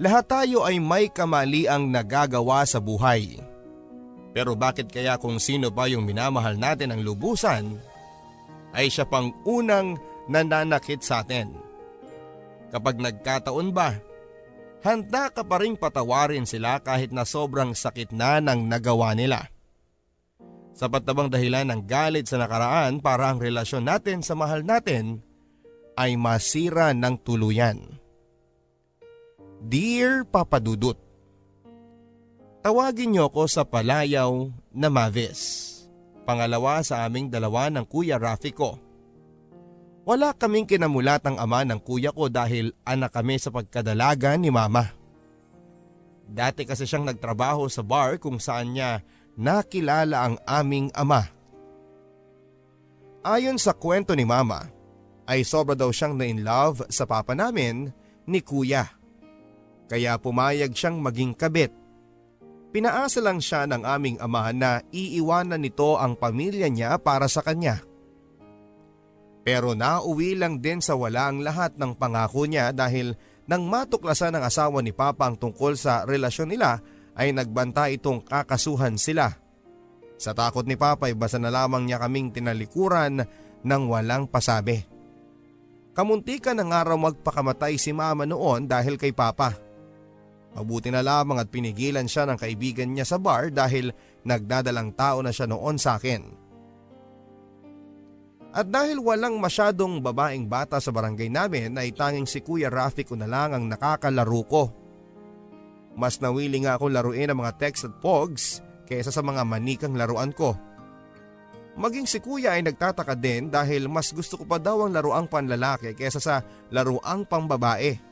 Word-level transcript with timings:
Lahat 0.00 0.24
tayo 0.24 0.64
ay 0.64 0.80
may 0.80 1.12
kamaliang 1.12 1.92
nagagawa 1.92 2.64
sa 2.64 2.80
buhay. 2.80 3.36
Pero 4.32 4.56
bakit 4.56 4.88
kaya 4.88 5.20
kung 5.20 5.36
sino 5.36 5.68
pa 5.68 5.92
yung 5.92 6.08
minamahal 6.08 6.56
natin 6.56 6.96
ang 6.96 7.04
lubusan, 7.04 7.76
ay 8.72 8.88
siya 8.88 9.04
pang 9.04 9.28
unang 9.44 10.00
nananakit 10.24 11.04
sa 11.04 11.20
atin? 11.20 11.52
Kapag 12.72 12.96
nagkataon 12.96 13.76
ba, 13.76 14.00
handa 14.80 15.28
ka 15.28 15.44
pa 15.44 15.60
rin 15.60 15.76
patawarin 15.76 16.48
sila 16.48 16.80
kahit 16.80 17.12
na 17.12 17.28
sobrang 17.28 17.76
sakit 17.76 18.16
na 18.16 18.40
ng 18.40 18.72
nagawa 18.72 19.12
nila. 19.12 19.52
Sapat 20.72 21.04
na 21.04 21.12
bang 21.12 21.28
dahilan 21.28 21.66
ng 21.76 21.82
galit 21.84 22.24
sa 22.24 22.40
nakaraan 22.40 23.04
para 23.04 23.28
ang 23.28 23.36
relasyon 23.36 23.84
natin 23.84 24.24
sa 24.24 24.32
mahal 24.32 24.64
natin 24.64 25.20
ay 26.00 26.16
masira 26.16 26.96
ng 26.96 27.20
tuluyan? 27.20 27.99
Dear 29.60 30.24
Papa 30.24 30.56
Dudut, 30.56 30.96
Tawagin 32.64 33.12
niyo 33.12 33.28
ako 33.28 33.44
sa 33.44 33.60
palayaw 33.60 34.48
na 34.72 34.88
Mavis. 34.88 35.68
Pangalawa 36.24 36.80
sa 36.80 37.04
aming 37.04 37.28
dalawa 37.28 37.68
ng 37.68 37.84
Kuya 37.84 38.16
Rafi 38.20 38.52
ko. 38.56 38.80
Wala 40.04 40.32
kaming 40.32 40.64
kinamulatang 40.64 41.36
ama 41.36 41.60
ng 41.64 41.76
kuya 41.76 42.08
ko 42.08 42.32
dahil 42.32 42.72
anak 42.88 43.12
kami 43.12 43.36
sa 43.36 43.52
pagkadalaga 43.52 44.32
ni 44.40 44.48
mama. 44.48 44.96
Dati 46.24 46.64
kasi 46.64 46.88
siyang 46.88 47.04
nagtrabaho 47.04 47.68
sa 47.68 47.84
bar 47.84 48.16
kung 48.16 48.40
saan 48.40 48.72
niya 48.72 49.04
nakilala 49.36 50.24
ang 50.24 50.36
aming 50.48 50.88
ama. 50.96 51.28
Ayon 53.20 53.60
sa 53.60 53.76
kwento 53.76 54.16
ni 54.16 54.24
mama, 54.24 54.72
ay 55.28 55.44
sobra 55.44 55.76
daw 55.76 55.92
siyang 55.92 56.16
na-in-love 56.16 56.88
sa 56.88 57.04
papa 57.04 57.36
namin 57.36 57.92
ni 58.24 58.40
kuya 58.40 58.99
kaya 59.90 60.14
pumayag 60.22 60.70
siyang 60.70 61.02
maging 61.02 61.34
kabit. 61.34 61.74
Pinaasa 62.70 63.18
lang 63.18 63.42
siya 63.42 63.66
ng 63.66 63.82
aming 63.82 64.22
ama 64.22 64.54
na 64.54 64.78
iiwanan 64.94 65.58
nito 65.58 65.98
ang 65.98 66.14
pamilya 66.14 66.70
niya 66.70 66.94
para 67.02 67.26
sa 67.26 67.42
kanya. 67.42 67.82
Pero 69.42 69.74
nauwi 69.74 70.38
lang 70.38 70.62
din 70.62 70.78
sa 70.78 70.94
wala 70.94 71.26
ang 71.26 71.42
lahat 71.42 71.74
ng 71.74 71.98
pangako 71.98 72.46
niya 72.46 72.70
dahil 72.70 73.18
nang 73.50 73.66
matuklasan 73.66 74.38
ng 74.38 74.46
asawa 74.46 74.78
ni 74.78 74.94
Papa 74.94 75.26
ang 75.26 75.34
tungkol 75.34 75.74
sa 75.74 76.06
relasyon 76.06 76.54
nila 76.54 76.78
ay 77.18 77.34
nagbanta 77.34 77.90
itong 77.90 78.22
kakasuhan 78.22 78.94
sila. 78.94 79.34
Sa 80.20 80.30
takot 80.30 80.62
ni 80.62 80.78
Papa 80.78 81.10
ay 81.10 81.18
basa 81.18 81.42
na 81.42 81.50
lamang 81.50 81.82
niya 81.82 81.98
kaming 81.98 82.30
tinalikuran 82.30 83.26
ng 83.66 83.82
walang 83.90 84.30
pasabi. 84.30 84.86
Kamuntikan 85.90 86.54
ng 86.62 86.70
araw 86.70 86.94
magpakamatay 86.94 87.74
si 87.74 87.90
mama 87.90 88.22
noon 88.22 88.70
dahil 88.70 88.94
kay 88.94 89.10
Papa. 89.10 89.69
Mabuti 90.50 90.90
na 90.90 91.00
lamang 91.00 91.38
at 91.38 91.48
pinigilan 91.48 92.10
siya 92.10 92.26
ng 92.26 92.38
kaibigan 92.38 92.90
niya 92.90 93.06
sa 93.06 93.22
bar 93.22 93.54
dahil 93.54 93.94
nagdadalang 94.26 94.92
tao 94.98 95.22
na 95.22 95.30
siya 95.30 95.46
noon 95.46 95.78
sa 95.78 95.96
akin. 95.96 96.22
At 98.50 98.66
dahil 98.66 98.98
walang 98.98 99.38
masyadong 99.38 100.02
babaeng 100.02 100.50
bata 100.50 100.82
sa 100.82 100.90
barangay 100.90 101.30
namin 101.30 101.78
ay 101.78 101.94
tanging 101.94 102.26
si 102.26 102.42
Kuya 102.42 102.66
Rafi 102.66 103.06
ko 103.06 103.14
na 103.14 103.30
lang 103.30 103.54
ang 103.54 103.70
nakakalaro 103.70 104.42
ko. 104.50 104.64
Mas 105.94 106.18
nawili 106.18 106.58
nga 106.66 106.74
ako 106.74 106.90
laruin 106.90 107.30
ang 107.30 107.46
mga 107.46 107.62
text 107.62 107.86
at 107.86 107.94
pogs 108.02 108.58
kaysa 108.90 109.14
sa 109.14 109.22
mga 109.22 109.46
manikang 109.46 109.94
laruan 109.94 110.34
ko. 110.34 110.58
Maging 111.78 112.10
si 112.10 112.18
kuya 112.18 112.58
ay 112.58 112.66
nagtataka 112.66 113.14
din 113.14 113.46
dahil 113.46 113.86
mas 113.86 114.10
gusto 114.10 114.34
ko 114.34 114.44
pa 114.44 114.58
daw 114.58 114.84
ang 114.84 114.92
laruang 114.92 115.30
panlalaki 115.30 115.94
kaysa 115.94 116.18
sa 116.18 116.42
laruang 116.74 117.22
pangbabae. 117.24 118.09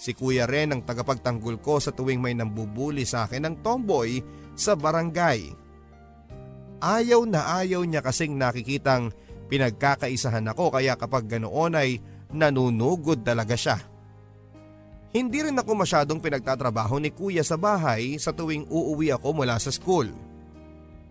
Si 0.00 0.16
kuya 0.16 0.48
rin 0.48 0.72
ang 0.72 0.80
tagapagtanggol 0.80 1.60
ko 1.60 1.76
sa 1.76 1.92
tuwing 1.92 2.24
may 2.24 2.32
nambubuli 2.32 3.04
sa 3.04 3.28
akin 3.28 3.44
ng 3.44 3.56
tomboy 3.60 4.24
sa 4.56 4.72
barangay. 4.72 5.52
Ayaw 6.80 7.28
na 7.28 7.60
ayaw 7.60 7.84
niya 7.84 8.00
kasing 8.00 8.40
nakikitang 8.40 9.12
pinagkakaisahan 9.52 10.48
ako 10.56 10.72
kaya 10.72 10.96
kapag 10.96 11.28
ganoon 11.28 11.76
ay 11.76 12.00
nanunugod 12.32 13.20
talaga 13.20 13.52
siya. 13.52 13.76
Hindi 15.12 15.44
rin 15.44 15.60
ako 15.60 15.84
masyadong 15.84 16.24
pinagtatrabaho 16.24 16.96
ni 16.96 17.12
kuya 17.12 17.44
sa 17.44 17.60
bahay 17.60 18.16
sa 18.16 18.32
tuwing 18.32 18.72
uuwi 18.72 19.12
ako 19.12 19.36
mula 19.36 19.60
sa 19.60 19.68
school. 19.68 20.08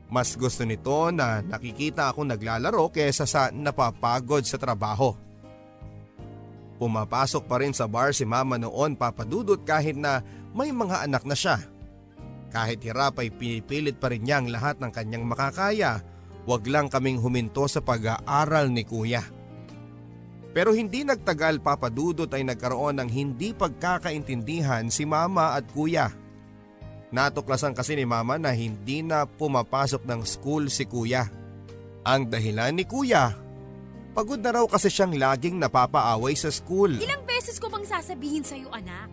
Mas 0.10 0.34
gusto 0.34 0.66
nito 0.66 1.14
na 1.14 1.46
nakikita 1.46 2.10
ako 2.10 2.26
naglalaro 2.26 2.90
kesa 2.90 3.30
sa 3.30 3.54
napapagod 3.54 4.42
sa 4.50 4.58
trabaho. 4.58 5.14
Pumapasok 6.80 7.44
pa 7.44 7.60
rin 7.60 7.76
sa 7.76 7.92
bar 7.92 8.16
si 8.16 8.24
mama 8.24 8.56
noon 8.56 8.96
papadudot 8.96 9.60
kahit 9.68 10.00
na 10.00 10.24
may 10.56 10.72
mga 10.72 11.04
anak 11.04 11.28
na 11.28 11.36
siya. 11.36 11.60
Kahit 12.50 12.80
hirap 12.82 13.20
ay 13.20 13.30
pinipilit 13.30 14.00
pa 14.00 14.08
rin 14.08 14.24
niya 14.24 14.40
ang 14.40 14.48
lahat 14.48 14.80
ng 14.80 14.88
kanyang 14.88 15.28
makakaya, 15.28 16.00
wag 16.48 16.64
lang 16.72 16.88
kaming 16.88 17.20
huminto 17.20 17.68
sa 17.68 17.84
pag-aaral 17.84 18.72
ni 18.72 18.88
kuya. 18.88 19.22
Pero 20.56 20.74
hindi 20.74 21.06
nagtagal 21.06 21.62
papadudot 21.62 22.32
ay 22.32 22.48
nagkaroon 22.48 22.98
ng 23.04 23.10
hindi 23.12 23.54
pagkakaintindihan 23.54 24.88
si 24.90 25.06
mama 25.06 25.54
at 25.60 25.68
kuya. 25.70 26.10
Natuklasan 27.12 27.76
kasi 27.76 28.00
ni 28.00 28.08
mama 28.08 28.40
na 28.40 28.56
hindi 28.56 29.04
na 29.04 29.28
pumapasok 29.28 30.08
ng 30.08 30.22
school 30.26 30.72
si 30.72 30.88
kuya. 30.88 31.28
Ang 32.08 32.32
dahilan 32.32 32.74
ni 32.74 32.88
kuya 32.88 33.49
Pagod 34.10 34.42
na 34.42 34.52
raw 34.52 34.66
kasi 34.66 34.90
siyang 34.90 35.14
laging 35.14 35.62
napapaaway 35.62 36.34
sa 36.34 36.50
school. 36.50 36.98
Ilang 36.98 37.24
beses 37.30 37.62
ko 37.62 37.70
bang 37.70 37.86
sasabihin 37.86 38.42
sa'yo 38.42 38.74
anak, 38.74 39.10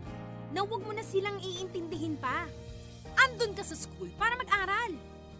na 0.56 0.64
huwag 0.64 0.82
mo 0.82 0.92
na 0.96 1.04
silang 1.04 1.36
iintindihin 1.36 2.16
pa. 2.16 2.48
Andun 3.16 3.52
ka 3.52 3.60
sa 3.64 3.76
school 3.76 4.08
para 4.16 4.36
mag-aral. 4.40 4.96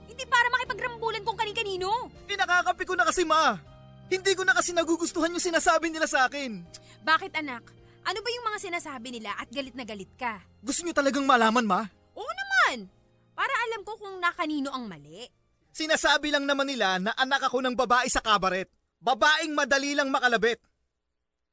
Hindi 0.06 0.24
para 0.28 0.48
makipagrambulan 0.52 1.24
kung 1.24 1.36
kani-kanino. 1.36 2.08
Eh 2.28 2.36
nakakapi 2.36 2.84
ko 2.84 2.94
na 2.96 3.04
kasi 3.04 3.24
ma. 3.24 3.56
Hindi 4.06 4.32
ko 4.38 4.46
na 4.46 4.54
kasi 4.54 4.70
nagugustuhan 4.70 5.34
yung 5.34 5.42
sinasabi 5.42 5.90
nila 5.90 6.06
sa 6.06 6.30
akin. 6.30 6.62
Bakit 7.02 7.36
anak? 7.40 7.64
Ano 8.06 8.22
ba 8.22 8.28
yung 8.30 8.46
mga 8.46 8.58
sinasabi 8.70 9.18
nila 9.18 9.34
at 9.34 9.50
galit 9.50 9.74
na 9.74 9.82
galit 9.82 10.12
ka? 10.14 10.38
Gusto 10.62 10.86
niyo 10.86 10.94
talagang 10.94 11.26
malaman 11.26 11.66
ma? 11.66 11.80
Oo 12.14 12.32
naman! 12.32 12.86
Para 13.34 13.50
alam 13.66 13.82
ko 13.82 13.98
kung 13.98 14.22
nakanino 14.22 14.70
ang 14.70 14.86
mali. 14.86 15.26
Sinasabi 15.74 16.30
lang 16.32 16.46
naman 16.46 16.70
nila 16.70 17.02
na 17.02 17.12
anak 17.18 17.50
ako 17.50 17.60
ng 17.60 17.74
babae 17.74 18.08
sa 18.08 18.22
kabaret. 18.22 18.70
Babaeng 19.06 19.54
madali 19.54 19.94
lang 19.94 20.10
makalabit. 20.10 20.58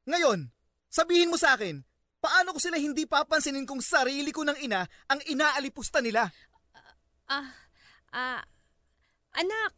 Ngayon, 0.09 0.49
sabihin 0.89 1.29
mo 1.29 1.37
sa 1.37 1.53
akin, 1.53 1.85
paano 2.17 2.49
ko 2.49 2.57
sila 2.57 2.81
hindi 2.81 3.05
papansinin 3.05 3.69
kung 3.69 3.77
sarili 3.77 4.33
ko 4.33 4.41
ng 4.41 4.57
ina 4.65 4.81
ang 5.05 5.21
inaalipusta 5.29 6.01
nila? 6.01 6.25
Ah, 7.29 7.37
uh, 7.37 7.49
ah, 8.17 8.41
uh, 8.41 8.41
anak, 9.37 9.73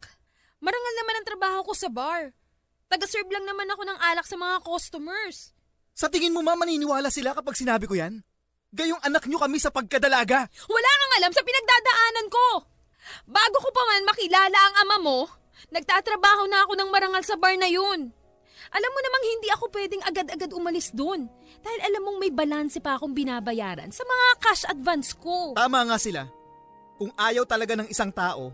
marangal 0.64 0.94
naman 1.04 1.14
ang 1.20 1.26
trabaho 1.28 1.60
ko 1.68 1.72
sa 1.76 1.92
bar. 1.92 2.32
Taga-serve 2.88 3.28
lang 3.28 3.44
naman 3.44 3.68
ako 3.68 3.84
ng 3.84 3.98
alak 4.00 4.24
sa 4.24 4.40
mga 4.40 4.56
customers. 4.64 5.52
Sa 5.92 6.08
tingin 6.08 6.32
mo 6.32 6.40
ma 6.40 6.56
maniniwala 6.56 7.12
sila 7.12 7.36
kapag 7.36 7.60
sinabi 7.60 7.84
ko 7.84 7.92
yan? 7.92 8.24
Gayong 8.72 9.04
anak 9.04 9.28
nyo 9.28 9.36
kami 9.36 9.60
sa 9.60 9.68
pagkadalaga. 9.68 10.48
Wala 10.48 10.90
kang 10.96 11.14
alam 11.20 11.32
sa 11.32 11.44
pinagdadaanan 11.44 12.28
ko. 12.32 12.46
Bago 13.28 13.56
ko 13.60 13.68
pa 13.68 13.82
man 13.84 14.08
makilala 14.08 14.58
ang 14.58 14.74
ama 14.86 14.96
mo, 15.04 15.18
Nagtatrabaho 15.70 16.46
na 16.46 16.62
ako 16.66 16.72
ng 16.78 16.90
marangal 16.90 17.22
sa 17.26 17.34
bar 17.34 17.54
na 17.58 17.66
yun. 17.66 18.10
Alam 18.72 18.90
mo 18.90 18.98
namang 18.98 19.24
hindi 19.36 19.48
ako 19.52 19.64
pwedeng 19.70 20.02
agad-agad 20.02 20.50
umalis 20.54 20.90
doon. 20.90 21.28
Dahil 21.62 21.80
alam 21.86 22.02
mong 22.02 22.18
may 22.18 22.32
balanse 22.32 22.78
pa 22.82 22.98
akong 22.98 23.14
binabayaran 23.14 23.90
sa 23.94 24.02
mga 24.02 24.26
cash 24.42 24.64
advance 24.66 25.14
ko. 25.14 25.54
Tama 25.54 25.86
nga 25.86 25.98
sila. 25.98 26.26
Kung 26.96 27.12
ayaw 27.14 27.44
talaga 27.44 27.76
ng 27.76 27.88
isang 27.92 28.10
tao, 28.10 28.50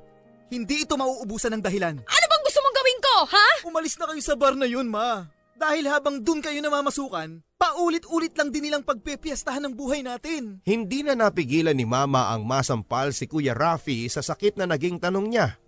hindi 0.52 0.84
ito 0.84 0.98
mauubusan 0.98 1.56
ng 1.56 1.62
dahilan. 1.64 1.96
Ano 1.96 2.26
bang 2.28 2.44
gusto 2.44 2.60
mong 2.60 2.76
gawin 2.76 3.00
ko, 3.00 3.14
ha? 3.30 3.48
Umalis 3.64 3.96
na 3.96 4.04
kayo 4.10 4.20
sa 4.20 4.34
bar 4.36 4.52
na 4.58 4.68
yun, 4.68 4.90
ma. 4.90 5.30
Dahil 5.56 5.86
habang 5.86 6.18
dun 6.18 6.42
kayo 6.42 6.58
namamasukan, 6.58 7.38
paulit-ulit 7.54 8.34
lang 8.34 8.50
din 8.50 8.66
nilang 8.66 8.82
pagpepiestahan 8.82 9.62
ng 9.62 9.74
buhay 9.78 10.02
natin. 10.02 10.58
Hindi 10.66 11.06
na 11.06 11.14
napigilan 11.14 11.78
ni 11.78 11.86
Mama 11.86 12.34
ang 12.34 12.42
masampal 12.42 13.14
si 13.14 13.30
Kuya 13.30 13.54
Rafi 13.54 14.10
sa 14.10 14.20
sakit 14.26 14.58
na 14.58 14.66
naging 14.66 14.98
tanong 14.98 15.30
niya. 15.30 15.61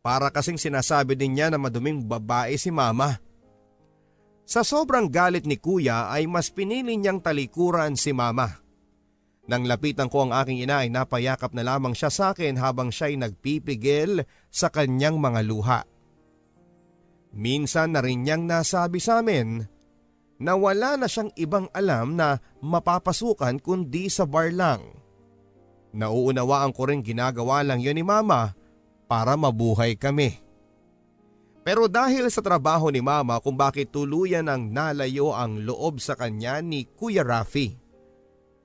Para 0.00 0.32
kasing 0.32 0.56
sinasabi 0.56 1.12
din 1.12 1.36
niya 1.36 1.52
na 1.52 1.60
maduming 1.60 2.00
babae 2.00 2.56
si 2.56 2.72
mama. 2.72 3.20
Sa 4.48 4.64
sobrang 4.64 5.06
galit 5.06 5.44
ni 5.44 5.60
kuya 5.60 6.08
ay 6.08 6.24
mas 6.24 6.48
pinili 6.48 6.96
niyang 6.96 7.20
talikuran 7.20 7.94
si 8.00 8.10
mama. 8.16 8.48
Nang 9.44 9.68
lapitan 9.68 10.08
ko 10.08 10.24
ang 10.24 10.32
aking 10.32 10.64
ina 10.64 10.82
ay 10.82 10.88
napayakap 10.88 11.52
na 11.52 11.62
lamang 11.62 11.92
siya 11.92 12.08
sa 12.08 12.32
akin 12.32 12.56
habang 12.56 12.88
siya'y 12.88 13.20
nagpipigil 13.20 14.24
sa 14.48 14.72
kanyang 14.72 15.20
mga 15.20 15.40
luha. 15.44 15.80
Minsan 17.36 17.94
na 17.94 18.00
rin 18.00 18.24
niyang 18.24 18.48
nasabi 18.48 18.98
sa 18.98 19.20
amin 19.20 19.68
na 20.40 20.56
wala 20.56 20.96
na 20.96 21.06
siyang 21.06 21.30
ibang 21.36 21.68
alam 21.76 22.16
na 22.16 22.40
mapapasukan 22.64 23.60
kundi 23.60 24.08
sa 24.08 24.24
bar 24.24 24.48
lang. 24.48 24.80
Nauunawaan 25.92 26.72
ko 26.72 26.88
rin 26.88 27.04
ginagawa 27.04 27.60
lang 27.60 27.84
yun 27.84 27.98
ni 27.98 28.06
mama 28.06 28.56
para 29.10 29.34
mabuhay 29.34 29.98
kami. 29.98 30.38
Pero 31.66 31.90
dahil 31.90 32.30
sa 32.30 32.38
trabaho 32.38 32.94
ni 32.94 33.02
mama 33.02 33.42
kung 33.42 33.58
bakit 33.58 33.90
tuluyan 33.90 34.46
ang 34.46 34.70
nalayo 34.70 35.34
ang 35.34 35.66
loob 35.66 35.98
sa 35.98 36.14
kanya 36.14 36.62
ni 36.62 36.86
Kuya 36.86 37.26
Rafi. 37.26 37.74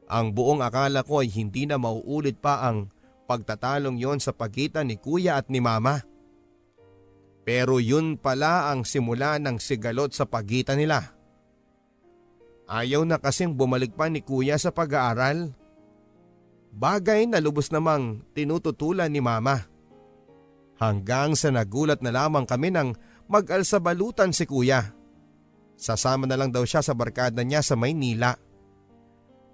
Ang 0.06 0.38
buong 0.38 0.62
akala 0.62 1.02
ko 1.02 1.26
ay 1.26 1.34
hindi 1.34 1.66
na 1.66 1.82
mauulit 1.82 2.38
pa 2.38 2.62
ang 2.62 2.94
pagtatalong 3.26 3.98
yon 3.98 4.22
sa 4.22 4.38
pagitan 4.38 4.86
ni 4.86 5.02
kuya 5.02 5.42
at 5.42 5.50
ni 5.50 5.58
mama. 5.58 6.06
Pero 7.42 7.82
yun 7.82 8.18
pala 8.18 8.70
ang 8.70 8.86
simula 8.86 9.42
ng 9.42 9.58
sigalot 9.58 10.14
sa 10.14 10.30
pagitan 10.30 10.78
nila. 10.78 11.14
Ayaw 12.70 13.02
na 13.06 13.18
kasing 13.18 13.58
bumalik 13.58 13.98
pa 13.98 14.10
ni 14.10 14.22
kuya 14.22 14.62
sa 14.62 14.70
pag-aaral. 14.70 15.54
Bagay 16.70 17.30
na 17.30 17.42
lubos 17.42 17.74
namang 17.74 18.22
tinututulan 18.38 19.10
ni 19.10 19.22
mama. 19.26 19.75
Hanggang 20.76 21.40
sa 21.40 21.52
nagulat 21.56 22.04
na 22.04 22.12
lamang 22.12 22.44
kami 22.44 22.72
nang 22.72 22.96
mag-alsabalutan 23.32 24.36
si 24.36 24.44
kuya. 24.44 24.92
Sasama 25.76 26.28
na 26.28 26.36
lang 26.36 26.52
daw 26.52 26.64
siya 26.64 26.84
sa 26.84 26.96
barkada 26.96 27.44
niya 27.44 27.64
sa 27.64 27.76
Maynila. 27.80 28.36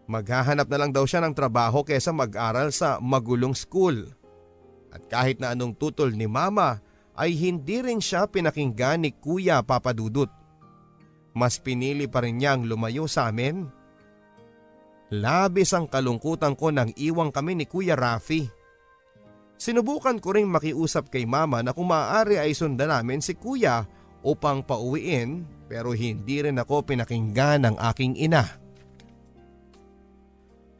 Maghahanap 0.09 0.68
na 0.69 0.77
lang 0.81 0.91
daw 0.94 1.06
siya 1.06 1.21
ng 1.21 1.33
trabaho 1.38 1.85
kesa 1.85 2.09
mag-aral 2.13 2.73
sa 2.73 2.97
magulong 2.97 3.53
school. 3.53 4.09
At 4.91 5.07
kahit 5.07 5.39
na 5.39 5.53
anong 5.56 5.77
tutol 5.77 6.12
ni 6.13 6.27
mama 6.27 6.83
ay 7.15 7.38
hindi 7.38 7.79
rin 7.79 8.03
siya 8.03 8.27
pinakinggan 8.27 9.07
ni 9.07 9.15
Kuya 9.15 9.63
Papadudut. 9.63 10.29
Mas 11.31 11.62
pinili 11.63 12.12
pa 12.12 12.25
rin 12.25 12.41
niyang 12.41 12.68
lumayo 12.68 13.07
sa 13.07 13.31
amin. 13.31 13.71
Labis 15.12 15.71
ang 15.71 15.88
kalungkutan 15.88 16.59
ko 16.59 16.71
nang 16.75 16.91
iwang 16.95 17.31
kami 17.31 17.56
ni 17.56 17.65
Kuya 17.68 17.95
Rafi. 17.95 18.60
Sinubukan 19.61 20.17
ko 20.17 20.33
ring 20.33 20.49
makiusap 20.49 21.13
kay 21.13 21.29
mama 21.29 21.61
na 21.61 21.69
kung 21.69 21.93
maaari 21.93 22.41
ay 22.41 22.57
sundan 22.57 22.89
namin 22.89 23.21
si 23.21 23.37
kuya 23.37 23.85
upang 24.25 24.65
pauwiin 24.65 25.45
pero 25.69 25.93
hindi 25.93 26.41
rin 26.41 26.57
ako 26.57 26.81
pinakinggan 26.81 27.69
ng 27.69 27.75
aking 27.93 28.17
ina. 28.17 28.41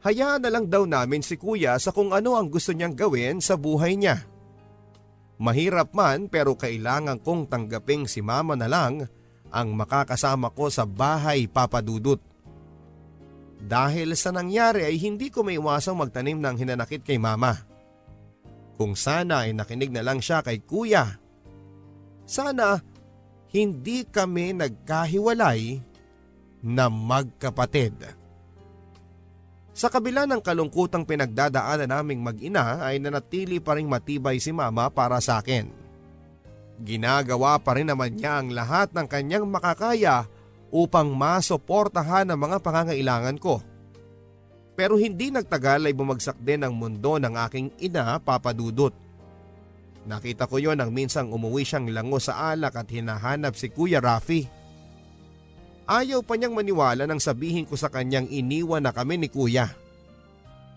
Hayaan 0.02 0.42
na 0.42 0.50
lang 0.50 0.66
daw 0.66 0.82
namin 0.82 1.22
si 1.22 1.38
kuya 1.38 1.78
sa 1.78 1.94
kung 1.94 2.10
ano 2.10 2.34
ang 2.34 2.50
gusto 2.50 2.74
niyang 2.74 2.98
gawin 2.98 3.38
sa 3.38 3.54
buhay 3.54 3.94
niya. 3.94 4.18
Mahirap 5.38 5.94
man 5.94 6.26
pero 6.26 6.58
kailangan 6.58 7.22
kong 7.22 7.46
tanggaping 7.54 8.10
si 8.10 8.18
mama 8.18 8.58
na 8.58 8.66
lang 8.66 9.06
ang 9.54 9.78
makakasama 9.78 10.50
ko 10.50 10.66
sa 10.74 10.82
bahay 10.82 11.46
papadudot. 11.46 12.18
Dahil 13.62 14.18
sa 14.18 14.34
nangyari 14.34 14.82
ay 14.82 14.98
hindi 14.98 15.30
ko 15.30 15.46
may 15.46 15.54
iwasang 15.54 15.94
magtanim 15.94 16.42
ng 16.42 16.58
hinanakit 16.58 17.06
kay 17.06 17.22
mama. 17.22 17.71
Kung 18.82 18.98
sana 18.98 19.46
ay 19.46 19.54
nakinig 19.54 19.94
na 19.94 20.02
lang 20.02 20.18
siya 20.18 20.42
kay 20.42 20.58
kuya. 20.66 21.06
Sana 22.26 22.82
hindi 23.54 24.02
kami 24.02 24.58
nagkahiwalay 24.58 25.78
na 26.66 26.90
magkapatid. 26.90 27.94
Sa 29.70 29.86
kabila 29.86 30.26
ng 30.26 30.42
kalungkutang 30.42 31.06
pinagdadaanan 31.06 31.94
naming 31.94 32.26
mag-ina 32.26 32.82
ay 32.82 32.98
nanatili 32.98 33.62
pa 33.62 33.78
rin 33.78 33.86
matibay 33.86 34.42
si 34.42 34.50
mama 34.50 34.90
para 34.90 35.22
sa 35.22 35.38
akin. 35.38 35.70
Ginagawa 36.82 37.62
pa 37.62 37.78
rin 37.78 37.86
naman 37.86 38.18
niya 38.18 38.42
ang 38.42 38.50
lahat 38.50 38.90
ng 38.90 39.06
kanyang 39.06 39.46
makakaya 39.46 40.26
upang 40.74 41.14
masuportahan 41.14 42.34
ang 42.34 42.50
mga 42.50 42.58
pangangailangan 42.58 43.38
ko. 43.38 43.62
Pero 44.72 44.96
hindi 44.96 45.28
nagtagal 45.28 45.84
ay 45.84 45.94
bumagsak 45.94 46.40
din 46.40 46.64
ang 46.64 46.72
mundo 46.72 47.20
ng 47.20 47.34
aking 47.36 47.68
ina 47.76 48.16
papadudot. 48.20 48.96
Nakita 50.02 50.50
ko 50.50 50.58
yon 50.58 50.80
nang 50.80 50.90
minsang 50.90 51.30
umuwi 51.30 51.62
siyang 51.62 51.92
lango 51.92 52.18
sa 52.18 52.50
alak 52.50 52.74
at 52.74 52.90
hinahanap 52.90 53.54
si 53.54 53.70
Kuya 53.70 54.02
Rafi. 54.02 54.62
Ayaw 55.86 56.22
pa 56.24 56.34
niyang 56.38 56.54
maniwala 56.54 57.06
nang 57.06 57.20
sabihin 57.20 57.66
ko 57.66 57.74
sa 57.74 57.90
kanyang 57.90 58.30
iniwan 58.30 58.82
na 58.86 58.94
kami 58.94 59.18
ni 59.18 59.28
kuya. 59.28 59.70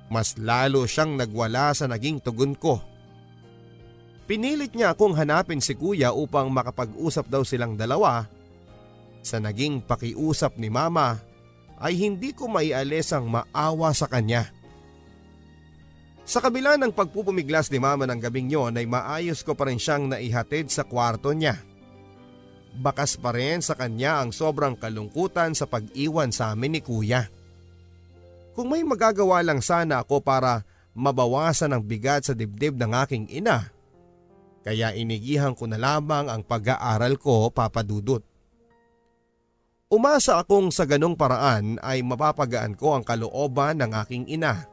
Mas 0.09 0.37
lalo 0.37 0.85
siyang 0.85 1.17
nagwala 1.17 1.73
sa 1.73 1.85
naging 1.85 2.21
tugon 2.21 2.57
ko. 2.57 2.81
Pinilit 4.25 4.73
niya 4.73 4.97
akong 4.97 5.13
hanapin 5.13 5.61
si 5.61 5.77
kuya 5.77 6.09
upang 6.09 6.49
makapag-usap 6.49 7.29
daw 7.29 7.45
silang 7.45 7.77
dalawa. 7.77 8.25
Sa 9.21 9.37
naging 9.37 9.85
pakiusap 9.85 10.57
ni 10.57 10.69
mama 10.73 11.21
ay 11.79 11.93
hindi 11.99 12.31
ko 12.31 12.47
maialis 12.47 13.11
ang 13.11 13.27
maawa 13.27 13.91
sa 13.91 14.07
kanya. 14.07 14.51
Sa 16.25 16.41
kabila 16.41 16.79
ng 16.79 16.89
pagpupumiglas 16.89 17.69
ni 17.69 17.77
mama 17.77 18.09
ng 18.09 18.17
gabing 18.17 18.49
yon 18.49 18.73
ay 18.79 18.89
maayos 18.89 19.45
ko 19.45 19.53
pa 19.53 19.69
rin 19.69 19.77
siyang 19.77 20.09
naihatid 20.09 20.73
sa 20.73 20.81
kwarto 20.81 21.29
niya 21.35 21.61
bakas 22.75 23.15
pa 23.15 23.31
rin 23.31 23.63
sa 23.63 23.73
kanya 23.73 24.19
ang 24.21 24.35
sobrang 24.35 24.75
kalungkutan 24.75 25.55
sa 25.55 25.65
pag-iwan 25.65 26.29
sa 26.35 26.51
amin 26.51 26.79
ni 26.79 26.81
kuya. 26.83 27.31
Kung 28.55 28.71
may 28.71 28.83
magagawa 28.83 29.43
lang 29.43 29.59
sana 29.59 30.03
ako 30.03 30.23
para 30.23 30.63
mabawasan 30.95 31.75
ang 31.75 31.83
bigat 31.83 32.27
sa 32.27 32.33
dibdib 32.35 32.79
ng 32.79 32.91
aking 33.03 33.25
ina, 33.31 33.71
kaya 34.63 34.95
inigihan 34.95 35.51
ko 35.51 35.67
na 35.67 35.75
lamang 35.75 36.31
ang 36.31 36.41
pag-aaral 36.43 37.19
ko 37.19 37.51
papadudot. 37.51 38.23
Umasa 39.85 40.41
akong 40.41 40.73
sa 40.73 40.89
ganong 40.89 41.13
paraan 41.13 41.77
ay 41.85 42.01
mapapagaan 42.01 42.73
ko 42.73 42.97
ang 42.97 43.05
kalooban 43.05 43.77
ng 43.85 43.93
aking 44.01 44.25
ina. 44.25 44.65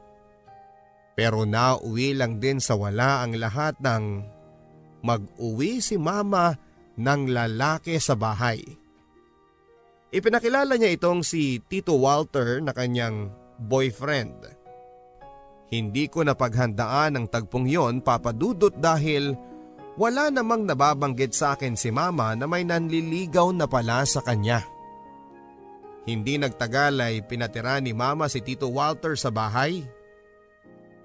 Pero 1.13 1.45
nauwi 1.45 2.17
lang 2.17 2.41
din 2.41 2.57
sa 2.57 2.73
wala 2.73 3.21
ang 3.21 3.37
lahat 3.37 3.77
ng 3.77 4.25
mag-uwi 5.05 5.85
si 5.85 6.01
mama 6.01 6.57
ng 6.97 7.29
lalaki 7.29 8.01
sa 8.01 8.17
bahay. 8.17 8.57
Ipinakilala 10.09 10.81
niya 10.81 10.97
itong 10.97 11.21
si 11.21 11.61
Tito 11.61 11.93
Walter 12.01 12.57
na 12.65 12.73
kanyang 12.73 13.29
boyfriend. 13.61 14.49
Hindi 15.69 16.09
ko 16.09 16.25
napaghandaan 16.25 17.21
ang 17.21 17.25
tagpong 17.29 17.69
yon 17.69 18.01
papadudot 18.01 18.73
dahil 18.73 19.37
wala 19.93 20.33
namang 20.33 20.65
nababanggit 20.65 21.37
sa 21.37 21.53
akin 21.53 21.77
si 21.77 21.93
mama 21.93 22.33
na 22.33 22.49
may 22.49 22.65
nanliligaw 22.65 23.53
na 23.53 23.69
pala 23.69 24.01
sa 24.09 24.25
kanya. 24.25 24.72
Hindi 26.03 26.35
nagtagal 26.35 26.99
ay 26.99 27.23
pinatira 27.23 27.79
ni 27.79 27.95
mama 27.95 28.27
si 28.27 28.43
Tito 28.43 28.67
Walter 28.67 29.15
sa 29.15 29.31
bahay. 29.31 29.87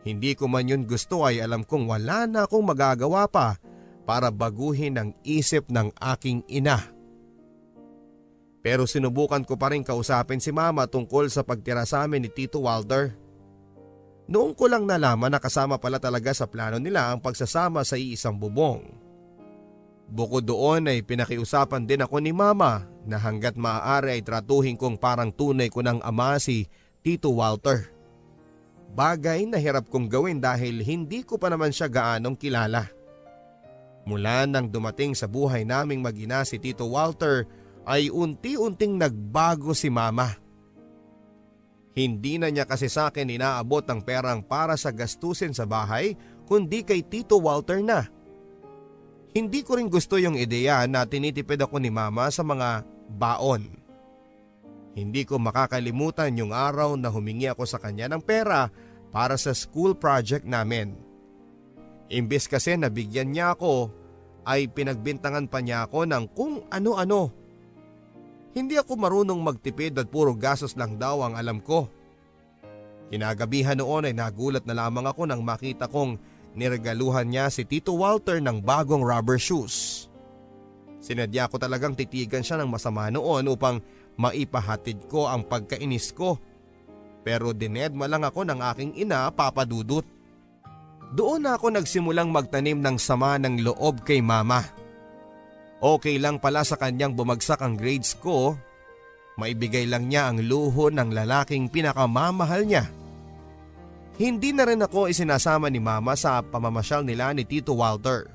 Hindi 0.02 0.34
ko 0.34 0.50
man 0.50 0.66
yun 0.66 0.82
gusto 0.86 1.22
ay 1.22 1.38
alam 1.38 1.62
kong 1.62 1.86
wala 1.86 2.26
na 2.26 2.46
akong 2.46 2.66
magagawa 2.66 3.30
pa 3.30 3.62
para 4.02 4.32
baguhin 4.34 4.98
ang 4.98 5.10
isip 5.22 5.70
ng 5.70 5.94
aking 6.00 6.42
ina. 6.50 6.80
Pero 8.58 8.90
sinubukan 8.90 9.46
ko 9.46 9.54
pa 9.54 9.70
rin 9.70 9.86
kausapin 9.86 10.42
si 10.42 10.50
mama 10.50 10.90
tungkol 10.90 11.30
sa 11.30 11.46
pagtira 11.46 11.86
sa 11.86 12.02
amin 12.02 12.26
ni 12.26 12.30
Tito 12.32 12.58
Walter. 12.58 13.14
Noong 14.28 14.52
ko 14.58 14.66
lang 14.66 14.84
nalaman 14.84 15.30
na 15.32 15.40
kasama 15.40 15.78
pala 15.78 16.02
talaga 16.02 16.34
sa 16.34 16.50
plano 16.50 16.76
nila 16.82 17.08
ang 17.08 17.22
pagsasama 17.22 17.86
sa 17.86 17.94
iisang 17.94 18.36
bubong. 18.36 19.07
Bukod 20.08 20.48
doon 20.48 20.88
ay 20.88 21.04
pinakiusapan 21.04 21.84
din 21.84 22.00
ako 22.00 22.16
ni 22.24 22.32
mama 22.32 22.88
na 23.04 23.20
hanggat 23.20 23.60
maaari 23.60 24.16
ay 24.16 24.22
tratuhin 24.24 24.76
kong 24.80 24.96
parang 24.96 25.28
tunay 25.28 25.68
ko 25.68 25.84
ng 25.84 26.00
ama 26.00 26.40
si 26.40 26.64
Tito 27.04 27.28
Walter. 27.36 27.92
Bagay 28.88 29.44
na 29.44 29.60
hirap 29.60 29.92
kong 29.92 30.08
gawin 30.08 30.40
dahil 30.40 30.80
hindi 30.80 31.20
ko 31.20 31.36
pa 31.36 31.52
naman 31.52 31.76
siya 31.76 31.92
gaanong 31.92 32.40
kilala. 32.40 32.88
Mula 34.08 34.48
nang 34.48 34.72
dumating 34.72 35.12
sa 35.12 35.28
buhay 35.28 35.68
naming 35.68 36.00
magina 36.00 36.40
si 36.48 36.56
Tito 36.56 36.88
Walter 36.88 37.44
ay 37.84 38.08
unti-unting 38.08 38.96
nagbago 38.96 39.76
si 39.76 39.92
mama. 39.92 40.32
Hindi 41.92 42.40
na 42.40 42.48
niya 42.48 42.64
kasi 42.64 42.88
sa 42.88 43.12
akin 43.12 43.28
inaabot 43.28 43.84
ang 43.84 44.00
perang 44.00 44.40
para 44.40 44.72
sa 44.80 44.88
gastusin 44.88 45.52
sa 45.52 45.68
bahay 45.68 46.16
kundi 46.48 46.80
kay 46.80 47.04
Tito 47.04 47.36
Walter 47.36 47.84
na. 47.84 48.08
Hindi 49.38 49.62
ko 49.62 49.78
rin 49.78 49.86
gusto 49.86 50.18
yung 50.18 50.34
ideya 50.34 50.82
na 50.90 51.06
tinitipid 51.06 51.62
ako 51.62 51.78
ni 51.78 51.94
mama 51.94 52.26
sa 52.26 52.42
mga 52.42 52.82
baon. 53.06 53.70
Hindi 54.98 55.22
ko 55.22 55.38
makakalimutan 55.38 56.34
yung 56.34 56.50
araw 56.50 56.98
na 56.98 57.06
humingi 57.06 57.46
ako 57.46 57.62
sa 57.62 57.78
kanya 57.78 58.10
ng 58.10 58.18
pera 58.18 58.66
para 59.14 59.38
sa 59.38 59.54
school 59.54 59.94
project 59.94 60.42
namin. 60.42 60.98
Imbes 62.10 62.50
kasi 62.50 62.74
nabigyan 62.74 63.30
niya 63.30 63.54
ako 63.54 63.94
ay 64.42 64.66
pinagbintangan 64.74 65.46
pa 65.46 65.62
niya 65.62 65.86
ako 65.86 66.02
ng 66.10 66.24
kung 66.34 66.66
ano-ano. 66.66 67.30
Hindi 68.58 68.74
ako 68.74 68.98
marunong 68.98 69.38
magtipid 69.38 69.94
at 70.02 70.10
puro 70.10 70.34
gastos 70.34 70.74
lang 70.74 70.98
daw 70.98 71.22
ang 71.22 71.38
alam 71.38 71.62
ko. 71.62 71.86
Kinagabihan 73.06 73.78
noon 73.78 74.10
ay 74.10 74.18
nagulat 74.18 74.66
na 74.66 74.74
lamang 74.74 75.06
ako 75.06 75.30
nang 75.30 75.46
makita 75.46 75.86
kong 75.86 76.18
niregaluhan 76.58 77.30
niya 77.30 77.46
si 77.48 77.62
Tito 77.62 77.94
Walter 77.94 78.42
ng 78.42 78.58
bagong 78.58 79.06
rubber 79.06 79.38
shoes. 79.38 80.08
Sinadya 80.98 81.46
ko 81.46 81.56
talagang 81.62 81.94
titigan 81.94 82.42
siya 82.42 82.58
ng 82.58 82.68
masama 82.68 83.06
noon 83.08 83.46
upang 83.46 83.78
maipahatid 84.18 85.06
ko 85.06 85.30
ang 85.30 85.46
pagkainis 85.46 86.10
ko. 86.10 86.36
Pero 87.22 87.54
dinedma 87.54 88.10
lang 88.10 88.26
ako 88.26 88.42
ng 88.42 88.60
aking 88.74 88.92
ina 88.98 89.30
papadudot. 89.30 90.02
Doon 91.14 91.46
na 91.46 91.56
ako 91.56 91.72
nagsimulang 91.72 92.28
magtanim 92.28 92.82
ng 92.82 92.98
sama 93.00 93.38
ng 93.38 93.62
loob 93.64 94.04
kay 94.04 94.20
mama. 94.20 94.66
Okay 95.78 96.18
lang 96.18 96.42
pala 96.42 96.66
sa 96.66 96.74
kanyang 96.74 97.14
bumagsak 97.14 97.62
ang 97.62 97.78
grades 97.78 98.18
ko. 98.18 98.58
Maibigay 99.38 99.86
lang 99.86 100.10
niya 100.10 100.28
ang 100.28 100.42
luho 100.42 100.90
ng 100.90 101.14
lalaking 101.14 101.70
pinakamamahal 101.70 102.66
niya 102.66 102.97
Hindi 104.18 104.50
na 104.50 104.66
rin 104.66 104.82
ako 104.82 105.06
isinasama 105.06 105.70
ni 105.70 105.78
mama 105.78 106.18
sa 106.18 106.42
pamamasyal 106.42 107.06
nila 107.06 107.30
ni 107.30 107.46
Tito 107.46 107.78
Walter. 107.78 108.26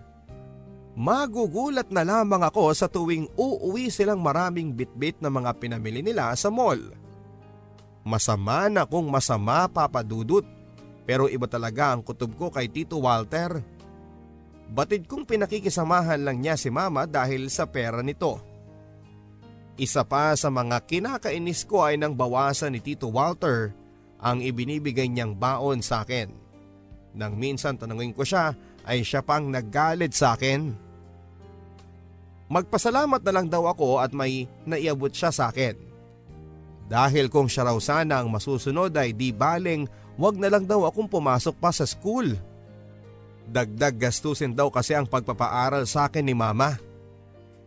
Magugulat 0.96 1.92
na 1.92 2.08
lamang 2.08 2.40
ako 2.40 2.72
sa 2.72 2.88
tuwing 2.88 3.28
uuwi 3.36 3.92
silang 3.92 4.24
maraming 4.24 4.72
bitbit 4.72 5.20
na 5.20 5.28
mga 5.28 5.52
pinamili 5.60 6.00
nila 6.00 6.32
sa 6.40 6.48
mall. 6.48 6.80
Masama 8.08 8.72
na 8.72 8.88
kung 8.88 9.12
masama 9.12 9.68
papadudot 9.68 10.48
pero 11.04 11.28
iba 11.28 11.52
talaga 11.52 11.92
ang 11.92 12.00
kutob 12.00 12.32
ko 12.40 12.48
kay 12.48 12.72
Tito 12.72 13.04
Walter. 13.04 13.60
Batid 14.72 15.04
kong 15.04 15.28
pinakikisamahan 15.28 16.24
lang 16.24 16.40
niya 16.40 16.56
si 16.56 16.72
mama 16.72 17.04
dahil 17.04 17.52
sa 17.52 17.68
pera 17.68 18.00
nito. 18.00 18.40
Isa 19.76 20.08
pa 20.08 20.32
sa 20.40 20.48
mga 20.48 20.80
kinakainis 20.88 21.68
ko 21.68 21.84
ay 21.84 22.00
nang 22.00 22.16
bawasan 22.16 22.72
ni 22.72 22.80
Tito 22.80 23.12
Walter 23.12 23.83
ang 24.24 24.40
ibinibigay 24.40 25.12
niyang 25.12 25.36
baon 25.36 25.84
sa 25.84 26.08
akin. 26.08 26.32
Nang 27.14 27.36
minsan 27.36 27.76
tanungin 27.76 28.16
ko 28.16 28.24
siya 28.24 28.56
ay 28.88 29.04
siya 29.04 29.20
pang 29.22 29.52
naggalit 29.52 30.16
sa 30.16 30.34
akin. 30.34 30.72
Magpasalamat 32.48 33.22
na 33.22 33.32
lang 33.36 33.48
daw 33.52 33.68
ako 33.68 34.00
at 34.00 34.16
may 34.16 34.48
naiabot 34.64 35.12
siya 35.12 35.30
sa 35.30 35.52
akin. 35.52 35.76
Dahil 36.88 37.28
kung 37.28 37.52
siya 37.52 37.68
raw 37.68 37.78
sana 37.80 38.24
ang 38.24 38.32
masusunod 38.32 38.92
ay 38.96 39.12
di 39.12 39.36
baling 39.36 39.88
wag 40.16 40.36
na 40.40 40.52
lang 40.52 40.64
daw 40.64 40.88
akong 40.88 41.10
pumasok 41.10 41.56
pa 41.60 41.72
sa 41.72 41.84
school. 41.84 42.36
Dagdag 43.44 44.00
gastusin 44.00 44.56
daw 44.56 44.72
kasi 44.72 44.96
ang 44.96 45.08
pagpapaaral 45.08 45.84
sa 45.84 46.08
akin 46.08 46.24
ni 46.24 46.36
mama. 46.36 46.80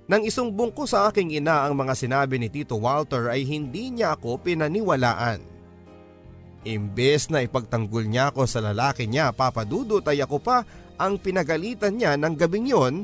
Nang 0.07 0.23
isumbong 0.23 0.71
ko 0.71 0.87
sa 0.87 1.11
aking 1.11 1.35
ina 1.35 1.67
ang 1.67 1.75
mga 1.75 1.99
sinabi 1.99 2.39
ni 2.39 2.47
Tito 2.47 2.79
Walter 2.79 3.27
ay 3.27 3.43
hindi 3.43 3.91
niya 3.91 4.15
ako 4.15 4.39
pinaniwalaan. 4.39 5.56
Imbes 6.67 7.31
na 7.31 7.47
ipagtanggol 7.47 8.11
niya 8.11 8.35
ako 8.35 8.43
sa 8.51 8.59
lalaki 8.59 9.07
niya 9.07 9.31
papadudot 9.31 10.03
ay 10.03 10.19
ako 10.19 10.43
pa 10.43 10.67
ang 10.99 11.15
pinagalitan 11.15 11.95
niya 11.95 12.19
ng 12.19 12.35
gabing 12.35 12.67
yon. 12.67 12.95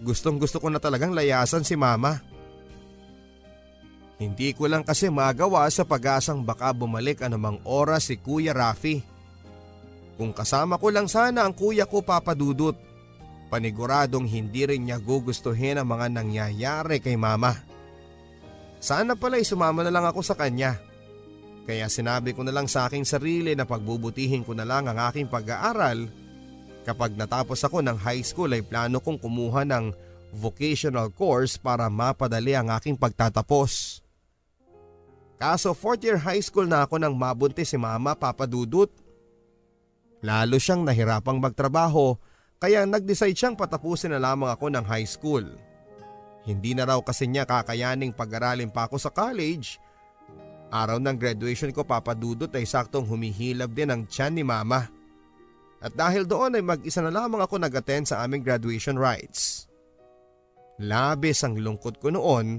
Gustong 0.00 0.40
gusto 0.40 0.56
ko 0.56 0.72
na 0.72 0.80
talagang 0.80 1.12
layasan 1.12 1.68
si 1.68 1.76
mama. 1.76 2.24
Hindi 4.16 4.56
ko 4.56 4.64
lang 4.72 4.88
kasi 4.88 5.12
magawa 5.12 5.68
sa 5.68 5.84
pag-asang 5.84 6.40
baka 6.40 6.72
bumalik 6.72 7.20
anumang 7.20 7.60
oras 7.68 8.08
si 8.08 8.16
Kuya 8.16 8.56
Rafi. 8.56 9.04
Kung 10.16 10.32
kasama 10.32 10.80
ko 10.80 10.88
lang 10.88 11.10
sana 11.10 11.44
ang 11.44 11.52
kuya 11.52 11.90
ko 11.90 12.00
papadudot 12.00 12.78
paniguradong 13.54 14.26
hindi 14.26 14.66
rin 14.66 14.88
niya 14.88 14.98
gugustuhin 14.98 15.78
ang 15.78 15.86
mga 15.86 16.10
nangyayari 16.10 16.98
kay 16.98 17.14
mama. 17.14 17.54
Sana 18.82 19.14
pala 19.14 19.38
sumama 19.46 19.86
na 19.86 19.94
lang 19.94 20.02
ako 20.02 20.26
sa 20.26 20.34
kanya. 20.34 20.74
Kaya 21.64 21.88
sinabi 21.88 22.36
ko 22.36 22.44
na 22.44 22.52
lang 22.52 22.68
sa 22.68 22.84
aking 22.84 23.08
sarili 23.08 23.56
na 23.56 23.64
pagbubutihin 23.64 24.44
ko 24.44 24.52
na 24.52 24.68
lang 24.68 24.84
ang 24.84 25.00
aking 25.08 25.28
pag-aaral. 25.32 26.08
Kapag 26.84 27.16
natapos 27.16 27.64
ako 27.64 27.80
ng 27.80 27.96
high 27.96 28.20
school 28.20 28.52
ay 28.52 28.60
plano 28.60 29.00
kong 29.00 29.16
kumuha 29.16 29.64
ng 29.64 29.88
vocational 30.36 31.08
course 31.08 31.56
para 31.56 31.88
mapadali 31.88 32.52
ang 32.52 32.68
aking 32.68 33.00
pagtatapos. 33.00 34.04
Kaso 35.40 35.72
4th 35.72 36.02
year 36.04 36.20
high 36.20 36.44
school 36.44 36.68
na 36.68 36.84
ako 36.84 37.00
nang 37.00 37.16
mabuntis 37.16 37.72
si 37.72 37.78
mama 37.80 38.12
papadudot. 38.12 38.92
Lalo 40.20 40.56
siyang 40.60 40.84
nahirapang 40.84 41.40
magtrabaho 41.40 42.16
kaya 42.60 42.84
nag-decide 42.88 43.36
siyang 43.36 43.56
patapusin 43.56 44.12
na 44.12 44.20
lamang 44.20 44.52
ako 44.52 44.72
ng 44.72 44.84
high 44.84 45.08
school. 45.08 45.44
Hindi 46.44 46.76
na 46.76 46.84
raw 46.84 47.00
kasi 47.00 47.24
niya 47.24 47.48
kakayaning 47.48 48.12
pag-aralin 48.12 48.68
pa 48.68 48.84
ako 48.84 49.00
sa 49.00 49.08
college. 49.08 49.80
Araw 50.74 50.98
ng 50.98 51.14
graduation 51.14 51.70
ko 51.70 51.86
papadudot 51.86 52.50
ay 52.50 52.66
saktong 52.66 53.06
humihilab 53.06 53.70
din 53.70 53.94
ang 53.94 54.02
tiyan 54.10 54.34
ni 54.34 54.42
mama. 54.42 54.90
At 55.78 55.94
dahil 55.94 56.26
doon 56.26 56.58
ay 56.58 56.64
mag-isa 56.66 56.98
na 56.98 57.14
lamang 57.14 57.46
ako 57.46 57.62
nag-attend 57.62 58.10
sa 58.10 58.26
aming 58.26 58.42
graduation 58.42 58.98
rites. 58.98 59.70
Labis 60.82 61.46
ang 61.46 61.54
lungkot 61.54 62.02
ko 62.02 62.10
noon, 62.10 62.58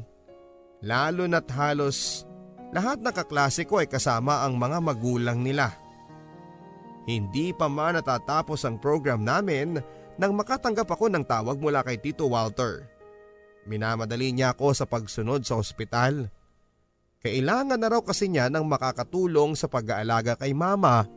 lalo 0.80 1.28
na't 1.28 1.52
halos 1.52 2.24
lahat 2.72 3.04
ng 3.04 3.12
kaklase 3.12 3.68
ko 3.68 3.84
ay 3.84 3.92
kasama 3.92 4.48
ang 4.48 4.56
mga 4.56 4.80
magulang 4.80 5.44
nila. 5.44 5.76
Hindi 7.08 7.52
pa 7.52 7.68
man 7.68 8.00
natatapos 8.00 8.64
ang 8.64 8.80
program 8.80 9.28
namin 9.28 9.78
nang 10.16 10.32
makatanggap 10.36 10.88
ako 10.88 11.12
ng 11.12 11.24
tawag 11.28 11.60
mula 11.60 11.84
kay 11.84 12.00
Tito 12.00 12.32
Walter. 12.32 12.88
Minamadali 13.68 14.32
niya 14.32 14.56
ako 14.56 14.72
sa 14.72 14.86
pagsunod 14.88 15.44
sa 15.44 15.60
ospital. 15.60 16.28
Kailangan 17.26 17.82
na 17.82 17.90
raw 17.90 18.06
kasi 18.06 18.30
niya 18.30 18.54
ng 18.54 18.70
makakatulong 18.70 19.58
sa 19.58 19.66
pag-aalaga 19.66 20.38
kay 20.38 20.54
mama 20.54 21.10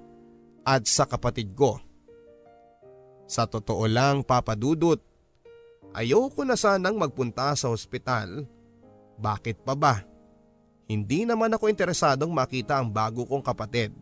at 0.64 0.88
sa 0.88 1.04
kapatid 1.04 1.52
ko. 1.52 1.76
Sa 3.28 3.44
totoo 3.44 3.84
lang 3.84 4.24
papadudot, 4.24 4.96
ayoko 5.92 6.48
na 6.48 6.56
sanang 6.56 6.96
magpunta 6.96 7.52
sa 7.52 7.68
ospital. 7.68 8.48
Bakit 9.20 9.60
pa 9.68 9.76
ba? 9.76 10.00
Hindi 10.88 11.28
naman 11.28 11.52
ako 11.52 11.68
interesadong 11.68 12.32
makita 12.32 12.80
ang 12.80 12.88
bago 12.88 13.28
kong 13.28 13.44
kapatid. 13.44 13.92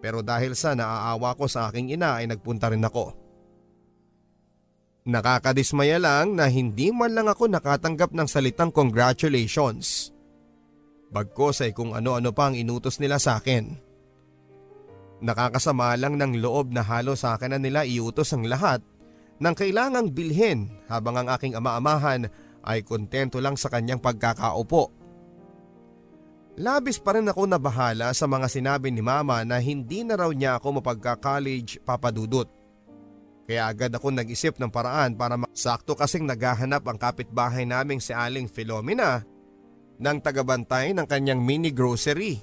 Pero 0.00 0.24
dahil 0.24 0.56
sa 0.56 0.72
naaawa 0.72 1.36
ko 1.36 1.44
sa 1.44 1.68
aking 1.68 1.92
ina 1.92 2.24
ay 2.24 2.32
nagpunta 2.32 2.72
rin 2.72 2.88
ako. 2.88 3.12
Nakakadismaya 5.04 6.00
lang 6.00 6.40
na 6.40 6.48
hindi 6.48 6.88
man 6.88 7.12
lang 7.12 7.28
ako 7.28 7.52
nakatanggap 7.52 8.16
ng 8.16 8.24
salitang 8.24 8.72
congratulations. 8.72 10.11
Bagkos 11.12 11.60
ay 11.60 11.76
kung 11.76 11.92
ano-ano 11.92 12.32
pa 12.32 12.48
ang 12.48 12.56
inutos 12.56 12.96
nila 12.96 13.20
sa 13.20 13.36
akin. 13.36 13.76
Nakakasama 15.22 15.94
lang 16.00 16.16
ng 16.16 16.40
loob 16.40 16.72
na 16.72 16.82
halo 16.82 17.14
sa 17.14 17.36
akin 17.36 17.54
na 17.54 17.58
nila 17.60 17.84
iutos 17.84 18.32
ang 18.32 18.48
lahat 18.48 18.80
ng 19.38 19.54
kailangang 19.54 20.10
bilhin 20.10 20.72
habang 20.88 21.20
ang 21.20 21.28
aking 21.30 21.54
ama-amahan 21.54 22.26
ay 22.64 22.80
kontento 22.82 23.38
lang 23.38 23.54
sa 23.54 23.70
kanyang 23.70 24.00
pagkakaupo 24.00 25.02
Labis 26.60 27.00
pa 27.00 27.16
rin 27.16 27.24
ako 27.24 27.48
nabahala 27.48 28.12
sa 28.12 28.28
mga 28.28 28.44
sinabi 28.44 28.92
ni 28.92 29.00
mama 29.00 29.40
na 29.40 29.56
hindi 29.56 30.04
na 30.04 30.20
raw 30.20 30.28
niya 30.28 30.60
ako 30.60 30.84
mapagka-college 30.84 31.80
papadudot. 31.80 32.44
Kaya 33.48 33.72
agad 33.72 33.88
ako 33.96 34.12
nag-isip 34.12 34.60
ng 34.60 34.68
paraan 34.68 35.16
para 35.16 35.40
sakto 35.56 35.96
kasing 35.96 36.28
naghahanap 36.28 36.84
ang 36.84 37.00
kapitbahay 37.00 37.64
naming 37.64 38.04
si 38.04 38.12
Aling 38.12 38.52
Filomena 38.52 39.24
ng 40.02 40.18
tagabantay 40.18 40.90
ng 40.90 41.06
kanyang 41.06 41.38
mini 41.38 41.70
grocery. 41.70 42.42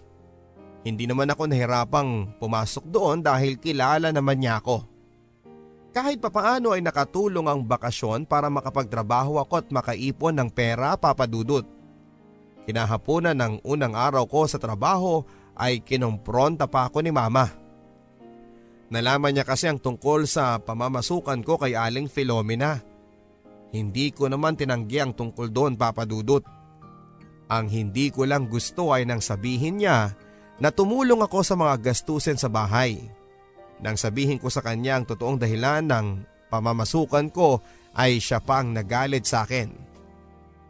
Hindi 0.88 1.04
naman 1.04 1.28
ako 1.28 1.52
nahirapang 1.52 2.40
pumasok 2.40 2.88
doon 2.88 3.20
dahil 3.20 3.60
kilala 3.60 4.16
naman 4.16 4.40
niya 4.40 4.64
ako. 4.64 4.88
Kahit 5.92 6.24
papaano 6.24 6.72
ay 6.72 6.80
nakatulong 6.80 7.50
ang 7.50 7.62
bakasyon 7.68 8.24
para 8.24 8.48
makapagtrabaho 8.48 9.44
ako 9.44 9.54
at 9.60 9.68
makaipon 9.74 10.40
ng 10.40 10.50
pera 10.54 10.96
papadudot. 10.96 11.68
Kinahaponan 12.64 13.36
ng 13.36 13.54
unang 13.66 13.98
araw 13.98 14.24
ko 14.30 14.46
sa 14.46 14.62
trabaho 14.62 15.26
ay 15.58 15.84
kinumpronta 15.84 16.70
pa 16.70 16.88
ako 16.88 17.04
ni 17.04 17.12
mama. 17.12 17.52
Nalaman 18.90 19.36
niya 19.36 19.46
kasi 19.46 19.68
ang 19.68 19.82
tungkol 19.82 20.26
sa 20.30 20.62
pamamasukan 20.62 21.42
ko 21.44 21.60
kay 21.60 21.76
Aling 21.76 22.08
Filomena. 22.08 22.80
Hindi 23.70 24.10
ko 24.10 24.30
naman 24.30 24.58
tinanggi 24.58 24.98
ang 24.98 25.14
tungkol 25.14 25.50
doon 25.50 25.74
papadudot. 25.78 26.42
Ang 27.50 27.66
hindi 27.68 28.14
ko 28.14 28.30
lang 28.30 28.46
gusto 28.46 28.94
ay 28.94 29.10
nang 29.10 29.26
sabihin 29.26 29.82
niya 29.82 30.14
na 30.62 30.70
tumulong 30.70 31.26
ako 31.26 31.42
sa 31.42 31.58
mga 31.58 31.82
gastusin 31.82 32.38
sa 32.38 32.46
bahay. 32.46 33.02
Nang 33.82 33.98
sabihin 33.98 34.38
ko 34.38 34.54
sa 34.54 34.62
kanya 34.62 35.02
ang 35.02 35.06
totoong 35.10 35.42
dahilan 35.42 35.82
ng 35.88 36.08
pamamasukan 36.54 37.32
ko 37.34 37.64
ay 37.98 38.22
siya 38.22 38.38
pa 38.44 38.62
ang 38.62 38.76
nagalit 38.76 39.26
sa 39.26 39.48
akin. 39.48 39.72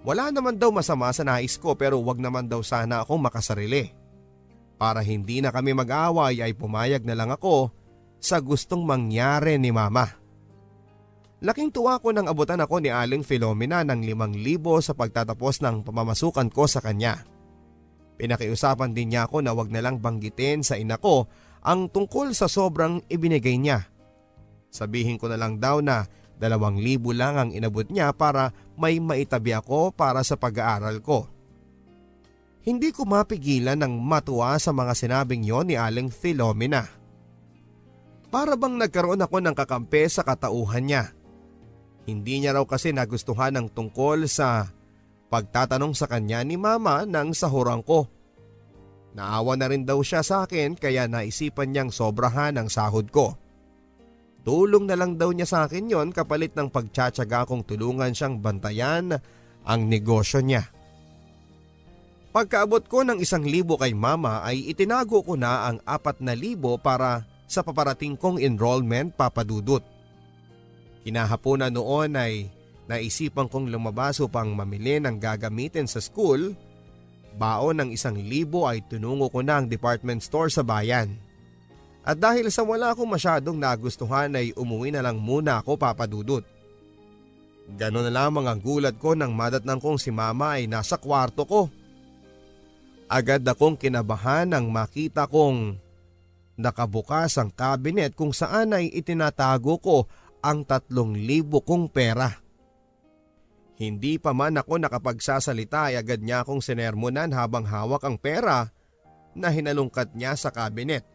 Wala 0.08 0.32
naman 0.32 0.56
daw 0.56 0.72
masama 0.72 1.12
sa 1.12 1.28
nais 1.28 1.60
ko 1.60 1.76
pero 1.76 2.00
wag 2.00 2.24
naman 2.24 2.48
daw 2.48 2.64
sana 2.64 3.04
akong 3.04 3.20
makasarili. 3.20 3.92
Para 4.80 5.04
hindi 5.04 5.44
na 5.44 5.52
kami 5.52 5.76
mag-away 5.76 6.40
ay 6.40 6.56
pumayag 6.56 7.04
na 7.04 7.18
lang 7.18 7.36
ako 7.36 7.76
sa 8.24 8.40
gustong 8.40 8.88
mangyari 8.88 9.60
ni 9.60 9.76
mama. 9.76 10.19
Laking 11.40 11.72
tuwa 11.72 12.00
ko 12.04 12.12
nang 12.12 12.28
abutan 12.28 12.60
ako 12.60 12.84
ni 12.84 12.92
Aling 12.92 13.24
Filomena 13.24 13.84
ng 13.88 14.04
limang 14.04 14.36
libo 14.36 14.76
sa 14.84 14.92
pagtatapos 14.92 15.64
ng 15.64 15.88
pamamasukan 15.88 16.52
ko 16.52 16.68
sa 16.68 16.84
kanya. 16.84 17.24
Pinakiusapan 18.20 18.92
din 18.92 19.16
niya 19.16 19.32
ako 19.32 19.40
na 19.40 19.56
wag 19.56 19.72
na 19.72 19.80
lang 19.80 20.04
banggitin 20.04 20.68
sa 20.68 20.76
ina 20.76 21.00
ko 21.00 21.32
ang 21.64 21.88
tungkol 21.88 22.36
sa 22.36 22.52
sobrang 22.52 23.00
ibinigay 23.08 23.56
niya. 23.56 23.88
Sabihin 24.68 25.16
ko 25.16 25.32
na 25.32 25.40
lang 25.40 25.64
daw 25.64 25.80
na 25.80 26.04
Dalawang 26.40 26.80
libo 26.80 27.12
lang 27.12 27.36
ang 27.36 27.50
inabot 27.52 27.84
niya 27.92 28.16
para 28.16 28.56
may 28.80 28.96
maitabi 29.04 29.52
ako 29.52 29.92
para 29.92 30.24
sa 30.24 30.40
pag-aaral 30.40 31.04
ko. 31.04 31.28
Hindi 32.64 32.96
ko 32.96 33.04
mapigilan 33.04 33.76
ng 33.76 34.00
matuwa 34.00 34.56
sa 34.56 34.72
mga 34.72 34.96
sinabing 34.96 35.44
yon 35.44 35.68
ni 35.68 35.76
Aling 35.76 36.08
Philomena. 36.08 36.88
Para 38.32 38.56
bang 38.56 38.80
nagkaroon 38.80 39.20
ako 39.20 39.38
ng 39.44 39.56
kakampi 39.56 40.08
sa 40.08 40.24
katauhan 40.24 40.88
niya. 40.88 41.04
Hindi 42.10 42.42
niya 42.42 42.58
raw 42.58 42.66
kasi 42.66 42.90
nagustuhan 42.90 43.54
ng 43.54 43.68
tungkol 43.70 44.26
sa 44.26 44.66
pagtatanong 45.30 45.94
sa 45.94 46.10
kanya 46.10 46.42
ni 46.42 46.58
mama 46.58 47.06
ng 47.06 47.38
sahuran 47.38 47.86
ko. 47.86 48.10
Naawa 49.14 49.54
na 49.58 49.70
rin 49.70 49.86
daw 49.86 50.02
siya 50.02 50.26
sa 50.26 50.50
akin 50.50 50.74
kaya 50.74 51.06
naisipan 51.06 51.70
niyang 51.70 51.94
sobrahan 51.94 52.58
ang 52.58 52.66
sahod 52.66 53.14
ko. 53.14 53.38
Tulong 54.42 54.90
na 54.90 54.98
lang 54.98 55.14
daw 55.22 55.30
niya 55.30 55.46
sa 55.46 55.58
akin 55.70 55.86
yon 55.86 56.10
kapalit 56.10 56.58
ng 56.58 56.74
pagtsatsaga 56.74 57.46
kong 57.46 57.70
tulungan 57.70 58.10
siyang 58.10 58.42
bantayan 58.42 59.14
ang 59.62 59.82
negosyo 59.86 60.42
niya. 60.42 60.66
Pagkaabot 62.30 62.86
ko 62.86 63.06
ng 63.06 63.22
isang 63.22 63.46
libo 63.46 63.78
kay 63.78 63.94
mama 63.94 64.46
ay 64.46 64.70
itinago 64.70 65.22
ko 65.26 65.34
na 65.38 65.70
ang 65.70 65.78
apat 65.86 66.22
na 66.22 66.38
libo 66.38 66.78
para 66.78 67.26
sa 67.50 67.66
paparating 67.66 68.14
kong 68.14 68.38
enrollment 68.38 69.14
papadudot. 69.18 69.82
Kinahaponan 71.04 71.72
noon 71.72 72.20
ay 72.20 72.52
naisipan 72.90 73.48
kong 73.48 73.72
lumabas 73.72 74.20
upang 74.20 74.52
mamili 74.52 75.00
ng 75.00 75.16
gagamitin 75.16 75.88
sa 75.88 76.04
school. 76.04 76.58
Baon 77.40 77.80
ng 77.80 77.90
isang 77.96 78.18
libo 78.18 78.68
ay 78.68 78.84
tunungo 78.84 79.32
ko 79.32 79.40
na 79.40 79.62
ang 79.62 79.70
department 79.70 80.20
store 80.20 80.52
sa 80.52 80.66
bayan. 80.66 81.16
At 82.04 82.18
dahil 82.18 82.50
sa 82.50 82.66
wala 82.66 82.92
akong 82.92 83.08
masyadong 83.08 83.56
nagustuhan 83.62 84.34
ay 84.34 84.52
umuwi 84.58 84.90
na 84.90 85.06
lang 85.06 85.22
muna 85.22 85.62
ako 85.62 85.78
papadudot. 85.78 86.44
Ganon 87.70 88.10
na 88.10 88.26
lamang 88.26 88.50
ang 88.50 88.58
gulat 88.58 88.98
ko 88.98 89.14
nang 89.14 89.38
madatnang 89.38 89.78
kong 89.78 90.02
si 90.02 90.10
mama 90.10 90.58
ay 90.58 90.66
nasa 90.66 90.98
kwarto 90.98 91.46
ko. 91.46 91.62
Agad 93.06 93.46
akong 93.46 93.78
kinabahan 93.78 94.50
nang 94.50 94.74
makita 94.74 95.30
kong 95.30 95.78
nakabukas 96.58 97.38
ang 97.38 97.54
cabinet 97.54 98.18
kung 98.18 98.34
saan 98.34 98.74
ay 98.74 98.90
itinatago 98.90 99.78
ko 99.78 99.98
ang 100.40 100.64
tatlong 100.64 101.16
libo 101.16 101.64
kong 101.64 101.92
pera. 101.92 102.32
Hindi 103.80 104.20
pa 104.20 104.36
man 104.36 104.60
ako 104.60 104.76
nakapagsasalita 104.76 105.92
ay 105.92 105.96
agad 106.00 106.20
niya 106.20 106.44
akong 106.44 106.60
sinermonan 106.60 107.32
habang 107.32 107.64
hawak 107.64 108.04
ang 108.04 108.20
pera 108.20 108.68
na 109.32 109.48
hinalungkat 109.48 110.12
niya 110.16 110.36
sa 110.36 110.52
kabinet 110.52 111.08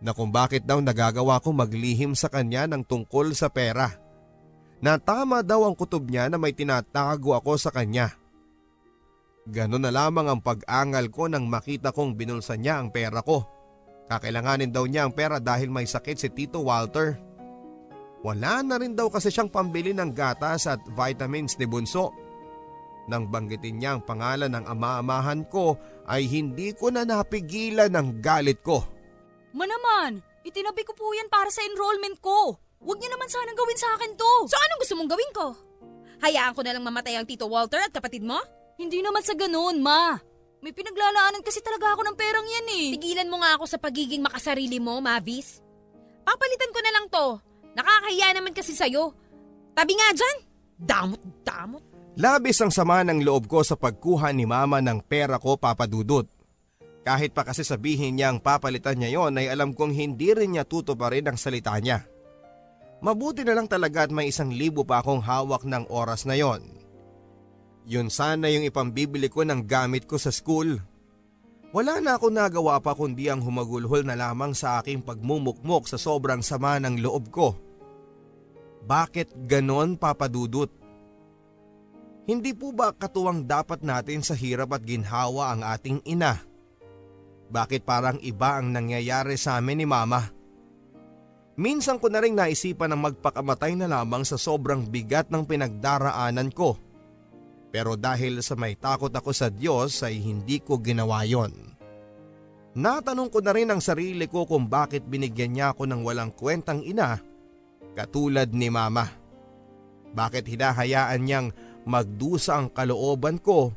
na 0.00 0.16
kung 0.16 0.32
bakit 0.32 0.64
daw 0.64 0.80
nagagawa 0.80 1.38
ko 1.44 1.52
maglihim 1.52 2.16
sa 2.16 2.32
kanya 2.32 2.64
ng 2.66 2.82
tungkol 2.82 3.36
sa 3.36 3.52
pera. 3.52 3.92
Na 4.80 4.96
tama 4.96 5.44
daw 5.44 5.68
ang 5.68 5.76
kutob 5.76 6.08
niya 6.08 6.32
na 6.32 6.40
may 6.40 6.56
tinatago 6.56 7.36
ako 7.36 7.60
sa 7.60 7.68
kanya. 7.68 8.16
Ganon 9.44 9.84
na 9.84 9.92
lamang 9.92 10.32
ang 10.32 10.40
pag-angal 10.40 11.12
ko 11.12 11.28
nang 11.28 11.44
makita 11.44 11.92
kong 11.92 12.16
binulsa 12.16 12.56
niya 12.56 12.80
ang 12.80 12.88
pera 12.88 13.20
ko. 13.20 13.44
Kakailanganin 14.08 14.72
daw 14.72 14.88
niya 14.88 15.04
ang 15.04 15.12
pera 15.12 15.36
dahil 15.36 15.68
may 15.68 15.84
sakit 15.84 16.16
si 16.16 16.28
Tito 16.32 16.64
Walter. 16.64 17.20
Wala 18.20 18.60
na 18.60 18.76
rin 18.76 18.92
daw 18.92 19.08
kasi 19.08 19.32
siyang 19.32 19.48
pambili 19.48 19.96
ng 19.96 20.12
gatas 20.12 20.68
at 20.68 20.80
vitamins 20.92 21.56
ni 21.56 21.64
Bunso. 21.64 22.12
Nang 23.08 23.32
banggitin 23.32 23.80
niya 23.80 23.96
ang 23.96 24.02
pangalan 24.04 24.52
ng 24.52 24.64
ama-amahan 24.68 25.48
ko 25.48 25.80
ay 26.04 26.28
hindi 26.28 26.76
ko 26.76 26.92
na 26.92 27.02
napigilan 27.08 27.90
ng 27.90 28.20
galit 28.20 28.60
ko. 28.60 28.84
Ma 29.56 29.64
naman, 29.64 30.20
itinabi 30.44 30.84
ko 30.84 30.92
po 30.92 31.10
yan 31.16 31.32
para 31.32 31.48
sa 31.48 31.64
enrollment 31.64 32.20
ko. 32.20 32.60
Huwag 32.80 33.00
niyo 33.00 33.10
naman 33.12 33.28
sanang 33.28 33.56
gawin 33.56 33.80
sa 33.80 33.88
akin 33.96 34.12
to. 34.14 34.32
So 34.46 34.56
anong 34.56 34.80
gusto 34.84 34.94
mong 35.00 35.10
gawin 35.10 35.32
ko? 35.32 35.46
Hayaan 36.20 36.52
ko 36.52 36.60
na 36.60 36.76
lang 36.76 36.84
mamatay 36.84 37.16
ang 37.16 37.24
Tito 37.24 37.48
Walter 37.48 37.80
at 37.80 37.92
kapatid 37.92 38.20
mo? 38.20 38.36
Hindi 38.76 39.00
naman 39.00 39.24
sa 39.24 39.32
ganoon, 39.36 39.80
ma. 39.80 40.16
May 40.60 40.76
pinaglalaanan 40.76 41.40
kasi 41.40 41.64
talaga 41.64 41.96
ako 41.96 42.04
ng 42.04 42.16
perang 42.16 42.44
yan 42.44 42.68
eh. 42.68 42.86
Tigilan 43.00 43.32
mo 43.32 43.40
nga 43.40 43.56
ako 43.56 43.64
sa 43.64 43.80
pagiging 43.80 44.20
makasarili 44.20 44.76
mo, 44.76 45.00
Mavis. 45.00 45.64
Papalitan 46.24 46.72
ko 46.72 46.80
na 46.84 46.92
lang 46.92 47.06
to. 47.08 47.26
Nakakahiya 47.74 48.34
naman 48.34 48.52
kasi 48.54 48.74
sa'yo. 48.74 49.14
Tabi 49.74 49.92
nga 49.94 50.08
dyan. 50.12 50.36
Damot, 50.80 51.22
damot. 51.46 51.84
Labis 52.18 52.58
ang 52.58 52.74
sama 52.74 53.06
ng 53.06 53.22
loob 53.22 53.46
ko 53.46 53.62
sa 53.62 53.78
pagkuha 53.78 54.34
ni 54.34 54.44
mama 54.44 54.82
ng 54.82 54.98
pera 55.06 55.38
ko 55.38 55.54
papadudot. 55.54 56.26
Kahit 57.00 57.32
pa 57.32 57.48
kasi 57.48 57.64
sabihin 57.64 58.18
niya 58.18 58.28
ang 58.28 58.44
papalitan 58.44 59.00
niya 59.00 59.16
yon 59.16 59.40
ay 59.40 59.48
alam 59.48 59.72
kong 59.72 59.96
hindi 59.96 60.36
rin 60.36 60.52
niya 60.52 60.68
tutuparin 60.68 61.32
ang 61.32 61.38
salita 61.40 61.72
niya. 61.80 62.04
Mabuti 63.00 63.40
na 63.40 63.56
lang 63.56 63.64
talaga 63.64 64.04
at 64.04 64.12
may 64.12 64.28
isang 64.28 64.52
libo 64.52 64.84
pa 64.84 65.00
akong 65.00 65.24
hawak 65.24 65.64
ng 65.64 65.88
oras 65.88 66.28
na 66.28 66.36
yon. 66.36 66.60
Yun 67.88 68.12
sana 68.12 68.52
yung 68.52 68.68
ipambibili 68.68 69.32
ko 69.32 69.40
ng 69.40 69.64
gamit 69.64 70.04
ko 70.04 70.20
sa 70.20 70.28
school. 70.28 70.76
Wala 71.70 72.02
na 72.02 72.18
ako 72.18 72.34
nagawa 72.34 72.82
pa 72.82 72.98
kundi 72.98 73.30
ang 73.30 73.38
humagulhol 73.46 74.02
na 74.02 74.18
lamang 74.18 74.50
sa 74.58 74.82
aking 74.82 75.06
pagmumukmok 75.06 75.86
sa 75.86 75.94
sobrang 75.94 76.42
sama 76.42 76.82
ng 76.82 76.98
loob 76.98 77.30
ko. 77.30 77.54
Bakit 78.82 79.46
ganon 79.46 79.94
papadudot? 79.94 80.66
Hindi 82.26 82.50
po 82.58 82.74
ba 82.74 82.90
katuwang 82.90 83.46
dapat 83.46 83.86
natin 83.86 84.26
sa 84.26 84.34
hirap 84.34 84.74
at 84.74 84.82
ginhawa 84.82 85.54
ang 85.54 85.62
ating 85.62 86.02
ina? 86.10 86.42
Bakit 87.50 87.86
parang 87.86 88.18
iba 88.18 88.58
ang 88.58 88.74
nangyayari 88.74 89.38
sa 89.38 89.58
amin 89.58 89.82
ni 89.82 89.86
mama? 89.86 90.26
Minsan 91.54 92.02
ko 92.02 92.10
na 92.10 92.18
rin 92.18 92.34
naisipan 92.34 92.90
na 92.90 92.98
magpakamatay 92.98 93.78
na 93.78 93.86
lamang 93.86 94.26
sa 94.26 94.34
sobrang 94.34 94.86
bigat 94.90 95.30
ng 95.30 95.46
pinagdaraanan 95.46 96.50
ko. 96.50 96.78
Pero 97.70 97.94
dahil 97.94 98.42
sa 98.42 98.58
may 98.58 98.74
takot 98.74 99.10
ako 99.10 99.30
sa 99.30 99.46
Diyos 99.46 100.02
ay 100.02 100.18
hindi 100.18 100.58
ko 100.58 100.82
ginawa 100.82 101.22
yon. 101.22 101.54
Natanong 102.74 103.30
ko 103.30 103.42
na 103.42 103.50
rin 103.54 103.70
ang 103.70 103.82
sarili 103.82 104.30
ko 104.30 104.46
kung 104.46 104.70
bakit 104.70 105.02
binigyan 105.06 105.54
niya 105.54 105.66
ako 105.74 105.90
ng 105.90 106.02
walang 106.06 106.30
kwentang 106.34 106.82
ina 106.86 107.18
katulad 107.94 108.50
ni 108.50 108.70
mama. 108.70 109.10
Bakit 110.10 110.46
hinahayaan 110.46 111.22
niyang 111.22 111.48
magdusa 111.86 112.58
ang 112.58 112.70
kalooban 112.70 113.38
ko 113.38 113.74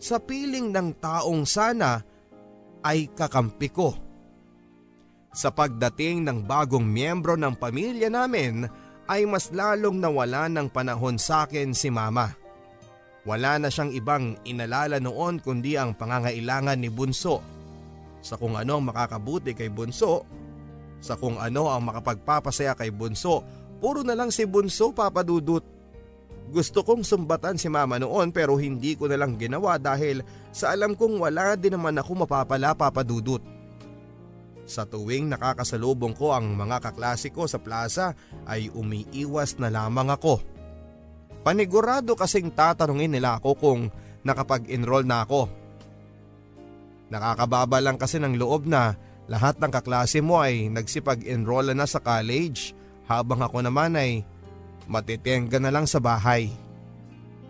sa 0.00 0.16
piling 0.16 0.72
ng 0.72 0.96
taong 0.96 1.44
sana 1.44 2.00
ay 2.80 3.12
kakampi 3.12 3.68
ko. 3.68 3.92
Sa 5.30 5.52
pagdating 5.52 6.26
ng 6.26 6.38
bagong 6.48 6.82
miyembro 6.82 7.36
ng 7.36 7.54
pamilya 7.54 8.08
namin 8.08 8.66
ay 9.06 9.28
mas 9.28 9.52
lalong 9.52 10.00
nawala 10.00 10.48
ng 10.48 10.72
panahon 10.72 11.20
sa 11.20 11.44
akin 11.44 11.76
si 11.76 11.92
mama. 11.92 12.39
Wala 13.28 13.60
na 13.60 13.68
siyang 13.68 13.92
ibang 13.92 14.40
inalala 14.48 14.96
noon 14.96 15.44
kundi 15.44 15.76
ang 15.76 15.92
pangangailangan 15.92 16.80
ni 16.80 16.88
Bunso. 16.88 17.44
Sa 18.24 18.40
kung 18.40 18.56
ano 18.56 18.80
ang 18.80 18.88
makakabuti 18.88 19.52
kay 19.52 19.68
Bunso, 19.68 20.24
sa 21.00 21.16
kung 21.16 21.36
ano 21.36 21.68
ang 21.68 21.84
makapagpapasaya 21.84 22.76
kay 22.76 22.92
Bunso, 22.92 23.44
puro 23.80 24.00
na 24.00 24.16
lang 24.16 24.32
si 24.32 24.44
Bunso 24.48 24.92
papadudot. 24.92 25.64
Gusto 26.50 26.82
kong 26.82 27.06
sumbatan 27.06 27.60
si 27.60 27.70
mama 27.70 28.00
noon 28.00 28.32
pero 28.34 28.58
hindi 28.58 28.96
ko 28.98 29.06
na 29.06 29.20
lang 29.20 29.38
ginawa 29.38 29.78
dahil 29.78 30.24
sa 30.50 30.74
alam 30.74 30.98
kong 30.98 31.22
wala 31.22 31.54
din 31.54 31.76
naman 31.76 32.00
ako 32.00 32.24
mapapala 32.24 32.72
papadudot. 32.74 33.40
Sa 34.66 34.86
tuwing 34.86 35.30
nakakasalubong 35.30 36.14
ko 36.14 36.34
ang 36.34 36.54
mga 36.54 36.78
kaklase 36.90 37.30
ko 37.30 37.46
sa 37.46 37.58
plaza 37.58 38.14
ay 38.46 38.70
umiiwas 38.70 39.58
na 39.58 39.66
lamang 39.70 40.10
ako. 40.14 40.42
Panigurado 41.40 42.12
kasing 42.12 42.52
tatanungin 42.52 43.16
nila 43.16 43.40
ako 43.40 43.50
kung 43.56 43.80
nakapag-enroll 44.24 45.08
na 45.08 45.24
ako. 45.24 45.48
Nakakababa 47.10 47.80
lang 47.80 47.96
kasi 47.96 48.20
ng 48.20 48.36
loob 48.36 48.68
na 48.68 48.94
lahat 49.26 49.58
ng 49.58 49.72
kaklase 49.72 50.20
mo 50.20 50.38
ay 50.42 50.68
nagsipag-enroll 50.68 51.72
na 51.72 51.88
sa 51.88 52.02
college 52.02 52.76
habang 53.08 53.40
ako 53.42 53.64
naman 53.64 53.96
ay 53.96 54.22
matitenga 54.90 55.58
na 55.58 55.70
lang 55.70 55.86
sa 55.86 55.98
bahay. 55.98 56.50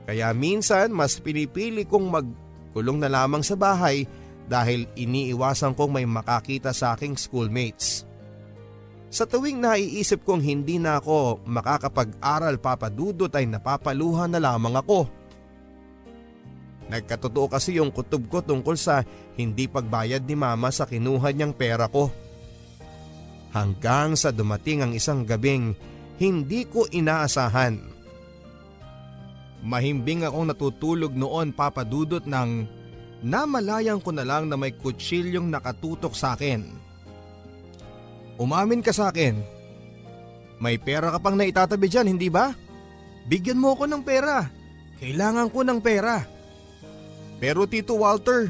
Kaya 0.05 0.33
minsan 0.33 0.92
mas 0.92 1.18
pinipili 1.20 1.85
kong 1.85 2.07
magkulong 2.09 2.98
na 3.00 3.09
lamang 3.09 3.44
sa 3.44 3.57
bahay 3.57 4.05
dahil 4.50 4.90
iniiwasan 4.98 5.79
kong 5.79 6.00
may 6.00 6.07
makakita 6.07 6.74
sa 6.74 6.98
aking 6.98 7.14
schoolmates. 7.14 8.09
Sa 9.10 9.26
tuwing 9.26 9.58
naiisip 9.58 10.22
kong 10.22 10.38
hindi 10.38 10.78
na 10.78 11.02
ako 11.02 11.42
makakapag-aral 11.42 12.62
papadudot 12.62 13.30
ay 13.34 13.50
napapaluhan 13.50 14.30
na 14.30 14.38
lamang 14.38 14.78
ako. 14.78 15.10
Nagkatotoo 16.90 17.50
kasi 17.50 17.78
yung 17.78 17.90
kutob 17.90 18.30
ko 18.30 18.38
tungkol 18.38 18.78
sa 18.78 19.02
hindi 19.34 19.66
pagbayad 19.66 20.22
ni 20.26 20.38
mama 20.38 20.70
sa 20.70 20.86
kinuha 20.86 21.34
niyang 21.34 21.54
pera 21.54 21.90
ko. 21.90 22.10
Hanggang 23.50 24.14
sa 24.14 24.30
dumating 24.30 24.86
ang 24.86 24.92
isang 24.94 25.26
gabing 25.26 25.74
hindi 26.22 26.62
ko 26.70 26.86
inaasahan. 26.86 27.82
Mahimbing 29.66 30.22
akong 30.22 30.54
natutulog 30.54 31.18
noon 31.18 31.50
papadudot 31.50 32.22
ng 32.22 32.50
namalayan 33.26 33.98
ko 33.98 34.14
na 34.14 34.22
lang 34.22 34.46
na 34.46 34.54
may 34.54 34.70
kutsilyong 34.70 35.50
nakatutok 35.50 36.14
sa 36.14 36.38
akin. 36.38 36.89
Umamin 38.40 38.81
ka 38.81 38.96
sa 38.96 39.12
akin. 39.12 39.37
May 40.57 40.81
pera 40.81 41.12
ka 41.12 41.20
pang 41.20 41.37
naitatabi 41.37 41.92
dyan, 41.92 42.16
hindi 42.16 42.33
ba? 42.33 42.57
Bigyan 43.29 43.61
mo 43.61 43.76
ako 43.76 43.85
ng 43.85 44.00
pera. 44.00 44.48
Kailangan 44.96 45.53
ko 45.53 45.61
ng 45.61 45.81
pera. 45.85 46.24
Pero 47.37 47.68
Tito 47.68 48.00
Walter, 48.00 48.48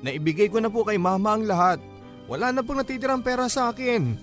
naibigay 0.00 0.48
ko 0.48 0.60
na 0.60 0.72
po 0.72 0.84
kay 0.88 0.96
mama 0.96 1.36
ang 1.36 1.44
lahat. 1.44 1.80
Wala 2.28 2.52
na 2.52 2.64
pong 2.64 2.80
natitirang 2.80 3.20
pera 3.20 3.48
sa 3.52 3.68
akin. 3.68 4.16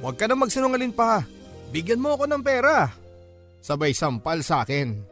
Huwag 0.00 0.16
ka 0.16 0.24
na 0.24 0.36
magsinungalin 0.36 0.92
pa. 0.96 1.24
Bigyan 1.68 2.00
mo 2.00 2.16
ako 2.16 2.24
ng 2.28 2.40
pera. 2.40 2.88
Sabay 3.60 3.92
sampal 3.92 4.40
sa 4.40 4.64
akin. 4.64 5.04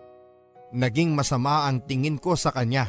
Naging 0.72 1.12
masama 1.12 1.68
ang 1.68 1.84
tingin 1.84 2.16
ko 2.16 2.32
sa 2.32 2.48
kanya. 2.48 2.88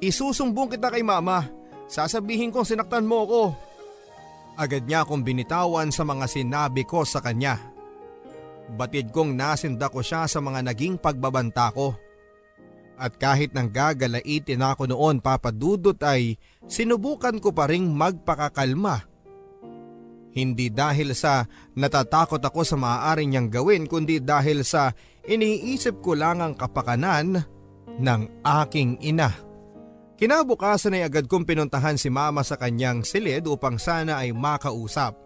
Isusumbong 0.00 0.76
kita 0.76 0.92
kay 0.92 1.04
mama. 1.04 1.48
Sasabihin 1.88 2.52
kong 2.52 2.68
sinaktan 2.68 3.08
mo 3.08 3.24
ko. 3.24 3.42
Agad 4.60 4.84
niya 4.84 5.08
akong 5.08 5.24
binitawan 5.24 5.88
sa 5.88 6.04
mga 6.04 6.28
sinabi 6.28 6.84
ko 6.84 7.00
sa 7.08 7.24
kanya. 7.24 7.56
Batid 8.76 9.08
kong 9.08 9.32
nasinda 9.32 9.88
ko 9.88 10.04
siya 10.04 10.28
sa 10.28 10.44
mga 10.44 10.60
naging 10.68 11.00
pagbabanta 11.00 11.72
ko. 11.72 11.96
At 13.00 13.16
kahit 13.16 13.56
nang 13.56 13.72
gagalaitin 13.72 14.60
ako 14.60 14.92
noon 14.92 15.24
papadudot 15.24 15.96
ay 16.04 16.36
sinubukan 16.68 17.40
ko 17.40 17.56
pa 17.56 17.64
ring 17.72 17.88
magpakakalma. 17.88 19.08
Hindi 20.36 20.68
dahil 20.68 21.16
sa 21.16 21.48
natatakot 21.72 22.44
ako 22.44 22.60
sa 22.60 22.76
maaari 22.76 23.24
niyang 23.24 23.48
gawin 23.48 23.88
kundi 23.88 24.20
dahil 24.20 24.60
sa 24.60 24.92
iniisip 25.24 26.04
ko 26.04 26.12
lang 26.12 26.44
ang 26.44 26.52
kapakanan 26.52 27.40
ng 27.96 28.20
aking 28.44 29.00
ina. 29.00 29.49
Kinabukasan 30.20 31.00
ay 31.00 31.08
agad 31.08 31.24
kong 31.24 31.48
pinuntahan 31.48 31.96
si 31.96 32.12
mama 32.12 32.44
sa 32.44 32.60
kanyang 32.60 33.00
silid 33.00 33.48
upang 33.48 33.80
sana 33.80 34.20
ay 34.20 34.36
makausap. 34.36 35.16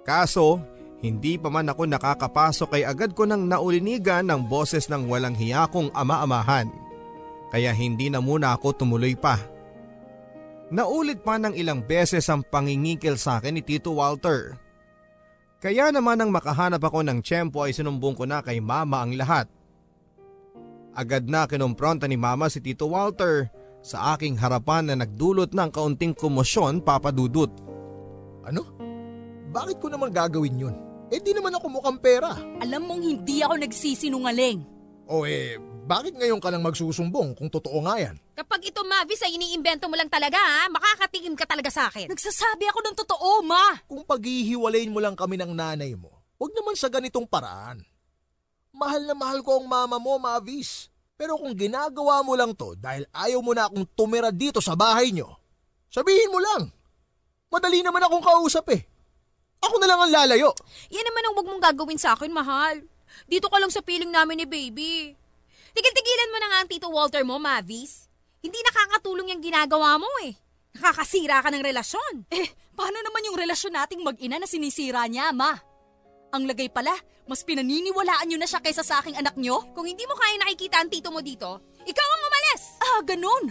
Kaso, 0.00 0.64
hindi 1.04 1.36
pa 1.36 1.52
man 1.52 1.68
ako 1.68 1.84
nakakapasok 1.84 2.80
ay 2.80 2.88
agad 2.88 3.12
ko 3.12 3.28
nang 3.28 3.44
naulinigan 3.44 4.24
ng 4.24 4.48
boses 4.48 4.88
ng 4.88 5.12
walang 5.12 5.36
hiya 5.36 5.68
kong 5.68 5.92
ama-amahan. 5.92 6.72
Kaya 7.52 7.76
hindi 7.76 8.08
na 8.08 8.24
muna 8.24 8.56
ako 8.56 8.80
tumuloy 8.80 9.12
pa. 9.12 9.36
Naulit 10.72 11.20
pa 11.20 11.36
ng 11.36 11.52
ilang 11.52 11.84
beses 11.84 12.24
ang 12.32 12.40
pangingikil 12.48 13.20
sa 13.20 13.44
akin 13.44 13.60
ni 13.60 13.62
Tito 13.66 13.92
Walter. 13.92 14.56
Kaya 15.60 15.92
naman 15.92 16.16
nang 16.16 16.32
makahanap 16.32 16.80
ako 16.80 17.04
ng 17.04 17.20
tiyempo 17.20 17.60
ay 17.60 17.76
sinumbong 17.76 18.16
ko 18.16 18.24
na 18.24 18.40
kay 18.40 18.56
mama 18.56 19.04
ang 19.04 19.12
lahat. 19.20 19.52
Agad 20.96 21.28
na 21.28 21.44
kinumpronta 21.44 22.08
ni 22.08 22.16
mama 22.16 22.48
si 22.48 22.56
Tito 22.64 22.88
Walter 22.88 23.52
sa 23.82 24.14
aking 24.14 24.38
harapan 24.38 24.88
na 24.88 25.02
nagdulot 25.02 25.50
ng 25.50 25.70
kaunting 25.74 26.14
komosyon 26.14 26.80
papadudot. 26.80 27.50
Ano? 28.46 28.62
Bakit 29.52 29.82
ko 29.82 29.90
naman 29.90 30.14
gagawin 30.14 30.62
yun? 30.62 30.74
Eh 31.12 31.20
di 31.20 31.36
naman 31.36 31.52
ako 31.52 31.68
mukhang 31.68 32.00
pera. 32.00 32.32
Alam 32.62 32.88
mong 32.88 33.02
hindi 33.04 33.44
ako 33.44 33.60
nagsisinungaling. 33.60 34.64
O 35.10 35.28
eh, 35.28 35.60
bakit 35.82 36.14
ngayon 36.14 36.38
ka 36.38 36.48
lang 36.48 36.62
magsusumbong 36.62 37.34
kung 37.34 37.50
totoo 37.50 37.82
nga 37.84 37.98
yan? 37.98 38.16
Kapag 38.38 38.62
ito 38.64 38.80
Mavis 38.86 39.20
ay 39.26 39.34
iniimbento 39.34 39.90
mo 39.90 39.98
lang 39.98 40.08
talaga 40.08 40.38
ha, 40.38 40.70
makakatingin 40.70 41.34
ka 41.34 41.44
talaga 41.44 41.68
sa 41.74 41.90
akin. 41.90 42.06
Nagsasabi 42.06 42.70
ako 42.70 42.78
ng 42.86 42.96
totoo, 42.96 43.30
ma. 43.42 43.82
Kung 43.90 44.06
paghihiwalayin 44.06 44.94
mo 44.94 45.02
lang 45.02 45.18
kami 45.18 45.36
ng 45.36 45.52
nanay 45.52 45.98
mo, 45.98 46.22
wag 46.38 46.54
naman 46.54 46.78
sa 46.78 46.86
ganitong 46.86 47.26
paraan. 47.26 47.82
Mahal 48.72 49.04
na 49.04 49.12
mahal 49.12 49.42
ko 49.44 49.60
ang 49.60 49.66
mama 49.68 49.98
mo, 49.98 50.16
Mavis. 50.16 50.88
Pero 51.16 51.38
kung 51.38 51.54
ginagawa 51.54 52.24
mo 52.24 52.34
lang 52.34 52.56
to 52.56 52.74
dahil 52.74 53.06
ayaw 53.12 53.40
mo 53.44 53.52
na 53.54 53.68
akong 53.68 53.86
tumira 53.94 54.32
dito 54.34 54.58
sa 54.58 54.74
bahay 54.74 55.12
nyo, 55.14 55.38
sabihin 55.92 56.32
mo 56.32 56.40
lang. 56.40 56.72
Madali 57.52 57.84
naman 57.84 58.02
akong 58.02 58.24
kausap 58.24 58.66
eh. 58.72 58.82
Ako 59.62 59.78
na 59.78 59.86
lang 59.86 60.00
ang 60.02 60.10
lalayo. 60.10 60.50
Yan 60.90 61.06
naman 61.06 61.22
ang 61.22 61.34
wag 61.38 61.46
mong 61.46 61.62
gagawin 61.62 62.00
sa 62.00 62.18
akin, 62.18 62.32
mahal. 62.34 62.82
Dito 63.28 63.46
ka 63.46 63.60
lang 63.60 63.70
sa 63.70 63.84
piling 63.84 64.10
namin 64.10 64.42
ni 64.42 64.46
baby. 64.48 65.14
Tigil-tigilan 65.72 66.32
mo 66.32 66.38
na 66.40 66.48
nga 66.48 66.58
ang 66.64 66.68
Tito 66.68 66.88
Walter 66.90 67.22
mo, 67.22 67.38
Mavis. 67.38 68.10
Hindi 68.42 68.58
nakakatulong 68.58 69.36
yung 69.36 69.42
ginagawa 69.44 69.96
mo 70.00 70.08
eh. 70.26 70.34
Nakakasira 70.74 71.44
ka 71.44 71.48
ng 71.52 71.62
relasyon. 71.62 72.14
Eh, 72.32 72.48
paano 72.74 72.98
naman 72.98 73.24
yung 73.30 73.38
relasyon 73.38 73.76
nating 73.76 74.02
mag-ina 74.02 74.40
na 74.40 74.48
sinisira 74.48 75.06
niya, 75.06 75.30
ma? 75.30 75.54
Ang 76.32 76.48
lagay 76.48 76.72
pala, 76.72 76.96
mas 77.28 77.44
pinaniniwalaan 77.44 78.24
niyo 78.24 78.40
na 78.40 78.48
siya 78.48 78.64
kaysa 78.64 78.80
sa 78.80 79.04
aking 79.04 79.20
anak 79.20 79.36
niyo? 79.36 79.68
Kung 79.76 79.84
hindi 79.84 80.08
mo 80.08 80.16
kaya 80.16 80.40
nakikita 80.40 80.80
ang 80.80 80.88
tito 80.88 81.12
mo 81.12 81.20
dito, 81.20 81.60
ikaw 81.84 82.08
ang 82.08 82.22
umalis! 82.24 82.62
Ah, 82.80 83.00
ganun. 83.04 83.44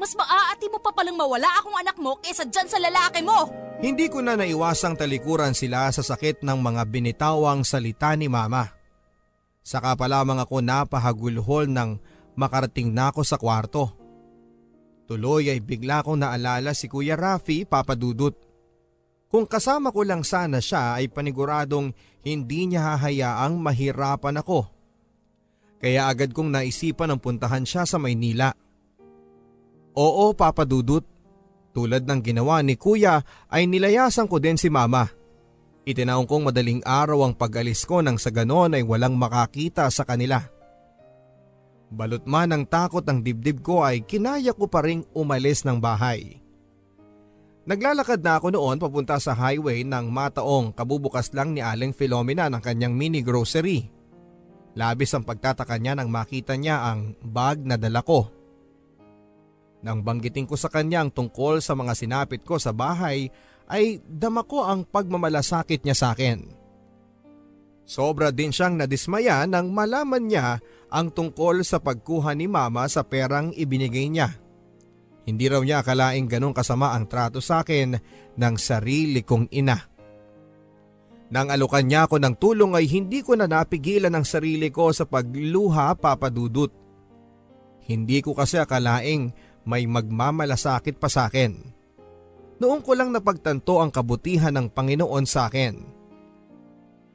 Mas 0.00 0.16
maaati 0.16 0.72
mo 0.72 0.80
pa 0.80 0.96
palang 0.96 1.12
mawala 1.12 1.60
akong 1.60 1.76
anak 1.76 2.00
mo 2.00 2.16
kaysa 2.24 2.48
dyan 2.48 2.72
sa 2.72 2.80
lalaki 2.80 3.20
mo. 3.20 3.52
Hindi 3.84 4.08
ko 4.08 4.24
na 4.24 4.40
naiwasang 4.40 4.96
talikuran 4.96 5.52
sila 5.52 5.92
sa 5.92 6.00
sakit 6.00 6.40
ng 6.40 6.56
mga 6.56 6.82
binitawang 6.88 7.68
salita 7.68 8.16
ni 8.16 8.32
mama. 8.32 8.64
Saka 9.60 9.92
pa 9.92 10.08
lamang 10.08 10.40
ako 10.40 10.64
napahagulhol 10.64 11.68
ng 11.68 12.00
makarating 12.40 12.96
na 12.96 13.12
ako 13.12 13.28
sa 13.28 13.36
kwarto. 13.36 13.92
Tuloy 15.04 15.52
ay 15.52 15.60
bigla 15.60 16.00
kong 16.00 16.24
naalala 16.24 16.72
si 16.72 16.88
Kuya 16.88 17.12
Rafi 17.12 17.68
papadudot. 17.68 18.32
Kung 19.28 19.44
kasama 19.44 19.92
ko 19.92 20.00
lang 20.04 20.24
sana 20.24 20.60
siya 20.60 20.96
ay 20.96 21.12
paniguradong 21.12 21.92
hindi 22.22 22.70
niya 22.70 22.94
hahayaang 22.94 23.58
mahirapan 23.58 24.38
ako. 24.42 24.70
Kaya 25.82 26.06
agad 26.06 26.30
kong 26.30 26.54
naisipan 26.54 27.10
ang 27.10 27.18
puntahan 27.18 27.66
siya 27.66 27.82
sa 27.82 27.98
Maynila. 27.98 28.54
Oo 29.98 30.30
papadudot, 30.32 31.02
tulad 31.74 32.06
ng 32.06 32.20
ginawa 32.22 32.62
ni 32.62 32.78
kuya 32.78 33.20
ay 33.50 33.66
nilayasan 33.66 34.30
ko 34.30 34.38
din 34.38 34.54
si 34.54 34.70
mama. 34.70 35.10
Itinaong 35.82 36.30
kong 36.30 36.54
madaling 36.54 36.82
araw 36.86 37.26
ang 37.26 37.34
pag-alis 37.34 37.82
ko 37.82 37.98
nang 37.98 38.14
sa 38.14 38.30
ganon 38.30 38.78
ay 38.78 38.86
walang 38.86 39.18
makakita 39.18 39.90
sa 39.90 40.06
kanila. 40.06 40.38
Balot 41.92 42.24
man 42.24 42.54
ang 42.54 42.64
takot 42.64 43.02
ng 43.02 43.20
dibdib 43.20 43.60
ko 43.60 43.82
ay 43.82 44.06
kinaya 44.06 44.54
ko 44.54 44.70
pa 44.70 44.80
ring 44.80 45.02
umalis 45.12 45.66
ng 45.66 45.82
bahay. 45.82 46.41
Naglalakad 47.62 48.26
na 48.26 48.42
ako 48.42 48.50
noon 48.50 48.82
papunta 48.82 49.22
sa 49.22 49.38
highway 49.38 49.86
nang 49.86 50.10
mataong 50.10 50.74
kabubukas 50.74 51.30
lang 51.30 51.54
ni 51.54 51.62
Aling 51.62 51.94
Filomena 51.94 52.50
ng 52.50 52.58
kanyang 52.58 52.90
mini 52.90 53.22
grocery. 53.22 53.86
Labis 54.74 55.14
ang 55.14 55.22
pagtataka 55.22 55.78
niya 55.78 55.94
nang 55.94 56.10
makita 56.10 56.58
niya 56.58 56.90
ang 56.90 57.14
bag 57.22 57.62
na 57.62 57.78
dala 57.78 58.02
ko. 58.02 58.26
Nang 59.86 60.02
banggitin 60.02 60.50
ko 60.50 60.58
sa 60.58 60.74
kanya 60.74 61.06
ang 61.06 61.14
tungkol 61.14 61.62
sa 61.62 61.78
mga 61.78 61.94
sinapit 61.94 62.42
ko 62.42 62.58
sa 62.58 62.74
bahay 62.74 63.30
ay 63.70 64.02
dama 64.02 64.42
ko 64.42 64.66
ang 64.66 64.82
pagmamalasakit 64.82 65.86
niya 65.86 65.94
sa 65.94 66.18
akin. 66.18 66.42
Sobra 67.86 68.34
din 68.34 68.50
siyang 68.50 68.74
nadismaya 68.74 69.46
nang 69.46 69.70
malaman 69.70 70.26
niya 70.26 70.58
ang 70.90 71.14
tungkol 71.14 71.62
sa 71.62 71.78
pagkuha 71.78 72.34
ni 72.34 72.50
mama 72.50 72.90
sa 72.90 73.06
perang 73.06 73.54
ibinigay 73.54 74.10
niya. 74.10 74.41
Hindi 75.22 75.46
raw 75.46 75.62
niya 75.62 75.86
akalaing 75.86 76.26
ganong 76.26 76.54
kasama 76.54 76.94
ang 76.94 77.06
trato 77.06 77.38
sa 77.38 77.62
akin 77.62 77.94
ng 78.34 78.54
sarili 78.58 79.22
kong 79.22 79.50
ina. 79.54 79.78
Nang 81.32 81.48
alukan 81.48 81.86
niya 81.86 82.04
ako 82.04 82.20
ng 82.20 82.34
tulong 82.36 82.76
ay 82.76 82.84
hindi 82.92 83.24
ko 83.24 83.38
na 83.38 83.48
napigilan 83.48 84.12
ang 84.12 84.26
sarili 84.26 84.68
ko 84.68 84.92
sa 84.92 85.08
pagluha 85.08 85.96
papadudot. 85.96 86.68
Hindi 87.88 88.20
ko 88.20 88.36
kasi 88.36 88.60
akalaing 88.60 89.32
may 89.64 89.88
magmamalasakit 89.88 91.00
pa 91.00 91.08
sa 91.08 91.32
akin. 91.32 91.56
Noong 92.60 92.82
ko 92.84 92.92
lang 92.94 93.10
napagtanto 93.10 93.82
ang 93.82 93.90
kabutihan 93.90 94.54
ng 94.54 94.70
Panginoon 94.70 95.24
sa 95.26 95.50
akin. 95.50 95.74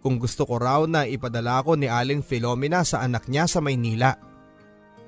Kung 0.03 0.19
gusto 0.19 0.43
ko 0.43 0.59
raw 0.59 0.83
na 0.89 1.07
ipadala 1.07 1.63
ko 1.63 1.79
ni 1.79 1.87
Aling 1.87 2.23
Filomena 2.23 2.83
sa 2.83 3.03
anak 3.03 3.31
niya 3.31 3.47
sa 3.47 3.63
Maynila. 3.63 4.26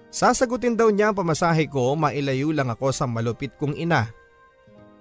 Sasagutin 0.09 0.73
daw 0.73 0.89
niya 0.89 1.13
ang 1.13 1.17
pamasahe 1.21 1.69
ko 1.69 1.93
mailayo 1.93 2.49
lang 2.49 2.73
ako 2.73 2.89
sa 2.89 3.05
malupit 3.05 3.53
kong 3.61 3.77
ina. 3.77 4.09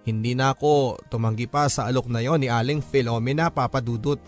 Hindi 0.05 0.37
na 0.37 0.53
ako 0.53 1.01
tumanggi 1.09 1.49
pa 1.49 1.69
sa 1.69 1.89
alok 1.89 2.09
na 2.13 2.21
yon 2.21 2.45
ni 2.45 2.49
Aling 2.49 2.81
Filomena 2.85 3.49
papadudot. 3.49 4.21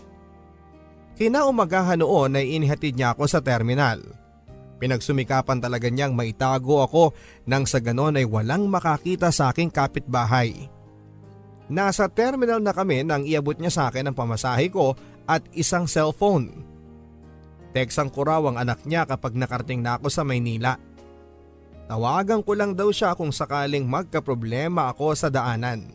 Kinaumagahan 1.17 2.01
noon 2.01 2.37
ay 2.37 2.57
inihatid 2.57 2.97
niya 2.97 3.13
ako 3.13 3.29
sa 3.29 3.45
terminal. 3.45 4.01
Pinagsumikapan 4.81 5.61
talaga 5.61 5.85
niyang 5.93 6.17
maitago 6.17 6.81
ako 6.81 7.13
nang 7.45 7.69
sa 7.69 7.77
ganon 7.77 8.17
ay 8.17 8.25
walang 8.25 8.65
makakita 8.65 9.29
sa 9.29 9.53
aking 9.53 9.69
kapitbahay. 9.69 10.65
Nasa 11.69 12.09
terminal 12.09 12.57
na 12.57 12.73
kami 12.73 13.05
nang 13.05 13.21
iabot 13.21 13.53
niya 13.53 13.69
sa 13.69 13.83
akin 13.93 14.09
ang 14.09 14.15
pamasahe 14.17 14.73
ko 14.73 14.97
at 15.29 15.45
isang 15.53 15.85
cellphone. 15.85 16.70
Teksang 17.71 18.11
ko 18.11 18.27
raw 18.27 18.43
ang 18.43 18.59
anak 18.59 18.83
niya 18.83 19.07
kapag 19.07 19.35
nakarating 19.35 19.79
na 19.79 19.95
ako 19.95 20.11
sa 20.11 20.27
Maynila. 20.27 20.75
Tawagan 21.87 22.43
ko 22.43 22.51
lang 22.55 22.75
daw 22.75 22.91
siya 22.91 23.15
kung 23.15 23.31
sakaling 23.31 23.87
magkaproblema 23.87 24.91
ako 24.91 25.15
sa 25.15 25.27
daanan. 25.31 25.91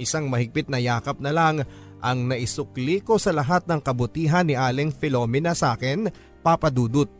Isang 0.00 0.28
mahigpit 0.32 0.68
na 0.72 0.80
yakap 0.80 1.20
na 1.20 1.32
lang 1.32 1.64
ang 1.98 2.18
naisukli 2.30 3.02
ko 3.02 3.18
sa 3.18 3.34
lahat 3.34 3.66
ng 3.66 3.80
kabutihan 3.82 4.46
ni 4.46 4.54
Aling 4.54 4.94
Filomena 4.94 5.52
sa 5.52 5.74
akin, 5.74 6.08
papadudot. 6.40 7.10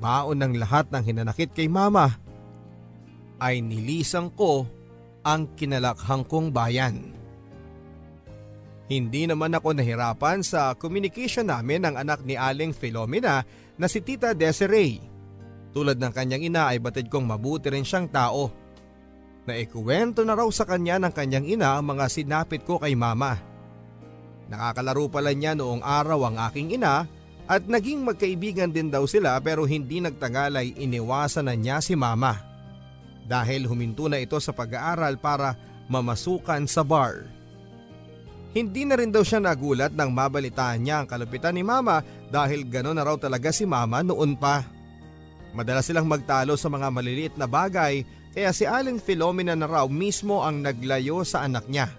Baon 0.00 0.40
ng 0.40 0.54
lahat 0.56 0.88
ng 0.94 1.02
hinanakit 1.02 1.50
kay 1.52 1.66
mama 1.66 2.14
ay 3.42 3.58
nilisang 3.60 4.30
ko 4.32 4.64
ang 5.26 5.50
kinalakhang 5.58 6.24
kong 6.24 6.54
bayan. 6.54 7.19
Hindi 8.90 9.22
naman 9.30 9.54
ako 9.54 9.78
nahirapan 9.78 10.42
sa 10.42 10.74
communication 10.74 11.46
namin 11.46 11.86
ng 11.86 11.94
anak 11.94 12.26
ni 12.26 12.34
Aling 12.34 12.74
Filomena 12.74 13.46
na 13.78 13.86
si 13.86 14.02
Tita 14.02 14.34
Desiree. 14.34 14.98
Tulad 15.70 15.94
ng 16.02 16.10
kanyang 16.10 16.50
ina 16.50 16.74
ay 16.74 16.82
batid 16.82 17.06
kong 17.06 17.22
mabuti 17.22 17.70
rin 17.70 17.86
siyang 17.86 18.10
tao. 18.10 18.50
Naikuwento 19.46 20.26
na 20.26 20.34
raw 20.34 20.50
sa 20.50 20.66
kanya 20.66 20.98
ng 20.98 21.14
kanyang 21.14 21.46
ina 21.46 21.78
ang 21.78 21.86
mga 21.86 22.10
sinapit 22.10 22.66
ko 22.66 22.82
kay 22.82 22.98
mama. 22.98 23.38
Nakakalaro 24.50 25.06
pala 25.06 25.30
niya 25.30 25.54
noong 25.54 25.86
araw 25.86 26.26
ang 26.26 26.42
aking 26.50 26.74
ina 26.74 27.06
at 27.46 27.62
naging 27.70 28.02
magkaibigan 28.02 28.74
din 28.74 28.90
daw 28.90 29.06
sila 29.06 29.38
pero 29.38 29.70
hindi 29.70 30.02
nagtagal 30.02 30.58
ay 30.58 30.74
iniwasan 30.74 31.46
na 31.46 31.54
niya 31.54 31.78
si 31.78 31.94
mama. 31.94 32.50
dahil 33.30 33.70
huminto 33.70 34.10
na 34.10 34.18
ito 34.18 34.34
sa 34.42 34.50
pag-aaral 34.50 35.14
para 35.14 35.54
mamasukan 35.86 36.66
sa 36.66 36.82
bar. 36.82 37.39
Hindi 38.50 38.82
na 38.82 38.98
rin 38.98 39.14
daw 39.14 39.22
siya 39.22 39.38
nagulat 39.38 39.94
nang 39.94 40.10
mabalitaan 40.10 40.82
niya 40.82 41.02
ang 41.02 41.06
kalupitan 41.06 41.54
ni 41.54 41.62
mama 41.62 42.02
dahil 42.34 42.66
gano'n 42.66 42.98
na 42.98 43.06
raw 43.06 43.14
talaga 43.14 43.54
si 43.54 43.62
mama 43.62 44.02
noon 44.02 44.34
pa. 44.34 44.66
Madalas 45.54 45.86
silang 45.86 46.10
magtalo 46.10 46.58
sa 46.58 46.66
mga 46.66 46.90
maliliit 46.90 47.34
na 47.38 47.46
bagay 47.46 48.02
kaya 48.34 48.50
si 48.50 48.66
Aling 48.66 48.98
Philomena 48.98 49.54
na 49.54 49.70
raw 49.70 49.86
mismo 49.86 50.42
ang 50.42 50.62
naglayo 50.62 51.22
sa 51.22 51.46
anak 51.46 51.66
niya. 51.70 51.90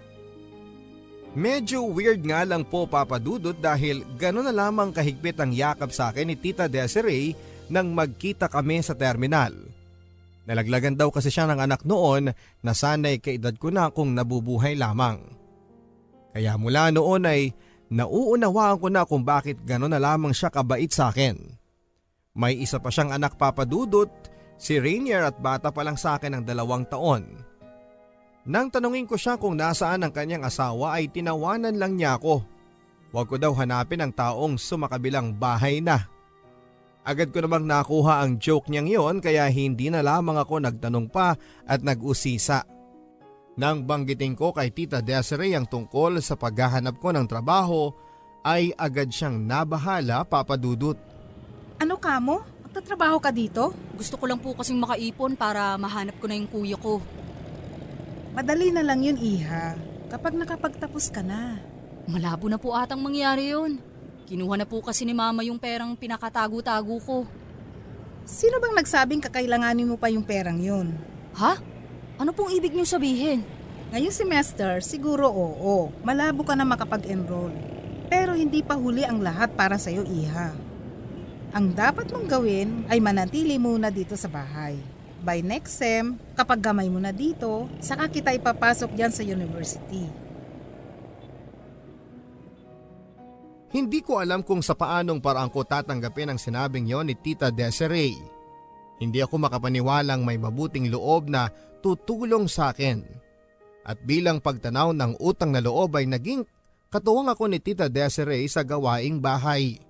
Medyo 1.32 1.88
weird 1.88 2.20
nga 2.28 2.44
lang 2.44 2.68
po 2.68 2.84
papadudot 2.84 3.56
dahil 3.56 4.04
gano'n 4.20 4.52
na 4.52 4.54
lamang 4.56 4.92
kahigpit 4.92 5.40
ang 5.40 5.56
yakap 5.56 5.88
sa 5.88 6.12
akin 6.12 6.28
ni 6.28 6.36
Tita 6.36 6.68
Desiree 6.68 7.32
nang 7.72 7.96
magkita 7.96 8.52
kami 8.52 8.84
sa 8.84 8.92
terminal. 8.92 9.56
Nalaglagan 10.44 11.00
daw 11.00 11.08
kasi 11.08 11.32
siya 11.32 11.48
ng 11.48 11.64
anak 11.64 11.88
noon 11.88 12.28
na 12.60 12.72
sana'y 12.76 13.24
kaedad 13.24 13.56
ko 13.56 13.72
na 13.72 13.88
kung 13.88 14.12
nabubuhay 14.12 14.76
lamang. 14.76 15.40
Kaya 16.32 16.56
mula 16.56 16.88
noon 16.88 17.28
ay 17.28 17.52
nauunawaan 17.92 18.80
ko 18.80 18.88
na 18.88 19.04
kung 19.04 19.22
bakit 19.22 19.60
gano'n 19.62 19.92
na 19.92 20.00
lamang 20.00 20.32
siya 20.32 20.48
kabait 20.48 20.88
sa 20.88 21.12
akin. 21.12 21.36
May 22.32 22.56
isa 22.56 22.80
pa 22.80 22.88
siyang 22.88 23.12
anak 23.12 23.36
papadudot, 23.36 24.08
si 24.56 24.80
Rainier 24.80 25.20
at 25.28 25.36
bata 25.36 25.68
pa 25.68 25.84
lang 25.84 26.00
sa 26.00 26.16
akin 26.16 26.40
ng 26.40 26.44
dalawang 26.48 26.88
taon. 26.88 27.28
Nang 28.48 28.72
tanungin 28.72 29.06
ko 29.06 29.14
siya 29.14 29.36
kung 29.36 29.54
nasaan 29.54 30.02
ang 30.02 30.10
kanyang 30.10 30.48
asawa 30.48 30.98
ay 30.98 31.12
tinawanan 31.12 31.76
lang 31.76 31.94
niya 31.94 32.18
ako. 32.18 32.42
Huwag 33.12 33.28
ko 33.28 33.36
daw 33.36 33.52
hanapin 33.52 34.00
ang 34.00 34.10
taong 34.10 34.56
sumakabilang 34.56 35.36
bahay 35.36 35.84
na. 35.84 36.08
Agad 37.04 37.28
ko 37.34 37.44
namang 37.44 37.68
nakuha 37.68 38.24
ang 38.24 38.40
joke 38.40 38.72
niyang 38.72 38.88
yon 38.88 39.16
kaya 39.20 39.50
hindi 39.52 39.92
na 39.92 40.00
lamang 40.00 40.40
ako 40.40 40.64
nagtanong 40.64 41.12
pa 41.12 41.36
at 41.68 41.84
nag-usisa. 41.84 42.71
Nang 43.62 43.86
banggitin 43.86 44.34
ko 44.34 44.50
kay 44.50 44.74
Tita 44.74 44.98
Desiree 44.98 45.54
ang 45.54 45.70
tungkol 45.70 46.18
sa 46.18 46.34
paghahanap 46.34 46.98
ko 46.98 47.14
ng 47.14 47.30
trabaho 47.30 47.94
ay 48.42 48.74
agad 48.74 49.06
siyang 49.06 49.38
nabahala 49.38 50.26
papadudot. 50.26 50.98
Ano 51.78 51.94
ka 51.94 52.18
mo? 52.18 52.42
Magtatrabaho 52.66 53.22
ka 53.22 53.30
dito? 53.30 53.70
Gusto 53.94 54.18
ko 54.18 54.26
lang 54.26 54.42
po 54.42 54.50
kasing 54.58 54.82
makaipon 54.82 55.38
para 55.38 55.78
mahanap 55.78 56.18
ko 56.18 56.26
na 56.26 56.34
yung 56.34 56.50
kuya 56.50 56.74
ko. 56.74 56.98
Madali 58.34 58.74
na 58.74 58.82
lang 58.82 58.98
yun, 58.98 59.14
Iha. 59.14 59.78
Kapag 60.10 60.34
nakapagtapos 60.34 61.14
ka 61.14 61.22
na. 61.22 61.62
Malabo 62.10 62.50
na 62.50 62.58
po 62.58 62.74
atang 62.74 62.98
mangyari 62.98 63.54
yun. 63.54 63.78
Kinuha 64.26 64.58
na 64.58 64.66
po 64.66 64.82
kasi 64.82 65.06
ni 65.06 65.14
mama 65.14 65.46
yung 65.46 65.62
perang 65.62 65.94
pinakatago-tago 65.94 66.98
ko. 66.98 67.30
Sino 68.26 68.58
bang 68.58 68.74
nagsabing 68.74 69.22
kakailanganin 69.22 69.86
mo 69.86 69.94
pa 69.94 70.10
yung 70.10 70.26
perang 70.26 70.58
yun? 70.58 70.98
Ha? 71.38 71.71
Ano 72.22 72.30
pong 72.30 72.54
ibig 72.54 72.70
niyo 72.70 72.86
sabihin? 72.86 73.42
Ngayong 73.90 74.14
semester, 74.14 74.78
siguro 74.78 75.26
oo. 75.26 75.90
Malabo 76.06 76.46
ka 76.46 76.54
na 76.54 76.62
makapag-enroll. 76.62 77.50
Pero 78.06 78.38
hindi 78.38 78.62
pa 78.62 78.78
huli 78.78 79.02
ang 79.02 79.18
lahat 79.18 79.58
para 79.58 79.74
sa'yo, 79.74 80.06
Iha. 80.06 80.54
Ang 81.50 81.74
dapat 81.74 82.14
mong 82.14 82.30
gawin 82.30 82.86
ay 82.86 83.02
manatili 83.02 83.58
muna 83.58 83.90
dito 83.90 84.14
sa 84.14 84.30
bahay. 84.30 84.78
By 85.26 85.42
next 85.42 85.82
sem, 85.82 86.14
kapag 86.38 86.62
gamay 86.62 86.86
mo 86.86 87.02
na 87.02 87.10
dito, 87.10 87.66
saka 87.82 88.06
kita 88.06 88.30
ipapasok 88.38 88.94
dyan 88.94 89.10
sa 89.10 89.26
university. 89.26 90.06
Hindi 93.74 93.98
ko 93.98 94.22
alam 94.22 94.46
kung 94.46 94.62
sa 94.62 94.78
paanong 94.78 95.18
parang 95.18 95.50
ko 95.50 95.66
tatanggapin 95.66 96.30
ang 96.30 96.38
sinabing 96.38 96.86
yon 96.86 97.10
ni 97.10 97.18
Tita 97.18 97.50
Desiree. 97.50 98.14
Hindi 99.02 99.18
ako 99.18 99.42
makapaniwalang 99.42 100.22
may 100.22 100.38
mabuting 100.38 100.86
loob 100.86 101.26
na 101.26 101.50
tutulong 101.82 102.46
sa 102.46 102.70
akin. 102.70 103.02
At 103.82 103.98
bilang 104.06 104.38
pagtanaw 104.38 104.94
ng 104.94 105.18
utang 105.18 105.50
na 105.50 105.58
loob 105.58 105.98
ay 105.98 106.06
naging 106.06 106.46
katuwang 106.86 107.26
ako 107.26 107.50
ni 107.50 107.58
Tita 107.58 107.90
Desiree 107.90 108.46
sa 108.46 108.62
gawaing 108.62 109.18
bahay. 109.18 109.82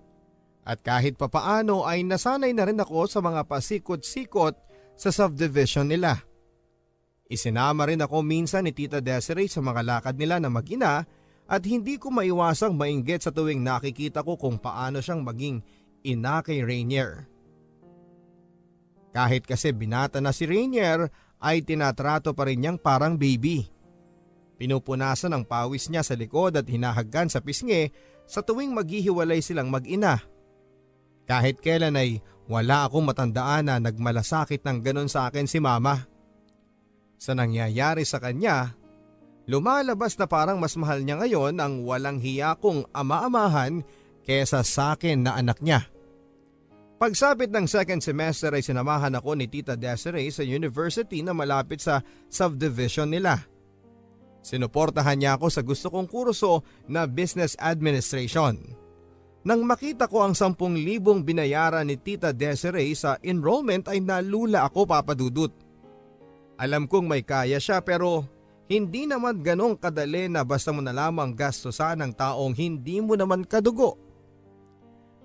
At 0.65 0.81
kahit 0.81 1.21
papaano 1.21 1.85
ay 1.85 2.07
nasanay 2.07 2.57
na 2.57 2.65
rin 2.65 2.81
ako 2.81 3.05
sa 3.11 3.21
mga 3.21 3.45
pasikot-sikot 3.45 4.55
sa 4.97 5.11
subdivision 5.13 5.93
nila. 5.93 6.25
Isinama 7.29 7.89
rin 7.89 8.01
ako 8.01 8.25
minsan 8.25 8.65
ni 8.65 8.73
Tita 8.73 9.05
Desiree 9.05 9.51
sa 9.51 9.61
mga 9.61 9.85
lakad 9.85 10.17
nila 10.17 10.41
na 10.41 10.49
mag-ina 10.49 11.05
at 11.49 11.63
hindi 11.69 12.01
ko 12.01 12.09
maiwasang 12.09 12.73
mainggit 12.73 13.29
sa 13.29 13.35
tuwing 13.35 13.61
nakikita 13.61 14.25
ko 14.25 14.41
kung 14.41 14.57
paano 14.57 15.05
siyang 15.05 15.21
maging 15.21 15.61
ina 16.07 16.41
kay 16.41 16.65
Rainier. 16.65 17.29
Kahit 19.13 19.45
kasi 19.45 19.77
binata 19.77 20.23
na 20.25 20.33
si 20.33 20.49
Rainier 20.49 21.13
ay 21.43 21.67
tinatrato 21.67 22.33
pa 22.33 22.47
rin 22.47 22.63
niyang 22.63 22.79
parang 22.79 23.19
baby. 23.19 23.67
Pinupunasan 24.63 25.35
ang 25.35 25.43
pawis 25.43 25.91
niya 25.91 26.07
sa 26.07 26.15
likod 26.15 26.55
at 26.55 26.71
hinahagkan 26.71 27.27
sa 27.27 27.43
pisngi 27.43 27.91
sa 28.31 28.47
tuwing 28.47 28.71
maghihiwalay 28.71 29.43
silang 29.43 29.69
mag-ina. 29.69 30.23
Kahit 31.27 31.59
kailan 31.59 31.99
ay 31.99 32.23
wala 32.47 32.87
akong 32.87 33.07
matandaan 33.07 33.71
na 33.71 33.83
nagmalasakit 33.83 34.63
ng 34.63 34.79
ganon 34.83 35.11
sa 35.11 35.31
akin 35.31 35.51
si 35.51 35.59
mama. 35.59 36.07
Sa 37.19 37.35
nangyayari 37.39 38.03
sa 38.03 38.19
kanya, 38.19 38.75
lumalabas 39.47 40.19
na 40.19 40.27
parang 40.27 40.59
mas 40.59 40.75
mahal 40.75 41.03
niya 41.03 41.19
ngayon 41.23 41.55
ang 41.59 41.83
walang 41.87 42.19
hiya 42.19 42.59
kong 42.59 42.87
ama-amahan 42.91 43.87
kesa 44.27 44.67
sa 44.67 44.95
akin 44.95 45.27
na 45.27 45.39
anak 45.39 45.63
niya. 45.63 45.92
Pagsapit 47.03 47.51
ng 47.51 47.67
second 47.67 47.99
semester 47.99 48.55
ay 48.55 48.63
sinamahan 48.63 49.11
ako 49.19 49.35
ni 49.35 49.51
Tita 49.51 49.75
Desiree 49.75 50.31
sa 50.31 50.47
university 50.47 51.19
na 51.19 51.35
malapit 51.35 51.83
sa 51.83 51.99
subdivision 52.31 53.11
nila. 53.11 53.43
Sinuportahan 54.39 55.19
niya 55.19 55.35
ako 55.35 55.51
sa 55.51 55.67
gusto 55.67 55.91
kong 55.91 56.07
kurso 56.07 56.63
na 56.87 57.11
business 57.11 57.59
administration. 57.59 58.55
Nang 59.43 59.67
makita 59.67 60.07
ko 60.07 60.23
ang 60.23 60.39
10,000 60.39 60.55
binayaran 61.27 61.91
ni 61.91 61.99
Tita 61.99 62.31
Desiree 62.31 62.95
sa 62.95 63.19
enrollment 63.19 63.91
ay 63.91 63.99
nalula 63.99 64.71
ako 64.71 64.87
papadudot. 64.87 65.51
Alam 66.55 66.87
kong 66.87 67.11
may 67.11 67.27
kaya 67.27 67.59
siya 67.59 67.83
pero 67.83 68.31
hindi 68.71 69.11
naman 69.11 69.43
ganong 69.43 69.75
kadali 69.75 70.31
na 70.31 70.47
basta 70.47 70.71
mo 70.71 70.79
na 70.79 70.95
lamang 70.95 71.35
gastosan 71.35 71.99
ng 71.99 72.15
taong 72.15 72.55
hindi 72.55 73.03
mo 73.03 73.19
naman 73.19 73.43
kadugo. 73.43 74.12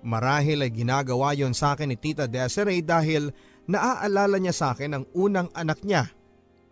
Marahil 0.02 0.62
ay 0.62 0.70
ginagawa 0.70 1.34
yon 1.34 1.54
sa 1.54 1.74
akin 1.74 1.90
ni 1.90 1.98
Tita 1.98 2.30
Desiree 2.30 2.86
dahil 2.86 3.34
naaalala 3.66 4.38
niya 4.38 4.54
sa 4.54 4.66
akin 4.72 4.94
ang 4.94 5.04
unang 5.14 5.50
anak 5.52 5.82
niya. 5.82 6.06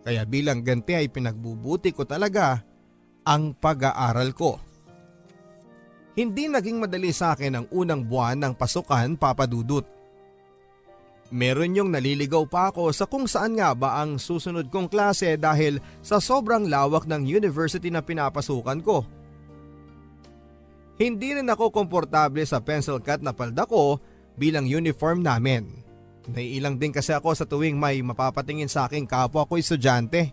Kaya 0.07 0.23
bilang 0.23 0.63
ganti 0.63 0.95
ay 0.95 1.11
pinagbubuti 1.11 1.91
ko 1.91 2.07
talaga 2.07 2.63
ang 3.27 3.59
pag-aaral 3.59 4.31
ko. 4.31 4.63
Hindi 6.17 6.49
naging 6.49 6.79
madali 6.81 7.11
sa 7.11 7.35
akin 7.35 7.59
ang 7.59 7.67
unang 7.75 8.07
buwan 8.07 8.41
ng 8.41 8.55
pasukan 8.55 9.19
papadudot. 9.19 9.85
Meron 11.35 11.75
yung 11.75 11.91
naliligaw 11.91 12.47
pa 12.47 12.71
ako 12.71 12.95
sa 12.95 13.11
kung 13.11 13.27
saan 13.27 13.59
nga 13.59 13.75
ba 13.75 13.99
ang 13.99 14.15
susunod 14.15 14.71
kong 14.71 14.87
klase 14.87 15.35
dahil 15.35 15.83
sa 15.99 16.23
sobrang 16.23 16.71
lawak 16.71 17.11
ng 17.11 17.27
university 17.27 17.91
na 17.91 17.99
pinapasukan 17.99 18.79
ko. 18.87 19.03
Hindi 20.97 21.37
rin 21.37 21.49
ako 21.49 21.69
komportable 21.73 22.41
sa 22.49 22.61
pencil 22.65 23.05
cut 23.05 23.21
na 23.21 23.37
palda 23.37 23.69
ko 23.69 24.01
bilang 24.41 24.65
uniform 24.65 25.21
namin. 25.21 25.85
Naiilang 26.27 26.81
din 26.81 26.91
kasi 26.91 27.15
ako 27.15 27.37
sa 27.37 27.47
tuwing 27.47 27.79
may 27.79 28.03
mapapatingin 28.03 28.67
sa 28.67 28.89
aking 28.89 29.07
kapwa 29.07 29.47
ko 29.47 29.61
estudyante. 29.61 30.33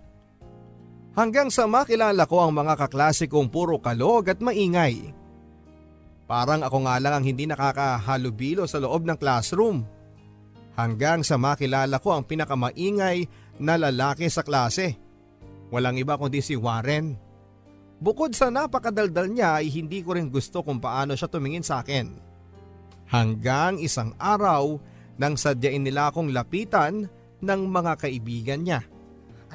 Hanggang 1.14 1.54
sa 1.54 1.70
makilala 1.70 2.26
ko 2.26 2.42
ang 2.42 2.58
mga 2.58 2.74
kaklase 2.74 3.30
kong 3.30 3.54
puro 3.54 3.78
kalog 3.78 4.26
at 4.34 4.42
maingay. 4.42 5.14
Parang 6.26 6.66
ako 6.66 6.90
nga 6.90 6.98
lang 6.98 7.22
ang 7.22 7.26
hindi 7.28 7.46
nakakahalubilo 7.46 8.66
sa 8.66 8.82
loob 8.82 9.06
ng 9.06 9.18
classroom. 9.22 9.86
Hanggang 10.74 11.22
sa 11.22 11.38
makilala 11.38 12.02
ko 12.02 12.18
ang 12.18 12.26
pinakamaingay 12.26 13.30
na 13.62 13.78
lalaki 13.78 14.26
sa 14.26 14.42
klase. 14.42 14.98
Walang 15.70 16.02
iba 16.02 16.18
kundi 16.18 16.42
si 16.42 16.58
Warren. 16.58 17.14
Bukod 18.04 18.36
sa 18.36 18.52
napakadaldal 18.52 19.32
niya 19.32 19.64
ay 19.64 19.72
hindi 19.72 20.04
ko 20.04 20.20
rin 20.20 20.28
gusto 20.28 20.60
kung 20.60 20.84
paano 20.84 21.16
siya 21.16 21.32
tumingin 21.32 21.64
sa 21.64 21.80
akin. 21.80 22.12
Hanggang 23.08 23.80
isang 23.80 24.12
araw 24.20 24.76
nang 25.16 25.40
sadyain 25.40 25.80
nila 25.80 26.12
akong 26.12 26.36
lapitan 26.36 27.08
ng 27.40 27.62
mga 27.64 27.96
kaibigan 28.04 28.60
niya. 28.60 28.84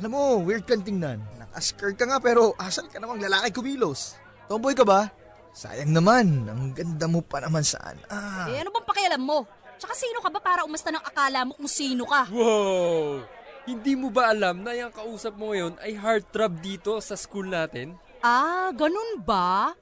Alam 0.01 0.17
mo, 0.17 0.23
weird 0.41 0.65
kang 0.65 0.81
tingnan. 0.81 1.21
Nakaskirt 1.37 2.01
ka 2.01 2.09
nga 2.09 2.17
pero 2.25 2.57
asal 2.57 2.89
ka 2.89 2.97
namang 2.97 3.21
lalaki 3.21 3.53
kumilos. 3.53 4.17
Tomboy 4.49 4.73
ka 4.73 4.87
ba? 4.89 5.13
Sayang 5.53 5.93
naman, 5.93 6.49
ang 6.49 6.73
ganda 6.73 7.05
mo 7.05 7.21
pa 7.21 7.45
naman 7.45 7.61
saan. 7.61 8.01
Ah. 8.09 8.49
Eh 8.49 8.65
ano 8.65 8.73
bang 8.73 8.89
pakialam 8.89 9.21
mo? 9.29 9.45
Tsaka 9.77 9.93
sino 9.93 10.25
ka 10.25 10.33
ba 10.33 10.41
para 10.41 10.65
umasta 10.65 10.89
ng 10.89 11.05
akala 11.05 11.45
mo 11.45 11.53
kung 11.53 11.69
sino 11.69 12.09
ka? 12.09 12.25
Wow! 12.33 13.29
Hindi 13.69 13.93
mo 13.93 14.09
ba 14.09 14.33
alam 14.33 14.65
na 14.65 14.73
yung 14.73 14.89
kausap 14.89 15.37
mo 15.37 15.53
ngayon 15.53 15.77
ay 15.85 16.01
heartthrob 16.01 16.65
dito 16.65 16.97
sa 17.05 17.13
school 17.13 17.45
natin? 17.45 18.08
Ah, 18.23 18.75
ganun 18.75 19.23
ba? 19.23 19.73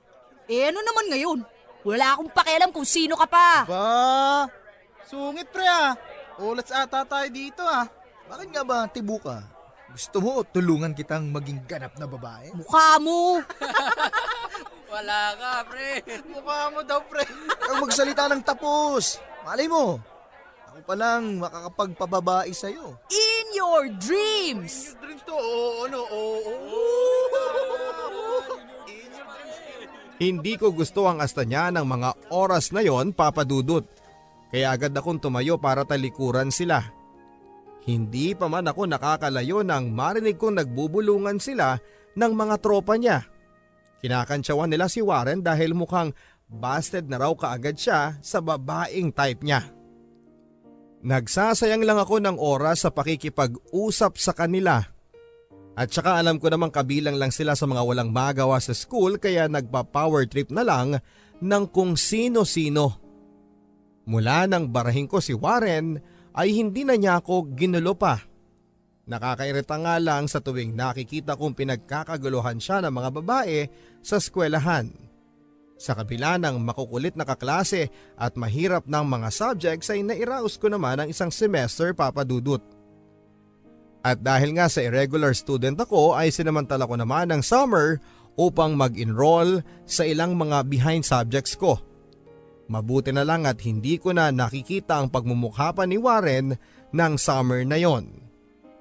Eh 0.47 0.69
ano 0.69 0.81
naman 0.85 1.07
ngayon? 1.11 1.39
Wala 1.87 2.15
akong 2.15 2.31
pakialam 2.35 2.71
kung 2.75 2.87
sino 2.87 3.15
ka 3.15 3.27
pa. 3.31 3.65
Ba, 3.65 3.87
sungit 5.07 5.49
pre 5.49 5.65
ah. 5.65 5.95
Ulats 6.37 6.75
ata 6.75 7.07
tayo 7.07 7.29
dito 7.33 7.63
ah. 7.65 7.89
Bakit 8.27 8.49
nga 8.51 8.63
ba 8.67 8.91
tibo 8.91 9.17
ka? 9.23 9.41
Gusto 9.97 10.21
mo 10.21 10.45
tulungan 10.45 10.93
kitang 10.93 11.33
maging 11.33 11.65
ganap 11.65 11.97
na 11.97 12.05
babae? 12.05 12.53
Mukha 12.53 13.01
mo! 13.01 13.41
Wala 14.93 15.21
ka, 15.39 15.53
pre. 15.73 16.05
Mukha 16.29 16.69
mo 16.69 16.81
daw, 16.85 17.01
pre. 17.07 17.25
Kang 17.59 17.81
magsalita 17.81 18.29
ng 18.29 18.45
tapos. 18.45 19.19
Malay 19.47 19.71
mo, 19.71 19.97
ako 20.77 20.93
pa 20.93 20.97
lang 21.01 21.41
makakapagpababae 21.41 22.53
sa'yo. 22.53 23.01
In 23.09 23.47
your 23.57 23.89
dreams! 23.97 24.93
Dreams 25.01 25.25
to, 25.25 25.33
oo, 25.33 25.89
ano, 25.89 26.05
oo, 26.05 26.53
Hindi 30.21 30.61
ko 30.61 30.77
gusto 30.77 31.09
ang 31.09 31.25
asta 31.25 31.49
niya 31.49 31.73
ng 31.73 31.81
mga 31.81 32.11
oras 32.29 32.77
na 32.77 32.85
yon 32.85 33.17
papadudot. 33.17 33.89
Kaya 34.53 34.77
agad 34.77 34.93
akong 34.93 35.17
tumayo 35.17 35.57
para 35.57 35.89
talikuran 35.89 36.53
sila. 36.53 36.85
Hindi 37.89 38.37
pa 38.37 38.45
man 38.45 38.69
ako 38.69 38.85
nakakalayo 38.85 39.65
nang 39.65 39.97
marinig 39.97 40.37
kong 40.37 40.61
nagbubulungan 40.61 41.41
sila 41.41 41.81
ng 42.21 42.33
mga 42.37 42.57
tropa 42.61 43.01
niya. 43.01 43.25
Kinakantsawan 44.05 44.69
nila 44.69 44.93
si 44.93 45.01
Warren 45.01 45.41
dahil 45.41 45.73
mukhang 45.73 46.13
busted 46.49 47.09
na 47.09 47.17
raw 47.17 47.33
kaagad 47.33 47.81
siya 47.81 48.21
sa 48.21 48.45
babaeng 48.45 49.09
type 49.13 49.41
niya. 49.41 49.76
Nagsasayang 51.07 51.87
lang 51.87 52.03
ako 52.03 52.19
ng 52.19 52.35
oras 52.35 52.83
sa 52.83 52.91
pakikipag-usap 52.91 54.19
sa 54.19 54.35
kanila. 54.35 54.83
At 55.79 55.95
saka 55.95 56.19
alam 56.19 56.43
ko 56.43 56.51
namang 56.51 56.75
kabilang 56.75 57.15
lang 57.15 57.31
sila 57.31 57.55
sa 57.55 57.63
mga 57.71 57.87
walang 57.87 58.11
magawa 58.11 58.59
sa 58.59 58.75
school 58.75 59.23
kaya 59.23 59.47
nagpa-power 59.47 60.27
trip 60.27 60.51
na 60.51 60.67
lang 60.67 60.99
ng 61.39 61.65
kung 61.71 61.95
sino-sino. 61.95 62.99
Mula 64.11 64.51
nang 64.51 64.67
barahin 64.67 65.07
ko 65.07 65.23
si 65.23 65.31
Warren 65.31 66.03
ay 66.35 66.51
hindi 66.59 66.83
na 66.83 66.99
niya 66.99 67.23
ako 67.23 67.55
ginulo 67.55 67.95
pa. 67.95 68.19
Nakakairita 69.07 69.79
nga 69.79 70.03
lang 70.03 70.27
sa 70.27 70.43
tuwing 70.43 70.75
nakikita 70.75 71.39
kong 71.39 71.55
pinagkakaguluhan 71.55 72.59
siya 72.59 72.83
ng 72.83 72.91
mga 72.91 73.11
babae 73.23 73.71
sa 74.03 74.19
eskwelahan. 74.19 75.06
Sa 75.77 75.93
kabila 75.93 76.41
ng 76.41 76.57
makukulit 76.57 77.21
na 77.21 77.29
kaklase 77.29 77.93
at 78.17 78.33
mahirap 78.41 78.89
ng 78.89 79.05
mga 79.05 79.29
subjects 79.29 79.93
ay 79.93 80.01
nairaos 80.01 80.57
ko 80.57 80.73
naman 80.73 81.05
ang 81.05 81.09
isang 81.13 81.29
semester 81.29 81.93
papadudot. 81.93 82.65
At 84.01 84.25
dahil 84.25 84.57
nga 84.57 84.73
sa 84.73 84.81
irregular 84.81 85.37
student 85.37 85.77
ako 85.77 86.17
ay 86.17 86.33
sinamantala 86.33 86.89
ko 86.89 86.97
naman 86.97 87.29
ang 87.29 87.43
summer 87.45 88.01
upang 88.39 88.73
mag-enroll 88.73 89.61
sa 89.85 90.09
ilang 90.09 90.39
mga 90.39 90.65
behind 90.65 91.05
subjects 91.05 91.59
ko. 91.59 91.77
Mabuti 92.67 93.13
na 93.13 93.23
lang 93.23 93.45
at 93.45 93.61
hindi 93.63 94.01
ko 94.01 94.17
na 94.17 94.33
nakikita 94.33 94.99
ang 94.99 95.13
pagmumukha 95.13 95.77
pa 95.77 95.85
ni 95.85 96.01
Warren 96.01 96.57
ng 96.91 97.13
summer 97.21 97.63
na 97.69 97.77
yon. 97.79 98.27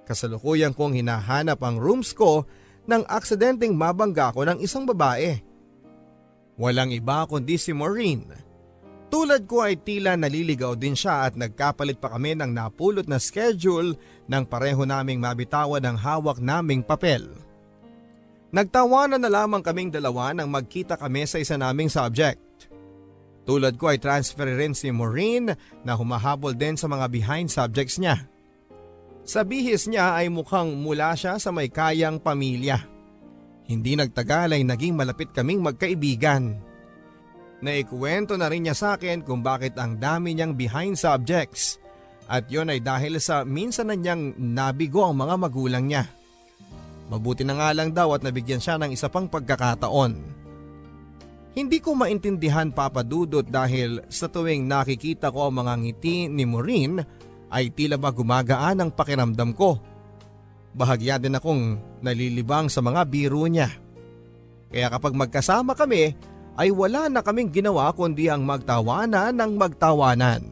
Kasalukuyan 0.06 0.72
kong 0.78 0.96
hinahanap 0.96 1.58
ang 1.66 1.82
rooms 1.82 2.14
ko 2.14 2.46
nang 2.86 3.02
aksidenteng 3.10 3.74
mabangga 3.74 4.30
ko 4.30 4.46
ng 4.46 4.62
isang 4.62 4.86
babae. 4.86 5.42
Walang 6.56 6.96
iba 6.96 7.28
kundi 7.28 7.60
si 7.60 7.76
Maureen. 7.76 8.32
Tulad 9.12 9.48
ko 9.48 9.64
ay 9.64 9.80
tila 9.80 10.18
naliligaw 10.20 10.76
din 10.76 10.98
siya 10.98 11.30
at 11.30 11.40
nagkapalit 11.40 12.02
pa 12.02 12.12
kami 12.12 12.36
ng 12.36 12.52
napulot 12.52 13.06
na 13.08 13.22
schedule 13.22 13.96
nang 14.28 14.44
pareho 14.44 14.84
naming 14.84 15.22
mabitawan 15.22 15.84
ang 15.84 15.96
hawak 15.96 16.42
naming 16.42 16.82
papel. 16.84 17.24
Nagtawanan 18.56 19.20
na 19.20 19.32
lamang 19.32 19.60
kaming 19.60 19.92
dalawa 19.92 20.32
nang 20.32 20.48
magkita 20.48 20.96
kami 20.96 21.28
sa 21.28 21.40
isa 21.44 21.60
naming 21.60 21.92
subject. 21.92 22.40
Tulad 23.46 23.78
ko 23.78 23.94
ay 23.94 24.02
transfer 24.02 24.48
rin 24.48 24.74
si 24.74 24.90
Maureen 24.90 25.54
na 25.86 25.94
humahabol 25.94 26.58
din 26.58 26.74
sa 26.80 26.90
mga 26.90 27.06
behind 27.12 27.48
subjects 27.52 28.02
niya. 28.02 28.26
Sa 29.28 29.46
bihis 29.46 29.86
niya 29.86 30.18
ay 30.18 30.34
mukhang 30.34 30.74
mula 30.82 31.14
siya 31.14 31.38
sa 31.38 31.54
may 31.54 31.70
kayang 31.70 32.18
pamilya. 32.18 32.95
Hindi 33.66 33.98
nagtagal 33.98 34.54
ay 34.54 34.62
naging 34.62 34.94
malapit 34.94 35.34
kaming 35.34 35.62
magkaibigan. 35.66 36.62
Naikuwento 37.66 38.38
na 38.38 38.46
rin 38.46 38.68
niya 38.68 38.78
sa 38.78 38.94
akin 38.94 39.26
kung 39.26 39.42
bakit 39.42 39.74
ang 39.82 39.98
dami 39.98 40.38
niyang 40.38 40.54
behind 40.54 40.94
subjects 41.00 41.82
at 42.30 42.46
yon 42.50 42.70
ay 42.70 42.82
dahil 42.82 43.18
sa 43.18 43.42
minsan 43.42 43.90
na 43.90 43.98
niyang 43.98 44.38
nabigo 44.38 45.02
ang 45.02 45.18
mga 45.18 45.36
magulang 45.38 45.86
niya. 45.90 46.06
Mabuti 47.10 47.46
na 47.46 47.58
nga 47.58 47.70
lang 47.74 47.94
daw 47.94 48.18
at 48.18 48.26
nabigyan 48.26 48.62
siya 48.62 48.82
ng 48.82 48.94
isa 48.94 49.10
pang 49.10 49.30
pagkakataon. 49.30 50.14
Hindi 51.56 51.78
ko 51.80 51.96
maintindihan 51.96 52.74
papadudot 52.74 53.46
dahil 53.48 54.04
sa 54.12 54.28
tuwing 54.28 54.68
nakikita 54.68 55.32
ko 55.32 55.48
ang 55.48 55.64
mga 55.64 55.74
ngiti 55.80 56.28
ni 56.28 56.44
Maureen 56.44 57.00
ay 57.48 57.72
tila 57.72 57.96
ba 57.96 58.12
gumagaan 58.12 58.84
ang 58.84 58.92
pakiramdam 58.92 59.56
ko. 59.56 59.80
Bahagya 60.76 61.16
din 61.16 61.40
akong 61.40 61.80
nalilibang 62.04 62.68
sa 62.68 62.84
mga 62.84 63.08
biro 63.08 63.48
niya. 63.48 63.72
Kaya 64.68 64.92
kapag 64.92 65.16
magkasama 65.16 65.72
kami 65.72 66.12
ay 66.60 66.70
wala 66.72 67.08
na 67.08 67.24
kaming 67.24 67.48
ginawa 67.48 67.96
kundi 67.96 68.28
ang 68.28 68.44
magtawanan 68.44 69.32
ng 69.32 69.52
magtawanan. 69.56 70.44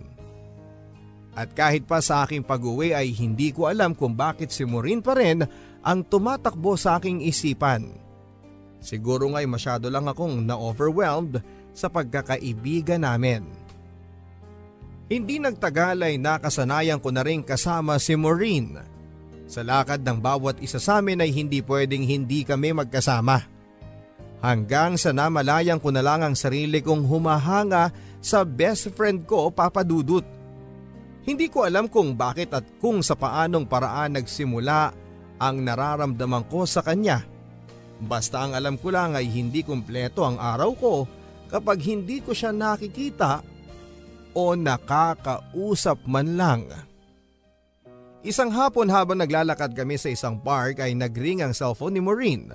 At 1.33 1.51
kahit 1.51 1.89
pa 1.89 1.99
sa 1.99 2.23
aking 2.23 2.45
pag-uwi 2.45 2.95
ay 2.95 3.11
hindi 3.11 3.51
ko 3.51 3.67
alam 3.67 3.97
kung 3.97 4.13
bakit 4.13 4.53
si 4.53 4.63
Maureen 4.63 5.03
pa 5.03 5.17
rin 5.17 5.43
ang 5.83 5.99
tumatakbo 6.05 6.77
sa 6.79 7.01
aking 7.01 7.25
isipan. 7.25 7.89
Siguro 8.79 9.27
nga'y 9.33 9.49
masyado 9.49 9.89
lang 9.89 10.05
akong 10.07 10.43
na-overwhelmed 10.45 11.41
sa 11.73 11.89
pagkakaibigan 11.89 13.01
namin. 13.01 13.43
Hindi 15.09 15.41
nagtagal 15.41 16.05
ay 16.05 16.15
nakasanayan 16.21 17.01
ko 17.01 17.09
na 17.11 17.25
rin 17.25 17.41
kasama 17.41 17.97
si 17.97 18.13
Maureen. 18.13 18.79
Sa 19.47 19.61
lakad 19.61 20.01
ng 20.01 20.19
bawat 20.23 20.59
isa 20.63 20.79
sa 20.79 21.03
amin 21.03 21.19
ay 21.19 21.31
hindi 21.31 21.59
pwedeng 21.59 22.03
hindi 22.03 22.47
kami 22.47 22.71
magkasama. 22.71 23.43
Hanggang 24.43 24.99
sa 24.99 25.15
namalayang 25.15 25.79
ko 25.79 25.91
na 25.91 26.03
lang 26.03 26.19
ang 26.19 26.35
sarili 26.35 26.83
kong 26.83 27.07
humahanga 27.07 27.95
sa 28.19 28.43
best 28.43 28.91
friend 28.91 29.23
ko 29.23 29.47
papadudot. 29.51 30.23
Hindi 31.23 31.47
ko 31.47 31.63
alam 31.63 31.87
kung 31.87 32.19
bakit 32.19 32.51
at 32.51 32.67
kung 32.83 32.99
sa 32.99 33.15
paanong 33.15 33.63
paraan 33.63 34.19
nagsimula 34.19 34.91
ang 35.39 35.55
nararamdaman 35.63 36.43
ko 36.51 36.67
sa 36.67 36.83
kanya. 36.83 37.23
Basta 38.03 38.43
ang 38.43 38.51
alam 38.51 38.75
ko 38.75 38.91
lang 38.91 39.15
ay 39.15 39.31
hindi 39.31 39.63
kumpleto 39.63 40.27
ang 40.27 40.35
araw 40.35 40.71
ko 40.75 40.93
kapag 41.47 41.79
hindi 41.87 42.19
ko 42.19 42.35
siya 42.35 42.51
nakikita 42.51 43.39
o 44.35 44.57
nakakausap 44.59 46.03
man 46.03 46.35
lang. 46.35 46.61
Isang 48.23 48.55
hapon 48.55 48.87
habang 48.87 49.19
naglalakad 49.19 49.75
kami 49.75 49.99
sa 49.99 50.07
isang 50.07 50.39
park 50.39 50.79
ay 50.79 50.95
nagring 50.95 51.43
ang 51.43 51.51
cellphone 51.51 51.99
ni 51.99 52.01
Maureen. 52.01 52.47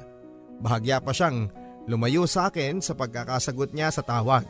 Bahagya 0.64 0.96
pa 1.04 1.12
siyang 1.12 1.52
lumayo 1.85 2.24
sa 2.24 2.48
akin 2.48 2.81
sa 2.81 2.96
pagkakasagot 2.96 3.76
niya 3.76 3.92
sa 3.92 4.00
tawag. 4.00 4.48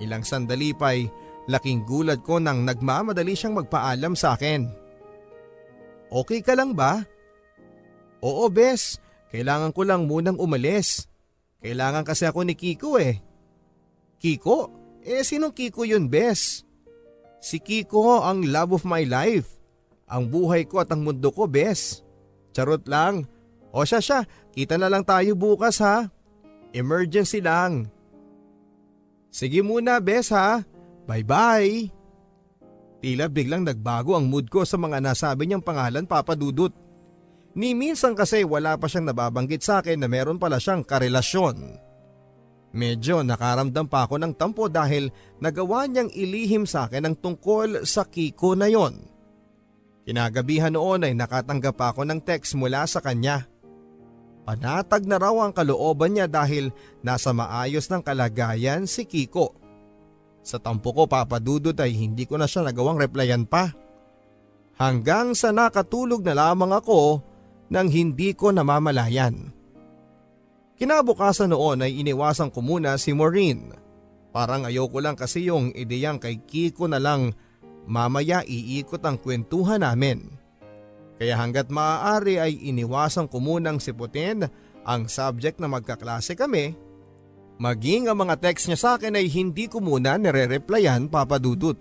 Ilang 0.00 0.24
sandali 0.24 0.72
pa'y 0.72 1.04
laking 1.52 1.84
gulat 1.84 2.24
ko 2.24 2.40
nang 2.40 2.64
nagmamadali 2.64 3.36
siyang 3.36 3.60
magpaalam 3.60 4.16
sa 4.16 4.32
akin. 4.32 4.72
Okay 6.08 6.40
ka 6.40 6.56
lang 6.56 6.72
ba? 6.72 7.04
Oo 8.24 8.48
bes, 8.48 9.04
kailangan 9.28 9.76
ko 9.76 9.84
lang 9.84 10.08
munang 10.08 10.40
umalis. 10.40 11.12
Kailangan 11.60 12.08
kasi 12.08 12.24
ako 12.24 12.48
ni 12.48 12.56
Kiko 12.56 12.96
eh. 12.96 13.20
Kiko? 14.16 14.72
Eh 15.04 15.20
sinong 15.20 15.52
Kiko 15.52 15.84
yun 15.84 16.08
bes? 16.08 16.64
Si 17.44 17.60
Kiko 17.60 18.24
ang 18.24 18.48
love 18.48 18.80
of 18.80 18.88
my 18.88 19.04
life. 19.04 19.61
Ang 20.12 20.28
buhay 20.28 20.68
ko 20.68 20.84
at 20.84 20.92
ang 20.92 21.00
mundo 21.00 21.32
ko 21.32 21.48
bes. 21.48 22.04
Charot 22.52 22.84
lang. 22.84 23.24
O 23.72 23.80
siya 23.88 24.04
siya, 24.04 24.20
kita 24.52 24.76
na 24.76 24.92
lang 24.92 25.08
tayo 25.08 25.32
bukas 25.32 25.80
ha. 25.80 26.12
Emergency 26.76 27.40
lang. 27.40 27.88
Sige 29.32 29.64
muna 29.64 29.96
bes 30.04 30.28
ha. 30.28 30.60
Bye 31.08 31.24
bye. 31.24 31.88
Tila 33.00 33.32
biglang 33.32 33.64
nagbago 33.64 34.14
ang 34.14 34.28
mood 34.28 34.52
ko 34.52 34.68
sa 34.68 34.76
mga 34.76 35.00
nasabi 35.00 35.48
niyang 35.48 35.64
pangalan 35.64 36.04
papadudot. 36.04 36.70
Ni 37.56 37.72
minsan 37.72 38.12
kasi 38.12 38.44
wala 38.44 38.76
pa 38.76 38.88
siyang 38.88 39.08
nababanggit 39.08 39.64
sa 39.64 39.80
akin 39.80 40.00
na 40.00 40.08
meron 40.08 40.36
pala 40.36 40.60
siyang 40.60 40.84
karelasyon. 40.84 41.80
Medyo 42.72 43.20
nakaramdam 43.20 43.84
pa 43.88 44.08
ako 44.08 44.16
ng 44.16 44.32
tampo 44.36 44.68
dahil 44.72 45.12
nagawa 45.40 45.84
niyang 45.84 46.08
ilihim 46.08 46.64
sa 46.64 46.88
akin 46.88 47.04
ang 47.08 47.16
tungkol 47.20 47.84
sa 47.84 48.08
Kiko 48.08 48.56
na 48.56 48.72
yon. 48.72 49.11
Kinagabihan 50.02 50.74
noon 50.74 51.06
ay 51.06 51.14
nakatanggap 51.14 51.78
ako 51.78 52.02
ng 52.02 52.18
text 52.22 52.58
mula 52.58 52.82
sa 52.90 52.98
kanya. 52.98 53.46
Panatag 54.42 55.06
na 55.06 55.22
raw 55.22 55.34
ang 55.46 55.54
kalooban 55.54 56.18
niya 56.18 56.26
dahil 56.26 56.74
nasa 57.06 57.30
maayos 57.30 57.86
ng 57.86 58.02
kalagayan 58.02 58.90
si 58.90 59.06
Kiko. 59.06 59.54
Sa 60.42 60.58
tampo 60.58 60.90
ko 60.90 61.06
papadudot 61.06 61.78
ay 61.78 61.94
hindi 61.94 62.26
ko 62.26 62.34
na 62.34 62.50
siya 62.50 62.66
nagawang 62.66 62.98
replyan 62.98 63.46
pa. 63.46 63.70
Hanggang 64.74 65.38
sa 65.38 65.54
nakatulog 65.54 66.26
na 66.26 66.34
lamang 66.34 66.74
ako 66.74 67.22
nang 67.70 67.86
hindi 67.86 68.34
ko 68.34 68.50
namamalayan. 68.50 69.54
Kinabukasan 70.74 71.54
noon 71.54 71.86
ay 71.86 72.02
iniwasan 72.02 72.50
ko 72.50 72.58
muna 72.58 72.98
si 72.98 73.14
Maureen. 73.14 73.70
Parang 74.34 74.66
ayoko 74.66 74.98
lang 74.98 75.14
kasi 75.14 75.46
yung 75.46 75.70
ideyang 75.70 76.18
kay 76.18 76.42
Kiko 76.42 76.90
na 76.90 76.98
lang 76.98 77.30
mamaya 77.86 78.42
iikot 78.46 79.02
ang 79.02 79.18
kwentuhan 79.18 79.82
namin. 79.82 80.30
Kaya 81.22 81.38
hanggat 81.38 81.70
maaari 81.70 82.42
ay 82.42 82.52
iniwasan 82.72 83.30
ko 83.30 83.38
munang 83.38 83.78
siputin 83.78 84.46
ang 84.82 85.06
subject 85.06 85.62
na 85.62 85.70
magkaklase 85.70 86.34
kami. 86.34 86.74
Maging 87.62 88.10
ang 88.10 88.18
mga 88.18 88.42
text 88.42 88.66
niya 88.66 88.78
sa 88.80 88.90
akin 88.98 89.14
ay 89.14 89.30
hindi 89.30 89.70
ko 89.70 89.78
muna 89.78 90.18
nire-replyan 90.18 91.06
papadudot. 91.06 91.78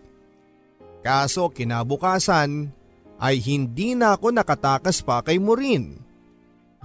Kaso 1.01 1.49
kinabukasan 1.49 2.69
ay 3.17 3.41
hindi 3.41 3.97
na 3.97 4.13
ako 4.13 4.29
nakatakas 4.29 5.01
pa 5.01 5.25
kay 5.25 5.41
Maureen 5.41 5.97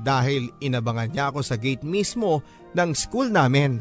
dahil 0.01 0.53
inabangan 0.61 1.12
niya 1.12 1.25
ako 1.29 1.41
sa 1.45 1.61
gate 1.61 1.85
mismo 1.85 2.41
ng 2.73 2.91
school 2.97 3.29
namin. 3.29 3.81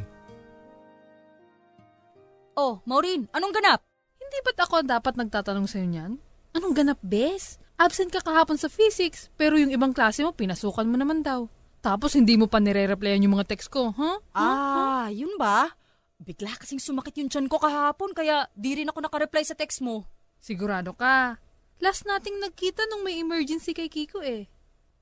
Oh, 2.56 2.80
Maureen, 2.88 3.28
anong 3.36 3.56
ganap? 3.56 3.95
Hindi 4.26 4.38
ba't 4.42 4.60
ako 4.66 4.76
dapat 4.82 5.14
nagtatanong 5.22 5.70
sa'yo 5.70 5.86
niyan? 5.86 6.18
Anong 6.58 6.74
ganap, 6.74 6.98
bes? 7.06 7.62
Absent 7.78 8.10
ka 8.10 8.26
kahapon 8.26 8.58
sa 8.58 8.72
physics, 8.72 9.30
pero 9.38 9.60
yung 9.60 9.70
ibang 9.70 9.94
klase 9.94 10.26
mo, 10.26 10.34
pinasukan 10.34 10.90
mo 10.90 10.98
naman 10.98 11.22
daw. 11.22 11.46
Tapos 11.86 12.18
hindi 12.18 12.34
mo 12.34 12.50
pa 12.50 12.58
nire-replyan 12.58 13.22
yung 13.22 13.38
mga 13.38 13.54
text 13.54 13.70
ko, 13.70 13.94
ha? 13.94 14.18
Huh? 14.18 14.18
Ah, 14.34 15.08
yun 15.14 15.38
ba? 15.38 15.70
Bigla 16.18 16.58
kasing 16.58 16.82
sumakit 16.82 17.22
yung 17.22 17.30
tiyan 17.30 17.46
ko 17.46 17.62
kahapon, 17.62 18.16
kaya 18.18 18.50
di 18.58 18.82
rin 18.82 18.90
ako 18.90 19.06
nakareply 19.06 19.46
sa 19.46 19.54
text 19.54 19.86
mo. 19.86 20.08
Sigurado 20.42 20.98
ka. 20.98 21.38
Last 21.84 22.08
nating 22.08 22.40
nagkita 22.40 22.88
nung 22.90 23.04
may 23.06 23.20
emergency 23.20 23.76
kay 23.76 23.92
Kiko 23.92 24.24
eh. 24.24 24.48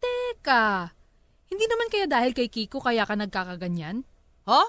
Teka, 0.02 0.92
hindi 1.54 1.66
naman 1.70 1.88
kaya 1.94 2.10
dahil 2.10 2.34
kay 2.34 2.50
Kiko 2.50 2.82
kaya 2.82 3.06
ka 3.06 3.14
nagkakaganyan? 3.14 4.02
Ha? 4.50 4.64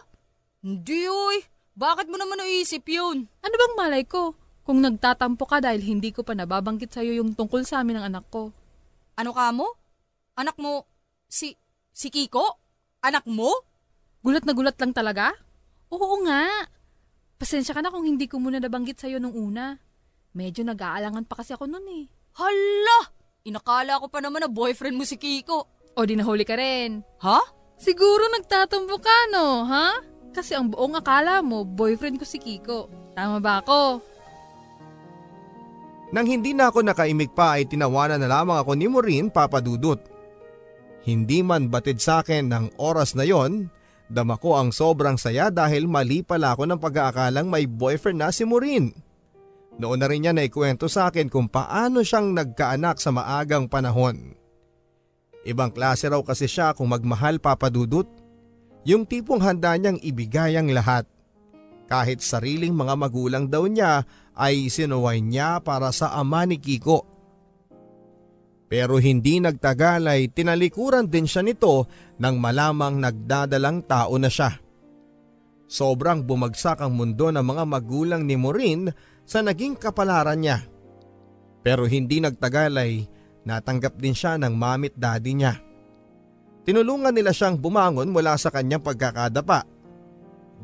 Hindi 0.60 1.08
oy. 1.08 1.48
Bakit 1.74 2.06
mo 2.06 2.20
naman 2.20 2.38
naisip 2.38 2.86
yun? 2.86 3.26
Ano 3.42 3.54
bang 3.56 3.74
malay 3.74 4.04
ko? 4.04 4.36
Kung 4.64 4.80
nagtatampo 4.80 5.44
ka 5.44 5.60
dahil 5.60 5.84
hindi 5.84 6.08
ko 6.08 6.24
pa 6.24 6.32
nababanggit 6.32 6.96
sa'yo 6.96 7.20
yung 7.20 7.36
tungkol 7.36 7.68
sa 7.68 7.84
amin 7.84 8.00
ng 8.00 8.06
anak 8.08 8.24
ko. 8.32 8.48
Ano 9.20 9.36
ka 9.36 9.52
mo? 9.52 9.76
Anak 10.40 10.56
mo, 10.56 10.88
si, 11.28 11.52
si 11.92 12.08
Kiko? 12.08 12.58
Anak 13.04 13.28
mo? 13.28 13.52
Gulat 14.24 14.48
na 14.48 14.56
gulat 14.56 14.80
lang 14.80 14.96
talaga? 14.96 15.36
Oo 15.92 16.24
nga. 16.24 16.64
Pasensya 17.36 17.76
ka 17.76 17.84
na 17.84 17.92
kung 17.92 18.08
hindi 18.08 18.24
ko 18.24 18.40
muna 18.40 18.56
nabanggit 18.56 19.04
sa'yo 19.04 19.20
nung 19.20 19.36
una. 19.36 19.76
Medyo 20.32 20.64
nag-aalangan 20.64 21.28
pa 21.28 21.44
kasi 21.44 21.52
ako 21.52 21.68
nun 21.68 21.84
eh. 21.92 22.08
Hala! 22.40 23.12
Inakala 23.44 24.00
ko 24.00 24.08
pa 24.08 24.24
naman 24.24 24.42
na 24.42 24.48
boyfriend 24.48 24.96
mo 24.96 25.04
si 25.04 25.20
Kiko. 25.20 25.68
O 25.94 26.08
di 26.08 26.16
nahuli 26.16 26.48
ka 26.48 26.56
rin. 26.56 27.04
Ha? 27.20 27.38
Siguro 27.76 28.32
nagtatampo 28.32 28.96
ka 28.96 29.28
no, 29.28 29.68
ha? 29.68 30.00
Kasi 30.32 30.56
ang 30.56 30.72
buong 30.72 30.98
akala 30.98 31.44
mo, 31.44 31.62
boyfriend 31.68 32.16
ko 32.16 32.24
si 32.26 32.40
Kiko. 32.40 32.90
Tama 33.14 33.38
ba 33.38 33.62
ako? 33.62 34.13
Nang 36.14 36.30
hindi 36.30 36.54
na 36.54 36.70
ako 36.70 36.86
nakaimik 36.86 37.34
pa 37.34 37.58
ay 37.58 37.66
tinawanan 37.66 38.22
na 38.22 38.30
lamang 38.30 38.62
ako 38.62 38.78
ni 38.78 38.86
Maureen 38.86 39.34
papadudot. 39.34 39.98
Hindi 41.02 41.42
man 41.42 41.66
batid 41.66 41.98
sa 41.98 42.22
akin 42.22 42.54
ng 42.54 42.78
oras 42.78 43.18
na 43.18 43.26
yon, 43.26 43.66
dama 44.06 44.38
ko 44.38 44.54
ang 44.54 44.70
sobrang 44.70 45.18
saya 45.18 45.50
dahil 45.50 45.90
mali 45.90 46.22
pala 46.22 46.54
ako 46.54 46.70
ng 46.70 46.78
pag-aakalang 46.78 47.50
may 47.50 47.66
boyfriend 47.66 48.22
na 48.22 48.30
si 48.30 48.46
Maureen. 48.46 48.94
Noon 49.74 49.98
na 49.98 50.06
rin 50.06 50.22
niya 50.22 50.30
naikwento 50.30 50.86
sa 50.86 51.10
akin 51.10 51.26
kung 51.26 51.50
paano 51.50 52.06
siyang 52.06 52.30
nagkaanak 52.30 53.02
sa 53.02 53.10
maagang 53.10 53.66
panahon. 53.66 54.38
Ibang 55.42 55.74
klase 55.74 56.06
raw 56.06 56.22
kasi 56.22 56.46
siya 56.46 56.78
kung 56.78 56.94
magmahal 56.94 57.42
papadudot 57.42 58.06
yung 58.86 59.02
tipong 59.02 59.42
handa 59.42 59.74
niyang 59.74 59.98
ibigay 59.98 60.54
ang 60.54 60.70
lahat. 60.70 61.10
Kahit 61.84 62.24
sariling 62.24 62.72
mga 62.72 62.94
magulang 62.96 63.44
daw 63.48 63.68
niya 63.68 64.08
ay 64.34 64.72
sinuway 64.72 65.20
niya 65.20 65.60
para 65.60 65.92
sa 65.92 66.16
ama 66.16 66.48
ni 66.48 66.56
Kiko. 66.56 67.04
Pero 68.66 68.98
hindi 68.98 69.38
nagtagal 69.38 70.08
ay 70.08 70.32
tinalikuran 70.32 71.06
din 71.06 71.28
siya 71.28 71.44
nito 71.44 71.86
nang 72.18 72.40
malamang 72.40 72.98
nagdadalang 72.98 73.84
tao 73.84 74.16
na 74.16 74.32
siya. 74.32 74.56
Sobrang 75.68 76.24
bumagsak 76.24 76.80
ang 76.80 76.96
mundo 76.96 77.30
ng 77.30 77.44
mga 77.44 77.64
magulang 77.68 78.22
ni 78.24 78.34
Maureen 78.34 78.88
sa 79.24 79.40
naging 79.44 79.76
kapalaran 79.76 80.40
niya. 80.40 80.58
Pero 81.64 81.88
hindi 81.88 82.20
nagtagal 82.20 82.72
ay 82.76 83.08
natanggap 83.44 83.96
din 83.96 84.16
siya 84.16 84.36
ng 84.40 84.52
mamit 84.52 84.96
daddy 84.96 85.32
niya. 85.36 85.54
Tinulungan 86.64 87.12
nila 87.12 87.32
siyang 87.32 87.60
bumangon 87.60 88.08
mula 88.08 88.36
sa 88.40 88.48
kanyang 88.48 88.80
pagkakadapa. 88.80 89.73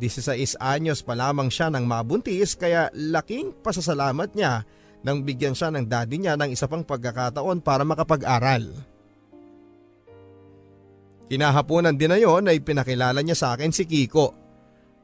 16 0.08 0.56
anyos 0.56 1.04
pa 1.04 1.12
lamang 1.12 1.52
siya 1.52 1.68
nang 1.68 1.84
mabuntis 1.84 2.56
kaya 2.56 2.88
laking 2.96 3.52
pasasalamat 3.60 4.32
niya 4.32 4.64
nang 5.04 5.24
bigyan 5.24 5.56
siya 5.56 5.68
ng 5.72 5.84
daddy 5.84 6.16
niya 6.20 6.36
ng 6.36 6.52
isa 6.52 6.68
pang 6.68 6.84
pagkakataon 6.84 7.60
para 7.60 7.84
makapag-aral. 7.84 8.68
Kinahaponan 11.30 11.94
din 11.94 12.10
na 12.10 12.18
yon 12.18 12.50
ay 12.50 12.58
pinakilala 12.58 13.22
niya 13.22 13.38
sa 13.38 13.48
akin 13.54 13.70
si 13.70 13.86
Kiko. 13.86 14.34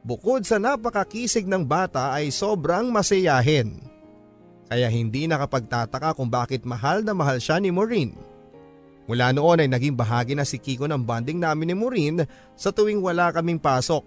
Bukod 0.02 0.42
sa 0.42 0.58
napakakisig 0.58 1.46
ng 1.46 1.62
bata 1.62 2.10
ay 2.10 2.34
sobrang 2.34 2.90
masayahin. 2.90 3.78
Kaya 4.66 4.90
hindi 4.90 5.30
nakapagtataka 5.30 6.18
kung 6.18 6.26
bakit 6.26 6.66
mahal 6.66 7.06
na 7.06 7.14
mahal 7.14 7.38
siya 7.38 7.62
ni 7.62 7.70
Maureen. 7.70 8.18
Mula 9.06 9.30
noon 9.30 9.62
ay 9.62 9.70
naging 9.70 9.94
bahagi 9.94 10.34
na 10.34 10.42
si 10.42 10.58
Kiko 10.58 10.90
ng 10.90 11.06
bonding 11.06 11.38
namin 11.38 11.70
ni 11.70 11.74
Maureen 11.78 12.26
sa 12.58 12.74
tuwing 12.74 12.98
wala 12.98 13.30
kaming 13.30 13.62
pasok. 13.62 14.02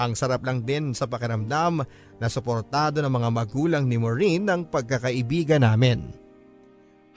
Ang 0.00 0.16
sarap 0.16 0.48
lang 0.48 0.64
din 0.64 0.96
sa 0.96 1.04
pakiramdam 1.04 1.84
na 2.16 2.26
suportado 2.32 3.04
ng 3.04 3.12
mga 3.12 3.28
magulang 3.28 3.84
ni 3.84 4.00
Maureen 4.00 4.48
ng 4.48 4.72
pagkakaibigan 4.72 5.60
namin. 5.60 6.08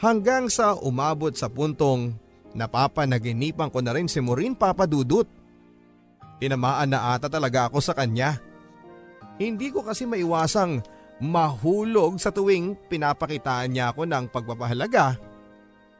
Hanggang 0.04 0.52
sa 0.52 0.76
umabot 0.76 1.32
sa 1.32 1.48
puntong 1.48 2.12
napapanaginipan 2.52 3.72
ko 3.72 3.80
na 3.80 3.96
rin 3.96 4.12
si 4.12 4.20
Maureen 4.20 4.52
papadudot. 4.52 5.24
Tinamaan 6.44 6.92
na 6.92 7.16
ata 7.16 7.32
talaga 7.32 7.72
ako 7.72 7.80
sa 7.80 7.96
kanya. 7.96 8.36
Hindi 9.40 9.72
ko 9.72 9.80
kasi 9.80 10.04
maiwasang 10.04 10.84
mahulog 11.24 12.20
sa 12.20 12.36
tuwing 12.36 12.76
pinapakitaan 12.92 13.72
niya 13.72 13.96
ako 13.96 14.04
ng 14.04 14.28
pagpapahalaga 14.28 15.16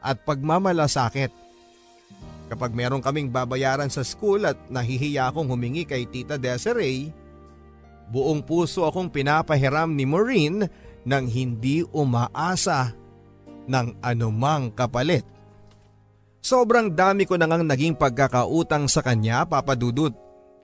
at 0.04 0.20
pagmamalasakit. 0.20 1.32
Kapag 2.54 2.70
meron 2.70 3.02
kaming 3.02 3.34
babayaran 3.34 3.90
sa 3.90 4.06
school 4.06 4.46
at 4.46 4.54
nahihiya 4.70 5.26
akong 5.26 5.50
humingi 5.50 5.82
kay 5.82 6.06
Tita 6.06 6.38
Desiree, 6.38 7.10
buong 8.14 8.46
puso 8.46 8.86
akong 8.86 9.10
pinapahiram 9.10 9.90
ni 9.90 10.06
Maureen 10.06 10.62
nang 11.02 11.26
hindi 11.26 11.82
umaasa 11.90 12.94
ng 13.66 13.98
anumang 13.98 14.70
kapalit. 14.70 15.26
Sobrang 16.38 16.94
dami 16.94 17.26
ko 17.26 17.34
nang 17.34 17.66
naging 17.66 17.98
pagkakautang 17.98 18.86
sa 18.86 19.02
kanya 19.02 19.42
papadudot. 19.42 20.14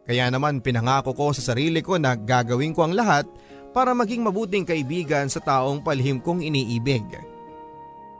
Kaya 0.07 0.31
naman 0.31 0.63
pinangako 0.63 1.11
ko 1.11 1.35
sa 1.35 1.43
sarili 1.43 1.83
ko 1.83 1.99
na 1.99 2.15
gagawin 2.15 2.71
ko 2.71 2.87
ang 2.87 2.95
lahat 2.95 3.27
para 3.75 3.99
maging 3.99 4.23
mabuting 4.23 4.63
kaibigan 4.63 5.27
sa 5.27 5.43
taong 5.43 5.83
palihim 5.83 6.23
kong 6.23 6.39
iniibig. 6.39 7.03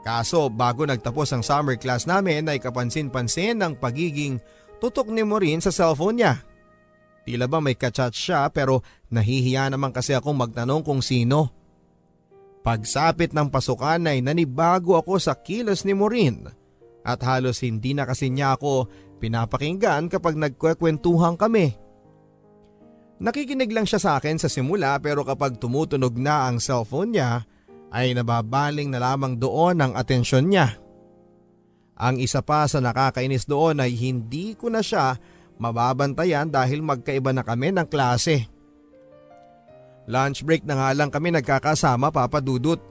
Kaso 0.01 0.49
bago 0.49 0.89
nagtapos 0.89 1.29
ang 1.33 1.43
summer 1.45 1.77
class 1.77 2.09
namin 2.09 2.49
ay 2.49 2.57
kapansin-pansin 2.57 3.61
ang 3.61 3.77
pagiging 3.77 4.41
tutok 4.81 5.13
ni 5.13 5.21
Maureen 5.21 5.61
sa 5.61 5.69
cellphone 5.69 6.17
niya. 6.17 6.41
Tila 7.21 7.45
ba 7.45 7.61
may 7.61 7.77
kachat 7.77 8.17
siya 8.17 8.49
pero 8.49 8.81
nahihiya 9.13 9.69
naman 9.69 9.93
kasi 9.93 10.17
akong 10.17 10.33
magtanong 10.33 10.81
kung 10.81 11.05
sino. 11.05 11.53
Pagsapit 12.65 13.33
ng 13.33 13.53
pasukan 13.53 14.09
ay 14.09 14.25
nanibago 14.25 14.97
ako 14.97 15.21
sa 15.21 15.37
kilos 15.37 15.85
ni 15.85 15.93
Maureen 15.93 16.49
at 17.05 17.21
halos 17.21 17.61
hindi 17.61 17.93
na 17.93 18.09
kasi 18.09 18.33
niya 18.33 18.57
ako 18.57 18.89
pinapakinggan 19.21 20.09
kapag 20.09 20.37
nagkwekwentuhan 20.37 21.37
kami. 21.37 21.77
Nakikinig 23.21 23.69
lang 23.69 23.85
siya 23.85 24.01
sa 24.01 24.11
akin 24.17 24.41
sa 24.41 24.49
simula 24.49 24.97
pero 24.97 25.21
kapag 25.21 25.61
tumutunog 25.61 26.17
na 26.17 26.49
ang 26.49 26.57
cellphone 26.57 27.13
niya 27.13 27.45
ay 27.91 28.15
nababaling 28.15 28.87
na 28.87 29.03
lamang 29.03 29.35
doon 29.35 29.83
ang 29.83 29.93
atensyon 29.99 30.47
niya. 30.47 30.79
Ang 31.99 32.17
isa 32.17 32.41
pa 32.41 32.65
sa 32.65 32.79
nakakainis 32.79 33.45
doon 33.45 33.83
ay 33.83 33.93
hindi 33.93 34.55
ko 34.55 34.71
na 34.71 34.81
siya 34.81 35.19
mababantayan 35.61 36.49
dahil 36.49 36.81
magkaiba 36.81 37.29
na 37.35 37.45
kami 37.45 37.69
ng 37.69 37.85
klase. 37.85 38.49
Lunch 40.09 40.41
break 40.41 40.65
na 40.65 40.81
nga 40.81 40.89
lang 40.97 41.13
kami 41.13 41.29
nagkakasama 41.29 42.09
papadudot. 42.09 42.81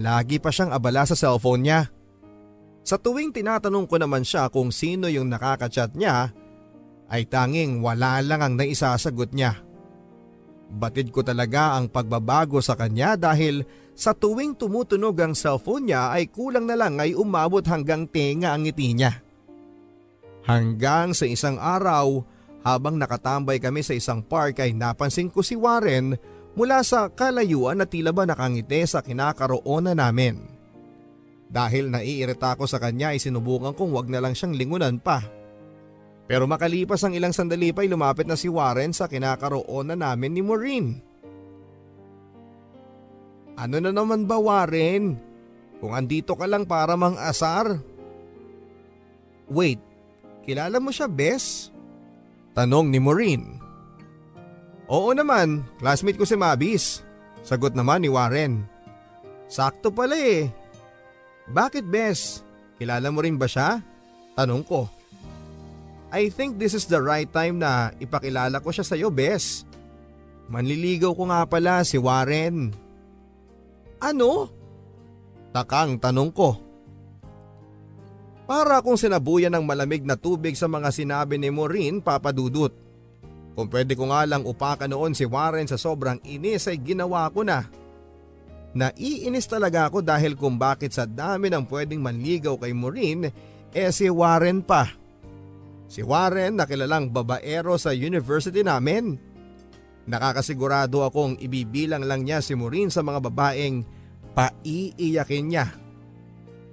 Lagi 0.00 0.40
pa 0.40 0.48
siyang 0.48 0.72
abala 0.72 1.04
sa 1.04 1.12
cellphone 1.12 1.62
niya. 1.68 1.80
Sa 2.86 2.96
tuwing 2.96 3.34
tinatanong 3.34 3.84
ko 3.84 4.00
naman 4.00 4.24
siya 4.24 4.48
kung 4.48 4.70
sino 4.70 5.10
yung 5.10 5.28
nakakachat 5.28 5.92
niya, 5.98 6.32
ay 7.10 7.26
tanging 7.26 7.82
wala 7.82 8.22
lang 8.22 8.40
ang 8.40 8.54
naisasagot 8.56 9.34
niya. 9.34 9.58
Batid 10.66 11.14
ko 11.14 11.22
talaga 11.22 11.78
ang 11.78 11.90
pagbabago 11.90 12.58
sa 12.58 12.74
kanya 12.74 13.14
dahil 13.14 13.62
sa 13.96 14.12
tuwing 14.12 14.52
tumutunog 14.52 15.16
ang 15.16 15.32
cellphone 15.32 15.88
niya 15.88 16.12
ay 16.12 16.28
kulang 16.28 16.68
na 16.68 16.76
lang 16.76 17.00
ay 17.00 17.16
umabot 17.16 17.64
hanggang 17.64 18.04
tenga 18.04 18.52
ang 18.52 18.68
ngiti 18.68 18.92
niya. 18.92 19.24
Hanggang 20.44 21.16
sa 21.16 21.24
isang 21.24 21.56
araw 21.56 22.22
habang 22.60 23.00
nakatambay 23.00 23.56
kami 23.56 23.80
sa 23.80 23.96
isang 23.96 24.20
park 24.20 24.60
ay 24.60 24.76
napansin 24.76 25.32
ko 25.32 25.40
si 25.40 25.56
Warren 25.56 26.14
mula 26.54 26.84
sa 26.84 27.08
kalayuan 27.08 27.80
na 27.80 27.88
tila 27.88 28.12
ba 28.12 28.28
nakangiti 28.28 28.84
sa 28.84 29.00
kinakaroonan 29.00 29.96
namin. 29.96 30.44
Dahil 31.46 31.88
naiirita 31.88 32.58
ako 32.58 32.68
sa 32.68 32.76
kanya 32.76 33.16
ay 33.16 33.22
sinubukan 33.22 33.72
kong 33.72 33.90
wag 33.96 34.12
na 34.12 34.20
lang 34.20 34.36
siyang 34.36 34.52
lingunan 34.52 34.98
pa. 35.00 35.24
Pero 36.26 36.50
makalipas 36.50 37.06
ang 37.06 37.14
ilang 37.14 37.30
sandali 37.30 37.70
pa 37.70 37.86
ay 37.86 37.90
lumapit 37.90 38.26
na 38.26 38.34
si 38.34 38.50
Warren 38.50 38.90
sa 38.90 39.06
kinakaroon 39.06 39.94
na 39.94 39.96
namin 39.96 40.34
ni 40.34 40.42
Maureen. 40.42 41.05
Ano 43.56 43.80
na 43.80 43.88
naman 43.88 44.28
ba 44.28 44.36
Warren? 44.36 45.16
Kung 45.80 45.96
andito 45.96 46.36
ka 46.36 46.44
lang 46.44 46.68
para 46.68 46.92
mang 46.96 47.16
asar. 47.16 47.80
Wait, 49.48 49.80
kilala 50.44 50.76
mo 50.76 50.92
siya 50.92 51.08
Bes? 51.08 51.72
Tanong 52.52 52.92
ni 52.92 53.00
Maureen. 53.00 53.60
Oo 54.88 55.10
naman, 55.16 55.64
classmate 55.80 56.20
ko 56.20 56.24
si 56.28 56.36
Mabis. 56.36 57.00
Sagot 57.40 57.72
naman 57.72 58.04
ni 58.04 58.12
Warren. 58.12 58.64
Sakto 59.48 59.88
pala 59.92 60.16
eh. 60.16 60.52
Bakit 61.48 61.84
Bes? 61.86 62.42
Kilala 62.76 63.08
mo 63.08 63.24
rin 63.24 63.40
ba 63.40 63.48
siya? 63.48 63.80
Tanong 64.36 64.62
ko. 64.66 64.90
I 66.12 66.28
think 66.30 66.60
this 66.60 66.76
is 66.76 66.86
the 66.86 67.00
right 67.00 67.28
time 67.28 67.58
na 67.58 67.92
ipakilala 67.98 68.60
ko 68.60 68.70
siya 68.70 68.84
sa 68.86 68.94
iyo, 68.94 69.10
Bes. 69.10 69.66
Manliligaw 70.46 71.12
ko 71.16 71.28
nga 71.28 71.42
pala 71.46 71.82
si 71.82 71.98
Warren. 71.98 72.85
Ano? 74.00 74.50
Takang 75.56 75.96
tanong 75.96 76.30
ko. 76.32 76.50
Para 78.46 78.78
akong 78.78 78.94
sinabuyan 78.94 79.50
ng 79.58 79.64
malamig 79.66 80.06
na 80.06 80.14
tubig 80.14 80.54
sa 80.54 80.70
mga 80.70 80.94
sinabi 80.94 81.34
ni 81.34 81.50
Maureen 81.50 81.98
papadudot. 81.98 82.70
Kung 83.56 83.66
pwede 83.72 83.96
ko 83.96 84.12
nga 84.12 84.22
lang 84.28 84.44
upakan 84.44 84.86
noon 84.92 85.16
si 85.16 85.24
Warren 85.24 85.66
sa 85.66 85.80
sobrang 85.80 86.20
inis 86.22 86.68
ay 86.70 86.78
ginawa 86.78 87.26
ko 87.32 87.42
na. 87.42 87.66
Naiinis 88.76 89.48
talaga 89.48 89.88
ako 89.88 90.04
dahil 90.04 90.36
kung 90.36 90.60
bakit 90.60 90.92
sa 90.92 91.08
dami 91.08 91.48
ng 91.48 91.64
pwedeng 91.64 92.04
manligaw 92.04 92.60
kay 92.60 92.76
Maureen, 92.76 93.32
eh 93.72 93.90
si 93.90 94.12
Warren 94.12 94.60
pa. 94.60 94.92
Si 95.88 96.04
Warren 96.04 96.60
na 96.60 96.68
kilalang 96.68 97.08
babaero 97.08 97.80
sa 97.80 97.96
university 97.96 98.60
namin. 98.60 99.16
Nakakasigurado 100.06 101.02
akong 101.02 101.34
ibibilang 101.42 102.06
lang 102.06 102.22
niya 102.22 102.38
si 102.38 102.54
Maureen 102.54 102.94
sa 102.94 103.02
mga 103.02 103.18
babaeng 103.26 103.82
paiiyakin 104.38 105.46
niya. 105.50 105.66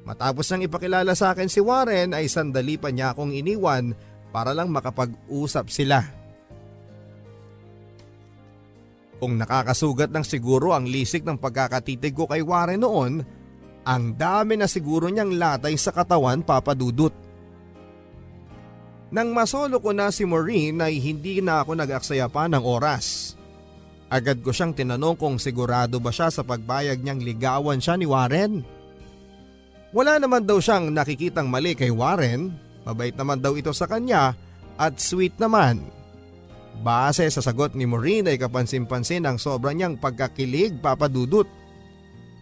Matapos 0.04 0.46
nang 0.52 0.62
ipakilala 0.62 1.16
sa 1.16 1.34
akin 1.34 1.48
si 1.50 1.64
Warren 1.64 2.14
ay 2.14 2.28
sandali 2.28 2.76
pa 2.76 2.92
niya 2.92 3.16
akong 3.16 3.32
iniwan 3.32 3.96
para 4.30 4.52
lang 4.52 4.70
makapag-usap 4.70 5.66
sila. 5.72 6.04
Kung 9.24 9.40
nakakasugat 9.40 10.12
ng 10.12 10.26
siguro 10.28 10.76
ang 10.76 10.84
lisik 10.84 11.24
ng 11.24 11.40
pagkakatitig 11.40 12.12
ko 12.12 12.28
kay 12.28 12.44
Warren 12.44 12.84
noon, 12.84 13.24
ang 13.88 14.04
dami 14.20 14.60
na 14.60 14.68
siguro 14.68 15.08
niyang 15.08 15.40
latay 15.40 15.80
sa 15.80 15.96
katawan 15.96 16.44
papadudot. 16.44 17.16
Nang 19.14 19.30
masolo 19.30 19.78
ko 19.78 19.94
na 19.94 20.10
si 20.10 20.26
Maureen 20.26 20.82
ay 20.82 20.98
hindi 20.98 21.38
na 21.38 21.62
ako 21.62 21.78
nag-aksaya 21.78 22.26
pa 22.34 22.50
ng 22.50 22.66
oras. 22.66 23.38
Agad 24.10 24.42
ko 24.42 24.50
siyang 24.50 24.74
tinanong 24.74 25.14
kung 25.22 25.38
sigurado 25.38 26.02
ba 26.02 26.10
siya 26.10 26.34
sa 26.34 26.42
pagbayag 26.42 26.98
niyang 26.98 27.22
ligawan 27.22 27.78
siya 27.78 27.94
ni 27.94 28.10
Warren. 28.10 28.66
Wala 29.94 30.18
naman 30.18 30.50
daw 30.50 30.58
siyang 30.58 30.90
nakikitang 30.90 31.46
mali 31.46 31.78
kay 31.78 31.94
Warren, 31.94 32.58
mabait 32.82 33.14
naman 33.14 33.38
daw 33.38 33.54
ito 33.54 33.70
sa 33.70 33.86
kanya 33.86 34.34
at 34.82 34.98
sweet 34.98 35.38
naman. 35.38 35.86
Base 36.82 37.30
sa 37.30 37.46
sagot 37.46 37.78
ni 37.78 37.86
Maureen 37.86 38.26
ay 38.26 38.42
kapansin-pansin 38.42 39.30
ang 39.30 39.38
sobra 39.38 39.78
niyang 39.78 40.02
pagkakilig 40.02 40.82
papadudot. 40.82 41.46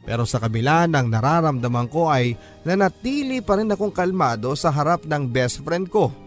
Pero 0.08 0.24
sa 0.24 0.40
kabila 0.40 0.88
ng 0.88 1.08
nararamdaman 1.12 1.92
ko 1.92 2.08
ay 2.08 2.40
nanatili 2.64 3.44
pa 3.44 3.60
rin 3.60 3.76
akong 3.76 3.92
kalmado 3.92 4.56
sa 4.56 4.72
harap 4.72 5.04
ng 5.04 5.28
best 5.28 5.60
friend 5.68 5.92
ko. 5.92 6.21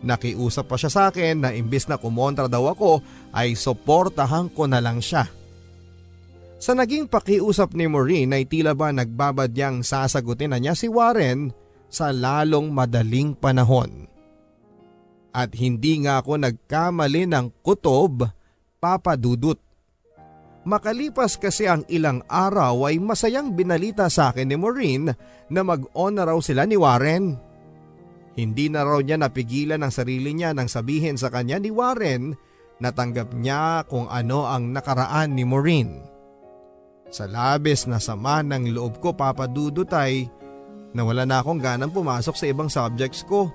Nakiusap 0.00 0.64
pa 0.64 0.80
siya 0.80 0.90
sa 0.90 1.02
akin 1.12 1.44
na 1.44 1.52
imbis 1.52 1.84
na 1.84 2.00
kumontra 2.00 2.48
daw 2.48 2.72
ako 2.72 3.04
ay 3.36 3.52
suportahan 3.52 4.48
ko 4.48 4.64
na 4.64 4.80
lang 4.80 5.04
siya. 5.04 5.28
Sa 6.60 6.76
naging 6.76 7.08
pakiusap 7.08 7.72
ni 7.72 7.88
Maureen 7.88 8.36
ay 8.36 8.44
tila 8.44 8.76
ba 8.76 8.92
nagbabadyang 8.92 9.80
sasagutin 9.80 10.52
na 10.52 10.60
niya 10.60 10.76
si 10.76 10.88
Warren 10.88 11.52
sa 11.88 12.12
lalong 12.12 12.68
madaling 12.68 13.32
panahon. 13.32 14.08
At 15.32 15.56
hindi 15.56 16.04
nga 16.04 16.20
ako 16.20 16.36
nagkamali 16.36 17.24
ng 17.28 17.64
kutob, 17.64 18.28
papadudot. 18.76 19.56
Makalipas 20.68 21.40
kasi 21.40 21.64
ang 21.64 21.88
ilang 21.88 22.20
araw 22.28 22.92
ay 22.92 23.00
masayang 23.00 23.56
binalita 23.56 24.12
sa 24.12 24.28
akin 24.28 24.44
ni 24.44 24.56
Maureen 24.60 25.08
na 25.48 25.60
mag-on 25.64 26.20
raw 26.20 26.36
sila 26.44 26.68
ni 26.68 26.76
Warren. 26.76 27.49
Hindi 28.40 28.72
na 28.72 28.88
raw 28.88 29.04
niya 29.04 29.20
napigilan 29.20 29.84
ang 29.84 29.92
sarili 29.92 30.32
niya 30.32 30.56
nang 30.56 30.64
sabihin 30.64 31.20
sa 31.20 31.28
kanya 31.28 31.60
ni 31.60 31.68
Warren 31.68 32.32
na 32.80 32.88
tanggap 32.88 33.36
niya 33.36 33.84
kung 33.84 34.08
ano 34.08 34.48
ang 34.48 34.72
nakaraan 34.72 35.36
ni 35.36 35.44
Maureen. 35.44 36.00
Sa 37.12 37.28
labis 37.28 37.84
na 37.84 38.00
sama 38.00 38.40
ng 38.40 38.72
loob 38.72 38.96
ko 39.04 39.12
papadudot 39.12 39.92
ay 39.92 40.24
nawala 40.96 41.28
na 41.28 41.44
akong 41.44 41.60
ganang 41.60 41.92
pumasok 41.92 42.32
sa 42.32 42.48
ibang 42.48 42.72
subjects 42.72 43.28
ko. 43.28 43.52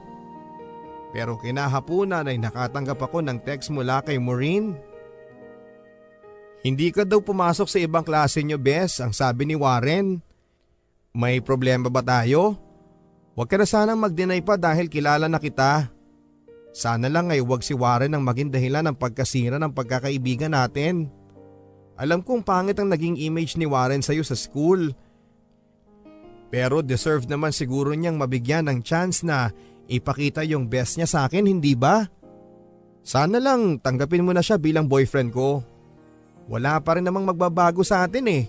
Pero 1.10 1.42
kinahapunan 1.42 2.30
ay 2.30 2.38
nakatanggap 2.38 3.10
ako 3.10 3.26
ng 3.26 3.42
text 3.42 3.74
mula 3.74 4.06
kay 4.06 4.22
Maureen. 4.22 4.78
Hindi 6.62 6.94
ka 6.94 7.10
daw 7.10 7.26
pumasok 7.26 7.66
sa 7.66 7.82
ibang 7.82 8.06
klase 8.06 8.46
niyo, 8.46 8.62
Bes, 8.62 9.02
ang 9.02 9.18
sabi 9.18 9.50
ni 9.50 9.58
Warren. 9.58 10.22
May 11.18 11.42
problema 11.42 11.90
ba 11.90 12.06
tayo? 12.06 12.65
Huwag 13.36 13.52
ka 13.52 13.60
na 13.60 13.68
sanang 13.68 14.00
mag-deny 14.00 14.40
pa 14.40 14.56
dahil 14.56 14.88
kilala 14.88 15.28
na 15.28 15.44
kita. 15.44 15.92
Sana 16.72 17.12
lang 17.12 17.28
ay 17.32 17.44
huwag 17.44 17.68
si 17.68 17.76
Warren 17.76 18.16
ang 18.16 18.24
maging 18.24 18.48
dahilan 18.48 18.88
ng 18.88 18.96
pagkasira 18.96 19.60
ng 19.60 19.76
pagkakaibigan 19.76 20.56
natin. 20.56 21.12
Alam 22.00 22.24
kong 22.24 22.48
pangit 22.48 22.80
ang 22.80 22.88
naging 22.88 23.20
image 23.20 23.60
ni 23.60 23.68
Warren 23.68 24.00
sa'yo 24.00 24.24
sa 24.24 24.40
school. 24.40 24.96
Pero 26.48 26.80
deserve 26.80 27.28
naman 27.28 27.52
siguro 27.52 27.92
niyang 27.92 28.16
mabigyan 28.16 28.72
ng 28.72 28.80
chance 28.80 29.20
na 29.28 29.52
ipakita 29.92 30.40
yung 30.48 30.72
best 30.72 30.96
niya 30.96 31.08
sa 31.08 31.20
akin, 31.28 31.44
hindi 31.44 31.76
ba? 31.76 32.08
Sana 33.04 33.44
lang 33.44 33.84
tanggapin 33.84 34.24
mo 34.24 34.32
na 34.32 34.40
siya 34.40 34.56
bilang 34.56 34.88
boyfriend 34.88 35.36
ko. 35.36 35.60
Wala 36.48 36.80
pa 36.80 36.96
rin 36.96 37.04
namang 37.04 37.28
magbabago 37.28 37.84
sa 37.84 38.08
atin 38.08 38.32
eh. 38.32 38.44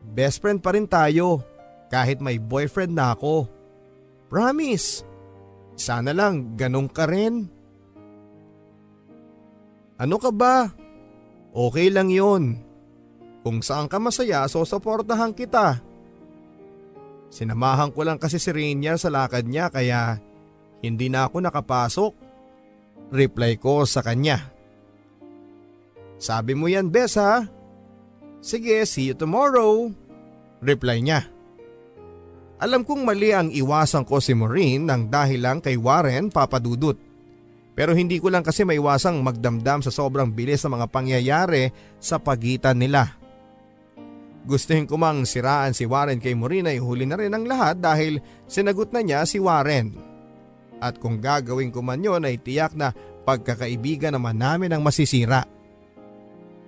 Best 0.00 0.40
friend 0.40 0.64
pa 0.64 0.72
rin 0.72 0.88
tayo 0.88 1.44
kahit 1.92 2.24
may 2.24 2.40
boyfriend 2.40 2.96
na 2.96 3.12
ako. 3.12 3.57
Promise. 4.28 5.04
Sana 5.78 6.12
lang 6.12 6.56
ganun 6.56 6.88
ka 6.88 7.08
rin. 7.08 7.48
Ano 9.98 10.16
ka 10.20 10.30
ba? 10.30 10.70
Okay 11.50 11.90
lang 11.90 12.12
yon. 12.12 12.62
Kung 13.42 13.64
saan 13.64 13.88
ka 13.88 13.96
masaya, 13.98 14.44
so 14.46 14.62
suportahan 14.62 15.32
kita. 15.32 15.80
Sinamahan 17.28 17.92
ko 17.92 18.04
lang 18.04 18.16
kasi 18.20 18.40
si 18.40 18.52
Rainier 18.52 18.96
sa 18.96 19.12
lakad 19.12 19.48
niya 19.48 19.68
kaya 19.72 20.20
hindi 20.80 21.08
na 21.08 21.26
ako 21.26 21.44
nakapasok. 21.44 22.12
Reply 23.08 23.56
ko 23.56 23.88
sa 23.88 24.04
kanya. 24.04 24.52
Sabi 26.18 26.52
mo 26.52 26.68
yan, 26.68 26.90
Bes 26.92 27.16
ha? 27.16 27.46
Sige, 28.42 28.84
see 28.84 29.10
you 29.10 29.16
tomorrow. 29.16 29.90
Reply 30.60 30.98
niya. 31.00 31.37
Alam 32.58 32.82
kong 32.82 33.06
mali 33.06 33.30
ang 33.30 33.54
iwasan 33.54 34.02
ko 34.02 34.18
si 34.18 34.34
Maureen 34.34 34.90
nang 34.90 35.06
dahil 35.06 35.46
lang 35.46 35.62
kay 35.62 35.78
Warren 35.78 36.26
papadudot. 36.34 36.98
Pero 37.78 37.94
hindi 37.94 38.18
ko 38.18 38.34
lang 38.34 38.42
kasi 38.42 38.66
maiwasang 38.66 39.22
magdamdam 39.22 39.78
sa 39.86 39.94
sobrang 39.94 40.26
bilis 40.34 40.66
ng 40.66 40.74
mga 40.74 40.86
pangyayari 40.90 41.70
sa 42.02 42.18
pagitan 42.18 42.82
nila. 42.82 43.14
Gustuhin 44.42 44.90
ko 44.90 44.98
mang 44.98 45.22
siraan 45.22 45.70
si 45.70 45.86
Warren 45.86 46.18
kay 46.18 46.34
Maureen 46.34 46.66
ay 46.66 46.82
huli 46.82 47.06
na 47.06 47.14
rin 47.14 47.30
ang 47.30 47.46
lahat 47.46 47.78
dahil 47.78 48.18
sinagot 48.50 48.90
na 48.90 49.06
niya 49.06 49.22
si 49.22 49.38
Warren. 49.38 49.94
At 50.82 50.98
kung 50.98 51.22
gagawin 51.22 51.70
ko 51.70 51.78
man 51.78 52.02
yon 52.02 52.26
ay 52.26 52.42
tiyak 52.42 52.74
na 52.74 52.90
pagkakaibigan 53.22 54.18
naman 54.18 54.34
namin 54.34 54.74
ang 54.74 54.82
masisira. 54.82 55.46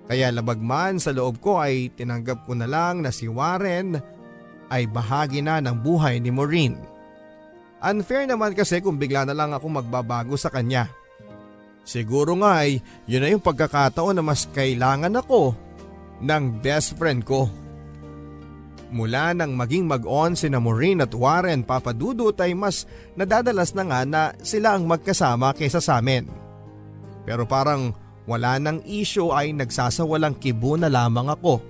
Kaya 0.07 0.31
labagman 0.31 1.03
sa 1.03 1.11
loob 1.11 1.43
ko 1.43 1.59
ay 1.59 1.91
tinanggap 1.95 2.47
ko 2.47 2.55
na 2.55 2.71
lang 2.71 3.03
na 3.03 3.11
si 3.11 3.27
Warren 3.27 4.20
ay 4.71 4.87
bahagi 4.87 5.43
na 5.43 5.59
ng 5.59 5.77
buhay 5.83 6.23
ni 6.23 6.31
Maureen. 6.31 6.79
Unfair 7.83 8.25
naman 8.31 8.55
kasi 8.55 8.79
kung 8.79 8.97
bigla 8.97 9.27
na 9.27 9.35
lang 9.35 9.51
ako 9.51 9.83
magbabago 9.83 10.39
sa 10.39 10.49
kanya. 10.49 10.89
Siguro 11.83 12.39
nga 12.39 12.63
ay 12.63 12.79
yun 13.09 13.21
na 13.25 13.29
yung 13.33 13.43
pagkakataon 13.43 14.21
na 14.21 14.25
mas 14.25 14.47
kailangan 14.53 15.19
ako 15.19 15.57
ng 16.23 16.45
best 16.63 16.95
friend 16.95 17.25
ko. 17.27 17.49
Mula 18.91 19.33
nang 19.33 19.55
maging 19.55 19.87
mag-on 19.87 20.35
si 20.35 20.51
Maureen 20.51 21.03
at 21.03 21.15
Warren 21.15 21.63
papadudot 21.63 22.35
ay 22.43 22.59
mas 22.59 22.91
nadadalas 23.15 23.71
na 23.73 23.85
nga 23.87 24.01
na 24.03 24.23
sila 24.43 24.75
ang 24.75 24.85
magkasama 24.87 25.55
kaysa 25.55 25.79
sa 25.79 26.03
amin. 26.03 26.27
Pero 27.23 27.47
parang 27.47 27.95
wala 28.27 28.59
nang 28.59 28.83
issue 28.85 29.31
ay 29.31 29.55
nagsasawalang 29.55 30.37
kibo 30.37 30.75
na 30.75 30.91
lamang 30.91 31.31
ako. 31.31 31.63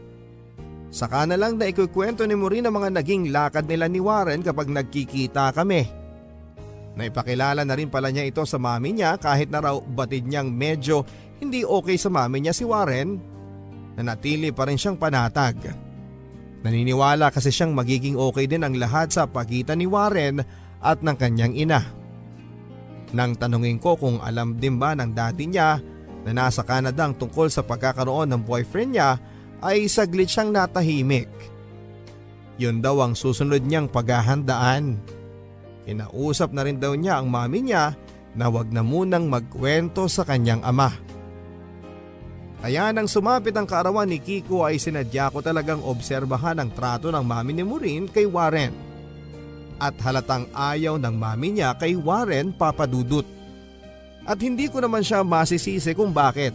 Saka 0.90 1.22
na 1.22 1.38
lang 1.38 1.54
na 1.54 1.70
ikukwento 1.70 2.26
ni 2.26 2.34
Maureen 2.34 2.66
ang 2.66 2.74
mga 2.74 2.90
naging 2.98 3.30
lakad 3.30 3.70
nila 3.70 3.86
ni 3.86 4.02
Warren 4.02 4.42
kapag 4.42 4.66
nagkikita 4.66 5.54
kami. 5.54 5.86
Naipakilala 6.98 7.62
na 7.62 7.78
rin 7.78 7.86
pala 7.86 8.10
niya 8.10 8.26
ito 8.26 8.42
sa 8.42 8.58
mami 8.58 8.98
niya 8.98 9.14
kahit 9.14 9.46
na 9.54 9.62
raw 9.62 9.78
batid 9.78 10.26
niyang 10.26 10.50
medyo 10.50 11.06
hindi 11.38 11.62
okay 11.62 11.94
sa 11.94 12.10
mami 12.10 12.42
niya 12.42 12.52
si 12.52 12.66
Warren, 12.66 13.22
nanatili 13.94 14.50
pa 14.50 14.66
rin 14.66 14.76
siyang 14.76 14.98
panatag. 14.98 15.56
Naniniwala 16.60 17.32
kasi 17.32 17.54
siyang 17.54 17.72
magiging 17.72 18.18
okay 18.18 18.50
din 18.50 18.66
ang 18.66 18.74
lahat 18.76 19.14
sa 19.14 19.30
pagitan 19.30 19.80
ni 19.80 19.86
Warren 19.86 20.42
at 20.82 21.00
ng 21.00 21.16
kanyang 21.16 21.54
ina. 21.56 21.80
Nang 23.14 23.38
tanungin 23.38 23.78
ko 23.78 23.94
kung 23.94 24.18
alam 24.20 24.58
din 24.58 24.76
ba 24.76 24.92
ng 24.92 25.14
daddy 25.14 25.46
niya 25.48 25.78
na 26.26 26.30
nasa 26.36 26.66
Canada 26.66 27.06
ang 27.06 27.16
tungkol 27.16 27.48
sa 27.48 27.64
pagkakaroon 27.64 28.28
ng 28.28 28.42
boyfriend 28.44 28.92
niya 28.92 29.16
ay 29.60 29.88
saglit 29.88 30.28
siyang 30.32 30.52
natahimik. 30.52 31.28
Yun 32.60 32.84
daw 32.84 33.00
ang 33.00 33.16
susunod 33.16 33.64
niyang 33.64 33.88
paghahandaan. 33.88 35.00
Inausap 35.88 36.52
na 36.52 36.64
rin 36.64 36.76
daw 36.76 36.92
niya 36.92 37.20
ang 37.20 37.32
mami 37.32 37.64
niya 37.64 37.96
na 38.36 38.52
wag 38.52 38.68
na 38.68 38.84
munang 38.84 39.32
magkwento 39.32 40.04
sa 40.12 40.28
kanyang 40.28 40.60
ama. 40.60 40.92
Kaya 42.60 42.92
nang 42.92 43.08
sumapit 43.08 43.56
ang 43.56 43.64
kaarawan 43.64 44.04
ni 44.04 44.20
Kiko 44.20 44.68
ay 44.68 44.76
sinadya 44.76 45.32
ko 45.32 45.40
talagang 45.40 45.80
obserbahan 45.80 46.60
ang 46.60 46.68
trato 46.76 47.08
ng 47.08 47.24
mami 47.24 47.56
ni 47.56 47.64
Maureen 47.64 48.04
kay 48.04 48.28
Warren. 48.28 48.76
At 49.80 49.96
halatang 50.04 50.44
ayaw 50.52 51.00
ng 51.00 51.16
mami 51.16 51.56
niya 51.56 51.72
kay 51.80 51.96
Warren 51.96 52.52
papadudot. 52.52 53.24
At 54.28 54.36
hindi 54.44 54.68
ko 54.68 54.84
naman 54.84 55.00
siya 55.00 55.24
masisisi 55.24 55.96
kung 55.96 56.12
bakit 56.12 56.52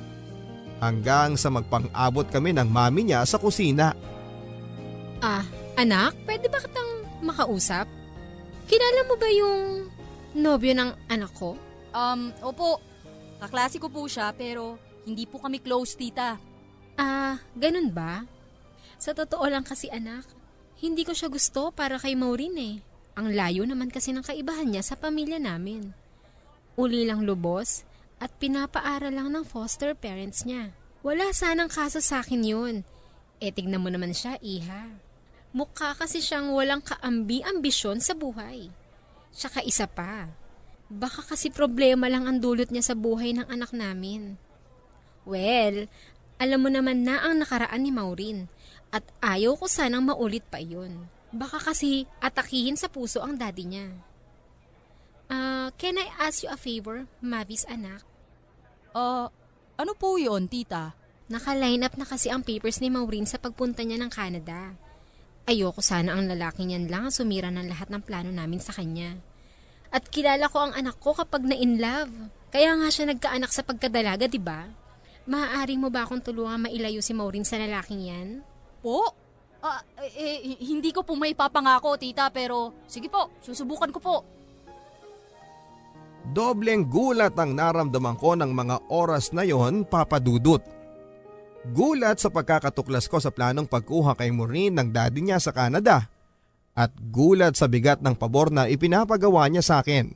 hanggang 0.79 1.39
sa 1.39 1.51
magpang-abot 1.51 2.27
kami 2.27 2.51
ng 2.55 2.67
mami 2.67 3.07
niya 3.07 3.23
sa 3.23 3.39
kusina. 3.39 3.95
Ah, 5.23 5.43
anak, 5.79 6.15
pwede 6.27 6.51
ba 6.51 6.59
kitang 6.59 6.91
makausap? 7.23 7.87
Kilala 8.65 9.01
mo 9.07 9.15
ba 9.15 9.29
yung 9.29 9.87
nobyo 10.35 10.73
ng 10.75 10.91
anak 11.07 11.31
ko? 11.37 11.55
Um, 11.95 12.33
opo. 12.43 12.81
Kaklase 13.39 13.77
ko 13.77 13.91
po 13.91 14.07
siya 14.07 14.31
pero 14.33 14.79
hindi 15.05 15.29
po 15.29 15.37
kami 15.37 15.61
close, 15.61 15.95
tita. 15.95 16.39
Ah, 16.97 17.37
ganun 17.53 17.91
ba? 17.91 18.23
Sa 18.97 19.11
totoo 19.11 19.45
lang 19.45 19.67
kasi 19.67 19.91
anak, 19.91 20.25
hindi 20.79 21.03
ko 21.03 21.11
siya 21.11 21.29
gusto 21.29 21.69
para 21.71 21.99
kay 21.99 22.15
Maureen 22.15 22.57
eh. 22.57 22.75
Ang 23.15 23.31
layo 23.31 23.63
naman 23.63 23.87
kasi 23.91 24.11
ng 24.11 24.23
kaibahan 24.23 24.67
niya 24.67 24.83
sa 24.83 24.95
pamilya 24.99 25.39
namin. 25.39 25.95
Uli 26.75 27.07
lang 27.07 27.23
lubos 27.23 27.87
at 28.19 28.31
pinapaaral 28.39 29.11
lang 29.11 29.29
ng 29.31 29.43
foster 29.43 29.91
parents 29.93 30.47
niya. 30.47 30.71
Wala 31.05 31.29
sanang 31.35 31.69
kaso 31.69 32.01
sa 32.01 32.23
akin 32.23 32.41
yun. 32.41 32.75
E 33.37 33.51
tignan 33.51 33.83
mo 33.83 33.91
naman 33.91 34.15
siya, 34.15 34.39
iha. 34.41 34.89
Mukha 35.55 35.95
kasi 35.95 36.19
siyang 36.19 36.51
walang 36.51 36.83
kaambi-ambisyon 36.83 38.03
sa 38.03 38.11
buhay. 38.17 38.71
Tsaka 39.35 39.63
isa 39.63 39.87
pa, 39.87 40.31
baka 40.87 41.23
kasi 41.23 41.51
problema 41.51 42.07
lang 42.11 42.27
ang 42.27 42.39
dulot 42.39 42.71
niya 42.71 42.91
sa 42.91 42.95
buhay 42.95 43.35
ng 43.35 43.47
anak 43.47 43.71
namin. 43.75 44.39
Well, 45.23 45.87
alam 46.35 46.59
mo 46.59 46.69
naman 46.71 47.07
na 47.07 47.23
ang 47.23 47.39
nakaraan 47.39 47.83
ni 47.83 47.91
Maureen 47.91 48.51
at 48.91 49.03
ayaw 49.23 49.55
ko 49.59 49.67
sanang 49.67 50.07
maulit 50.07 50.43
pa 50.47 50.59
iyon. 50.59 51.07
Baka 51.35 51.59
kasi 51.59 52.07
atakihin 52.23 52.79
sa 52.79 52.87
puso 52.87 53.19
ang 53.19 53.35
daddy 53.35 53.67
niya. 53.67 53.91
Uh, 55.29 55.73
can 55.81 55.97
I 55.97 56.07
ask 56.21 56.45
you 56.45 56.49
a 56.53 56.59
favor, 56.59 57.09
Mavis 57.21 57.65
anak? 57.65 58.05
Uh, 58.93 59.27
ano 59.75 59.91
po 59.97 60.15
yon 60.21 60.47
tita? 60.47 60.93
Naka-line 61.25 61.81
up 61.81 61.97
na 61.97 62.05
kasi 62.05 62.29
ang 62.29 62.45
papers 62.45 62.77
ni 62.79 62.93
Maureen 62.93 63.25
sa 63.25 63.41
pagpunta 63.41 63.81
niya 63.81 63.97
ng 63.97 64.11
Canada. 64.13 64.77
Ayoko 65.45 65.81
sana 65.81 66.13
ang 66.13 66.29
lalaki 66.29 66.65
niyan 66.65 66.89
lang 66.89 67.09
sumira 67.09 67.49
ng 67.49 67.65
lahat 67.69 67.89
ng 67.89 68.01
plano 68.05 68.29
namin 68.29 68.61
sa 68.61 68.73
kanya. 68.73 69.17
At 69.89 70.09
kilala 70.09 70.49
ko 70.49 70.69
ang 70.69 70.73
anak 70.77 70.97
ko 71.01 71.17
kapag 71.17 71.45
na-in 71.45 71.81
love. 71.81 72.13
Kaya 72.53 72.77
nga 72.77 72.89
siya 72.89 73.09
nagkaanak 73.09 73.51
sa 73.53 73.65
pagkadalaga, 73.65 74.29
di 74.29 74.41
ba? 74.41 74.69
Maaari 75.25 75.81
mo 75.81 75.89
ba 75.89 76.05
akong 76.05 76.21
tulungan 76.21 76.69
mailayo 76.69 77.01
si 77.01 77.17
Maureen 77.17 77.45
sa 77.45 77.57
lalaking 77.57 78.05
yan? 78.05 78.29
Po? 78.85 79.01
Ah, 79.65 79.81
eh, 79.97 80.45
eh, 80.45 80.61
hindi 80.61 80.93
ko 80.93 81.01
po 81.01 81.17
may 81.17 81.33
papangako, 81.33 81.97
tita, 81.97 82.29
pero 82.29 82.85
sige 82.85 83.09
po, 83.09 83.33
susubukan 83.41 83.89
ko 83.89 83.99
po. 84.01 84.15
Dobleng 86.33 86.89
gulat 86.89 87.37
ang 87.37 87.53
naramdaman 87.53 88.17
ko 88.17 88.33
ng 88.33 88.49
mga 88.49 88.89
oras 88.89 89.29
na 89.35 89.45
yon 89.45 89.85
papadudot. 89.85 90.63
Gulat 91.69 92.21
sa 92.21 92.29
pagkakatuklas 92.29 93.09
ko 93.09 93.17
sa 93.17 93.33
planong 93.33 93.65
pagkuha 93.65 94.17
kay 94.17 94.29
Maureen 94.29 94.77
ng 94.77 94.89
daddy 94.93 95.21
niya 95.21 95.41
sa 95.41 95.53
Canada. 95.53 96.09
At 96.75 96.91
gulat 96.97 97.55
sa 97.55 97.71
bigat 97.71 98.03
ng 98.03 98.17
pabor 98.19 98.51
na 98.51 98.67
ipinapagawa 98.67 99.47
niya 99.47 99.63
sa 99.63 99.75
akin. 99.79 100.11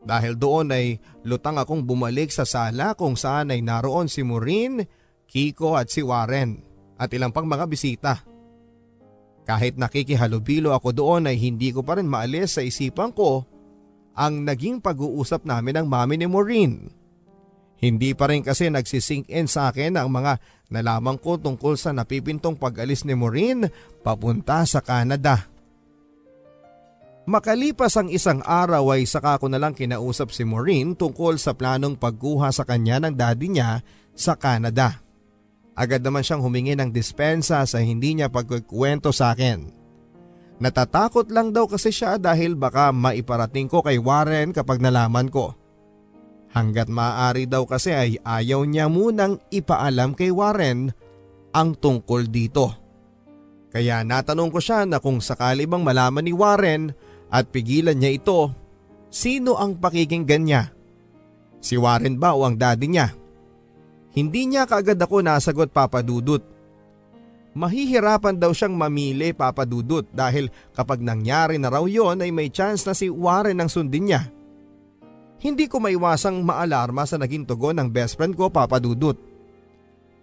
Dahil 0.00 0.38
doon 0.38 0.72
ay 0.72 0.96
lutang 1.28 1.60
akong 1.60 1.84
bumalik 1.84 2.32
sa 2.32 2.48
sala 2.48 2.96
kung 2.96 3.20
saan 3.20 3.52
ay 3.52 3.60
naroon 3.60 4.08
si 4.08 4.24
Maureen, 4.24 4.80
Kiko 5.28 5.76
at 5.76 5.92
si 5.92 6.00
Warren 6.00 6.62
at 6.96 7.12
ilang 7.12 7.34
pang 7.34 7.44
mga 7.44 7.64
bisita. 7.68 8.14
Kahit 9.44 9.76
nakikihalubilo 9.76 10.72
ako 10.72 10.94
doon 10.94 11.26
ay 11.26 11.36
hindi 11.36 11.74
ko 11.74 11.82
pa 11.82 11.98
rin 11.98 12.06
maalis 12.06 12.56
sa 12.56 12.62
isipan 12.62 13.10
ko 13.10 13.49
ang 14.20 14.44
naging 14.44 14.84
pag-uusap 14.84 15.48
namin 15.48 15.80
ng 15.80 15.86
mami 15.88 16.20
ni 16.20 16.28
Maureen. 16.28 16.92
Hindi 17.80 18.12
pa 18.12 18.28
rin 18.28 18.44
kasi 18.44 18.68
nagsisink 18.68 19.32
in 19.32 19.48
sa 19.48 19.72
akin 19.72 19.96
ang 19.96 20.12
mga 20.12 20.36
nalaman 20.68 21.16
ko 21.16 21.40
tungkol 21.40 21.80
sa 21.80 21.96
napipintong 21.96 22.60
pag-alis 22.60 23.08
ni 23.08 23.16
Maureen 23.16 23.64
papunta 24.04 24.60
sa 24.68 24.84
Canada. 24.84 25.48
Makalipas 27.24 27.96
ang 27.96 28.12
isang 28.12 28.44
araw 28.44 28.92
ay 28.92 29.08
saka 29.08 29.40
ko 29.40 29.48
na 29.48 29.56
lang 29.56 29.72
kinausap 29.72 30.28
si 30.28 30.44
Maureen 30.44 30.92
tungkol 30.92 31.40
sa 31.40 31.56
planong 31.56 31.96
pagkuha 31.96 32.52
sa 32.52 32.68
kanya 32.68 33.00
ng 33.00 33.16
daddy 33.16 33.48
niya 33.48 33.80
sa 34.12 34.36
Canada. 34.36 35.00
Agad 35.72 36.04
naman 36.04 36.20
siyang 36.20 36.44
humingi 36.44 36.76
ng 36.76 36.92
dispensa 36.92 37.64
sa 37.64 37.78
hindi 37.80 38.12
niya 38.12 38.28
pagkukwento 38.28 39.16
sa 39.16 39.32
akin. 39.32 39.79
Natatakot 40.60 41.32
lang 41.32 41.56
daw 41.56 41.64
kasi 41.64 41.88
siya 41.88 42.20
dahil 42.20 42.52
baka 42.52 42.92
maiparating 42.92 43.64
ko 43.64 43.80
kay 43.80 43.96
Warren 43.96 44.52
kapag 44.52 44.84
nalaman 44.84 45.32
ko. 45.32 45.56
Hanggat 46.52 46.92
maaari 46.92 47.48
daw 47.48 47.64
kasi 47.64 47.96
ay 47.96 48.20
ayaw 48.20 48.68
niya 48.68 48.92
munang 48.92 49.40
ipaalam 49.48 50.12
kay 50.12 50.28
Warren 50.28 50.92
ang 51.56 51.72
tungkol 51.80 52.28
dito. 52.28 52.76
Kaya 53.72 54.04
natanong 54.04 54.50
ko 54.52 54.60
siya 54.60 54.84
na 54.84 55.00
kung 55.00 55.24
sakali 55.24 55.64
bang 55.64 55.80
malaman 55.80 56.26
ni 56.28 56.36
Warren 56.36 56.92
at 57.32 57.48
pigilan 57.48 57.96
niya 57.96 58.20
ito, 58.20 58.52
sino 59.08 59.56
ang 59.56 59.80
pakikinggan 59.80 60.44
niya? 60.44 60.62
Si 61.62 61.78
Warren 61.80 62.20
ba 62.20 62.36
o 62.36 62.44
ang 62.44 62.58
daddy 62.58 62.90
niya? 62.90 63.14
Hindi 64.10 64.50
niya 64.50 64.66
kaagad 64.66 64.98
ako 64.98 65.22
nasagot 65.22 65.70
papadudot 65.70 66.42
mahihirapan 67.54 68.38
daw 68.38 68.54
siyang 68.54 68.78
mamili 68.78 69.34
papadudot 69.34 70.06
dahil 70.14 70.50
kapag 70.74 71.02
nangyari 71.02 71.58
na 71.58 71.70
raw 71.70 71.82
yon 71.86 72.22
ay 72.22 72.30
may 72.30 72.48
chance 72.50 72.86
na 72.86 72.94
si 72.94 73.10
Warren 73.10 73.58
ang 73.58 73.70
sundin 73.70 74.06
niya. 74.06 74.22
Hindi 75.40 75.66
ko 75.66 75.80
maiwasang 75.80 76.44
maalarma 76.44 77.08
sa 77.08 77.16
naging 77.16 77.48
tugon 77.48 77.80
ng 77.80 77.88
best 77.88 78.20
friend 78.20 78.36
ko 78.36 78.52
papadudot. 78.52 79.16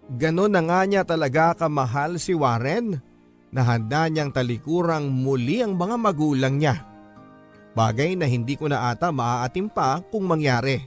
Ganon 0.08 0.54
na 0.54 0.62
nga 0.64 0.86
niya 0.88 1.04
talaga 1.04 1.58
kamahal 1.58 2.22
si 2.22 2.32
Warren 2.38 3.02
na 3.52 3.62
handa 3.66 4.08
niyang 4.08 4.32
talikurang 4.32 5.10
muli 5.10 5.60
ang 5.66 5.76
mga 5.76 5.96
magulang 5.98 6.56
niya. 6.62 6.86
Bagay 7.74 8.18
na 8.18 8.26
hindi 8.30 8.56
ko 8.58 8.70
na 8.72 8.94
ata 8.94 9.12
maaatim 9.14 9.70
pa 9.70 10.02
kung 10.10 10.26
mangyari. 10.26 10.82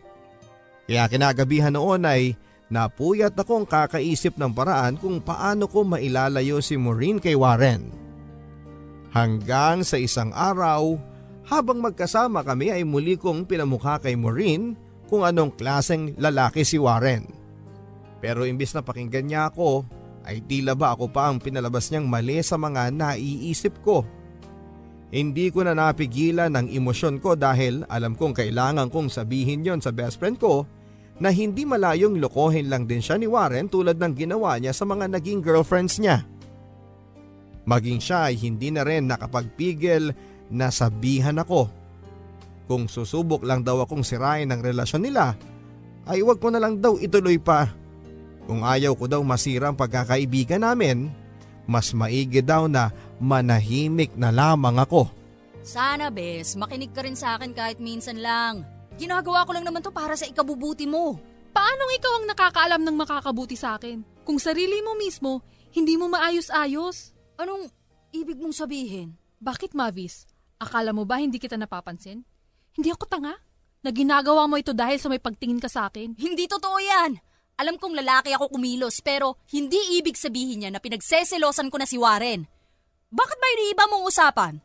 Kaya 0.90 1.06
kinagabihan 1.06 1.74
noon 1.74 2.02
ay 2.02 2.34
Napuyat 2.70 3.34
akong 3.34 3.66
kakaisip 3.66 4.38
ng 4.38 4.54
paraan 4.54 4.94
kung 4.94 5.18
paano 5.18 5.66
ko 5.66 5.82
mailalayo 5.82 6.62
si 6.62 6.78
Maureen 6.78 7.18
kay 7.18 7.34
Warren. 7.34 7.90
Hanggang 9.10 9.82
sa 9.82 9.98
isang 9.98 10.30
araw, 10.30 10.94
habang 11.50 11.82
magkasama 11.82 12.46
kami 12.46 12.70
ay 12.70 12.86
muli 12.86 13.18
kong 13.18 13.42
pinamukha 13.42 13.98
kay 13.98 14.14
Maureen 14.14 14.78
kung 15.10 15.26
anong 15.26 15.58
klaseng 15.58 16.14
lalaki 16.14 16.62
si 16.62 16.78
Warren. 16.78 17.26
Pero 18.22 18.46
imbis 18.46 18.70
na 18.70 18.86
pakinggan 18.86 19.26
niya 19.26 19.50
ako, 19.50 19.82
ay 20.22 20.38
tila 20.46 20.78
ba 20.78 20.94
ako 20.94 21.10
pa 21.10 21.26
ang 21.26 21.42
pinalabas 21.42 21.90
niyang 21.90 22.06
mali 22.06 22.38
sa 22.38 22.54
mga 22.54 22.94
naiisip 22.94 23.82
ko. 23.82 24.06
Hindi 25.10 25.50
ko 25.50 25.66
na 25.66 25.74
napigilan 25.74 26.54
ang 26.54 26.70
emosyon 26.70 27.18
ko 27.18 27.34
dahil 27.34 27.82
alam 27.90 28.14
kong 28.14 28.30
kailangan 28.30 28.86
kong 28.94 29.10
sabihin 29.10 29.66
yon 29.66 29.82
sa 29.82 29.90
best 29.90 30.22
friend 30.22 30.38
ko 30.38 30.62
na 31.20 31.28
hindi 31.28 31.68
malayong 31.68 32.16
lokohin 32.16 32.72
lang 32.72 32.88
din 32.88 33.04
siya 33.04 33.20
ni 33.20 33.28
Warren 33.28 33.68
tulad 33.68 34.00
ng 34.00 34.12
ginawa 34.16 34.56
niya 34.56 34.72
sa 34.72 34.88
mga 34.88 35.12
naging 35.12 35.44
girlfriends 35.44 36.00
niya. 36.00 36.24
Maging 37.68 38.00
siya 38.00 38.32
ay 38.32 38.40
hindi 38.40 38.72
na 38.72 38.82
rin 38.82 39.04
nakapagpigil 39.04 40.16
na 40.48 40.72
sabihan 40.72 41.36
ako. 41.36 41.68
Kung 42.64 42.88
susubok 42.88 43.44
lang 43.44 43.60
daw 43.60 43.84
akong 43.84 44.00
sirain 44.00 44.48
ang 44.48 44.64
relasyon 44.64 45.04
nila, 45.04 45.36
ay 46.08 46.24
wag 46.24 46.40
ko 46.40 46.48
na 46.48 46.58
lang 46.58 46.80
daw 46.80 46.96
ituloy 46.96 47.36
pa. 47.36 47.68
Kung 48.48 48.64
ayaw 48.64 48.96
ko 48.96 49.04
daw 49.06 49.20
masira 49.20 49.70
ang 49.70 49.76
pagkakaibigan 49.76 50.64
namin, 50.64 51.12
mas 51.68 51.92
maigi 51.92 52.40
daw 52.40 52.66
na 52.66 52.90
manahimik 53.20 54.16
na 54.16 54.32
lamang 54.32 54.80
ako. 54.80 55.12
Sana, 55.60 56.08
Bes, 56.08 56.56
makinig 56.56 56.90
ka 56.96 57.04
rin 57.04 57.14
sa 57.14 57.36
akin 57.36 57.52
kahit 57.52 57.78
minsan 57.78 58.18
lang. 58.18 58.64
Ginagawa 59.00 59.48
ko 59.48 59.56
lang 59.56 59.64
naman 59.64 59.80
to 59.80 59.88
para 59.88 60.12
sa 60.12 60.28
ikabubuti 60.28 60.84
mo. 60.84 61.16
Paanong 61.56 61.92
ikaw 61.96 62.12
ang 62.20 62.26
nakakaalam 62.28 62.84
ng 62.84 62.96
makakabuti 63.00 63.56
sa 63.56 63.80
akin? 63.80 64.04
Kung 64.28 64.36
sarili 64.36 64.84
mo 64.84 64.92
mismo, 64.92 65.40
hindi 65.72 65.96
mo 65.96 66.12
maayos-ayos. 66.12 67.16
Anong 67.40 67.72
ibig 68.12 68.36
mong 68.36 68.52
sabihin? 68.52 69.16
Bakit, 69.40 69.72
Mavis? 69.72 70.28
Akala 70.60 70.92
mo 70.92 71.08
ba 71.08 71.16
hindi 71.16 71.40
kita 71.40 71.56
napapansin? 71.56 72.20
Hindi 72.76 72.92
ako 72.92 73.08
tanga? 73.08 73.40
Na 73.80 73.88
ginagawa 73.88 74.44
mo 74.44 74.60
ito 74.60 74.76
dahil 74.76 75.00
sa 75.00 75.08
may 75.08 75.16
pagtingin 75.16 75.64
ka 75.64 75.72
sa 75.72 75.88
akin? 75.88 76.12
Hindi 76.20 76.44
totoo 76.44 76.76
yan. 76.76 77.16
Alam 77.56 77.80
kong 77.80 77.96
lalaki 77.96 78.36
ako 78.36 78.52
kumilos 78.52 79.00
pero 79.00 79.40
hindi 79.48 79.96
ibig 79.96 80.20
sabihin 80.20 80.64
niya 80.64 80.70
na 80.76 80.80
pinagseselosan 80.80 81.72
ko 81.72 81.80
na 81.80 81.88
si 81.88 81.96
Warren. 81.96 82.44
Bakit 83.08 83.38
ba 83.40 83.46
iniiba 83.56 83.84
mong 83.88 84.04
usapan? 84.04 84.60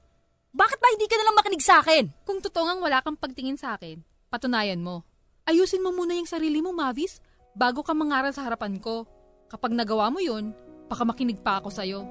Bakit 0.51 0.79
ba 0.83 0.87
hindi 0.91 1.07
ka 1.07 1.15
nalang 1.19 1.39
makinig 1.39 1.63
sa 1.63 1.79
akin? 1.79 2.11
Kung 2.27 2.43
totoo 2.43 2.67
wala 2.83 2.99
kang 2.99 3.15
pagtingin 3.15 3.59
sa 3.59 3.79
akin, 3.79 3.99
patunayan 4.35 4.83
mo. 4.83 5.07
Ayusin 5.47 5.79
mo 5.79 5.95
muna 5.95 6.11
yung 6.19 6.27
sarili 6.27 6.59
mo, 6.59 6.75
Mavis, 6.75 7.23
bago 7.55 7.79
ka 7.79 7.95
mangaral 7.95 8.35
sa 8.35 8.43
harapan 8.43 8.75
ko. 8.83 9.07
Kapag 9.47 9.71
nagawa 9.71 10.11
mo 10.11 10.19
yun, 10.19 10.51
baka 10.91 11.07
makinig 11.07 11.39
pa 11.39 11.63
ako 11.63 11.71
sa'yo. 11.71 12.03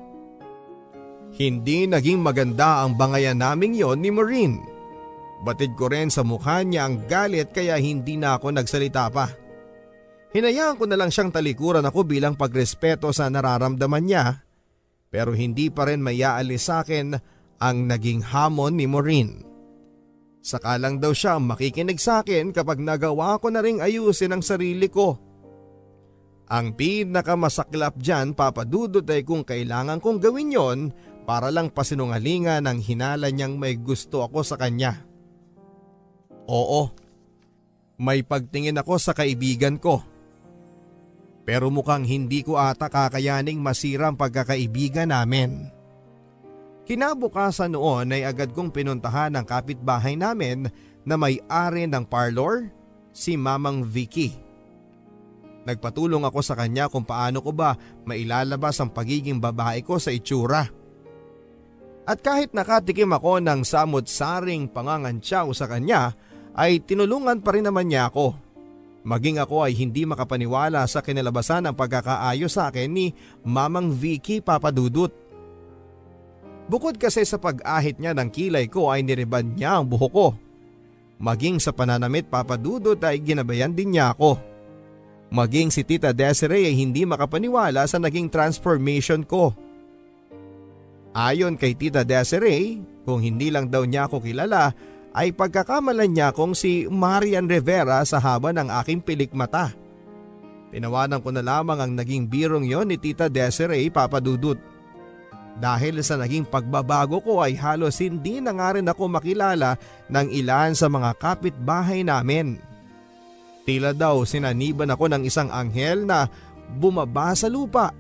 Hindi 1.37 1.85
naging 1.85 2.25
maganda 2.25 2.81
ang 2.81 2.97
bangayan 2.97 3.37
naming 3.37 3.77
yon 3.77 4.01
ni 4.01 4.09
Maureen. 4.09 4.65
Batid 5.45 5.77
ko 5.77 5.93
rin 5.93 6.09
sa 6.09 6.25
mukha 6.25 6.65
niya 6.65 6.89
ang 6.89 7.05
galit 7.05 7.53
kaya 7.53 7.77
hindi 7.77 8.17
na 8.17 8.41
ako 8.41 8.57
nagsalita 8.57 9.13
pa. 9.13 9.29
Hinayaan 10.33 10.81
ko 10.81 10.89
na 10.89 10.97
lang 10.97 11.13
siyang 11.13 11.35
talikuran 11.35 11.85
ako 11.85 12.07
bilang 12.09 12.39
pagrespeto 12.39 13.13
sa 13.13 13.29
nararamdaman 13.29 14.03
niya 14.03 14.25
pero 15.15 15.31
hindi 15.31 15.71
pa 15.71 15.87
rin 15.87 16.03
mayaalis 16.03 16.67
sa 16.67 16.83
akin 16.83 17.15
ang 17.63 17.77
naging 17.87 18.19
hamon 18.19 18.75
ni 18.75 18.91
Maureen. 18.91 19.54
Sakalang 20.45 21.01
daw 21.01 21.17
siya 21.17 21.41
makikinig 21.41 21.97
sa 21.97 22.21
akin 22.21 22.53
kapag 22.53 22.77
nagawa 22.77 23.41
ko 23.41 23.49
na 23.49 23.65
ring 23.65 23.81
ayusin 23.81 24.37
ang 24.37 24.45
sarili 24.45 24.93
ko. 24.93 25.17
Ang 26.53 26.77
pinakamasaklap 26.77 27.97
dyan 27.97 28.37
papadudot 28.37 29.09
ay 29.09 29.25
kung 29.25 29.41
kailangan 29.41 30.05
kong 30.05 30.21
gawin 30.21 30.53
yon 30.53 30.81
para 31.25 31.49
lang 31.49 31.73
pasinungalingan 31.73 32.69
ang 32.69 32.77
hinala 32.77 33.33
niyang 33.33 33.57
may 33.57 33.81
gusto 33.81 34.21
ako 34.21 34.45
sa 34.45 34.61
kanya. 34.61 35.01
Oo, 36.45 36.93
may 37.97 38.21
pagtingin 38.21 38.77
ako 38.77 39.01
sa 39.01 39.17
kaibigan 39.17 39.81
ko. 39.81 40.05
Pero 41.49 41.73
mukhang 41.73 42.05
hindi 42.05 42.45
ko 42.45 42.61
ata 42.61 42.93
kakayaning 42.93 43.65
masira 43.65 44.13
ang 44.13 44.21
pagkakaibigan 44.21 45.09
namin. 45.09 45.74
Kinabukasan 46.85 47.73
noon 47.73 48.13
ay 48.13 48.29
agad 48.29 48.53
kong 48.53 48.69
pinuntahan 48.69 49.33
ang 49.33 49.49
kapitbahay 49.49 50.21
namin 50.21 50.69
na 51.05 51.17
may-ari 51.17 51.89
ng 51.89 52.05
parlor, 52.05 52.69
si 53.09 53.41
Mamang 53.41 53.89
Vicky. 53.89 54.37
Nagpatulong 55.65 56.29
ako 56.29 56.45
sa 56.45 56.53
kanya 56.53 56.93
kung 56.93 57.09
paano 57.09 57.41
ko 57.41 57.57
ba 57.57 57.73
mailalabas 58.05 58.85
ang 58.85 58.93
pagiging 58.93 59.41
babae 59.41 59.81
ko 59.81 59.97
sa 59.97 60.13
itsura. 60.13 60.69
At 62.05 62.21
kahit 62.21 62.53
nakatikim 62.53 63.09
ako 63.17 63.41
ng 63.41 63.65
samot-saring 63.65 64.69
pangangantsaw 64.69 65.49
sa 65.57 65.65
kanya 65.65 66.13
ay 66.53 66.85
tinulungan 66.85 67.41
pa 67.41 67.57
rin 67.57 67.65
naman 67.65 67.89
niya 67.89 68.13
ako. 68.13 68.37
Maging 69.09 69.41
ako 69.41 69.65
ay 69.65 69.73
hindi 69.73 70.05
makapaniwala 70.05 70.85
sa 70.85 71.01
kinalabasan 71.01 71.65
ng 71.65 71.75
pagkakaayos 71.77 72.53
sa 72.53 72.69
akin 72.69 72.93
ni 72.93 73.17
Mamang 73.41 73.89
Vicky 73.89 74.45
Papadudut. 74.45 75.24
Bukod 76.65 76.97
kasi 76.97 77.29
sa 77.29 77.37
pag-ahit 77.37 78.01
niya 78.01 78.17
ng 78.17 78.33
kilay 78.33 78.67
ko 78.73 78.89
ay 78.89 79.05
niriban 79.05 79.53
niya 79.53 79.81
ang 79.81 79.87
buhok 79.89 80.13
ko. 80.13 80.29
Maging 81.21 81.61
sa 81.61 81.71
pananamit 81.77 82.27
papadudot 82.33 82.99
ay 83.05 83.21
ginabayan 83.21 83.77
din 83.77 83.95
niya 83.95 84.17
ako. 84.17 84.41
Maging 85.35 85.69
si 85.69 85.85
Tita 85.85 86.15
Desiree 86.17 86.69
ay 86.69 86.77
hindi 86.77 87.05
makapaniwala 87.05 87.85
sa 87.85 88.01
naging 88.01 88.33
transformation 88.33 89.27
ko. 89.27 89.53
Ayon 91.15 91.55
kay 91.55 91.77
Tita 91.77 92.03
Desiree, 92.03 92.81
kung 93.05 93.21
hindi 93.21 93.53
lang 93.53 93.69
daw 93.69 93.85
niya 93.85 94.09
ako 94.09 94.25
kilala 94.25 94.73
ay 95.15 95.31
pagkakamalan 95.31 96.11
niya 96.11 96.35
kong 96.35 96.59
si 96.59 96.91
Marian 96.91 97.47
Rivera 97.47 98.03
sa 98.03 98.19
haba 98.19 98.51
ng 98.51 98.67
aking 98.83 98.99
pilikmata. 99.05 99.71
Tinawanan 100.75 101.23
ko 101.23 101.31
na 101.31 101.39
lamang 101.39 101.79
ang 101.79 101.93
naging 101.95 102.27
birong 102.27 102.67
yon 102.67 102.91
ni 102.91 102.99
Tita 102.99 103.31
Desiree 103.31 103.95
Papadudut. 103.95 104.59
Dahil 105.55 106.03
sa 106.03 106.19
naging 106.19 106.51
pagbabago 106.51 107.23
ko 107.23 107.39
ay 107.39 107.55
halos 107.55 108.03
hindi 108.03 108.43
na 108.43 108.51
nga 108.55 108.75
rin 108.75 108.91
ako 108.91 109.07
makilala 109.07 109.79
ng 110.11 110.27
ilan 110.35 110.75
sa 110.75 110.91
mga 110.91 111.15
kapitbahay 111.15 112.03
namin. 112.03 112.59
Tila 113.65 113.95
daw 113.95 114.27
sinaniban 114.27 114.91
ako 114.91 115.15
ng 115.15 115.23
isang 115.25 115.49
anghel 115.49 116.05
na 116.05 116.27
bumaba 116.77 117.33
sa 117.39 117.47
lupa. 117.47 117.95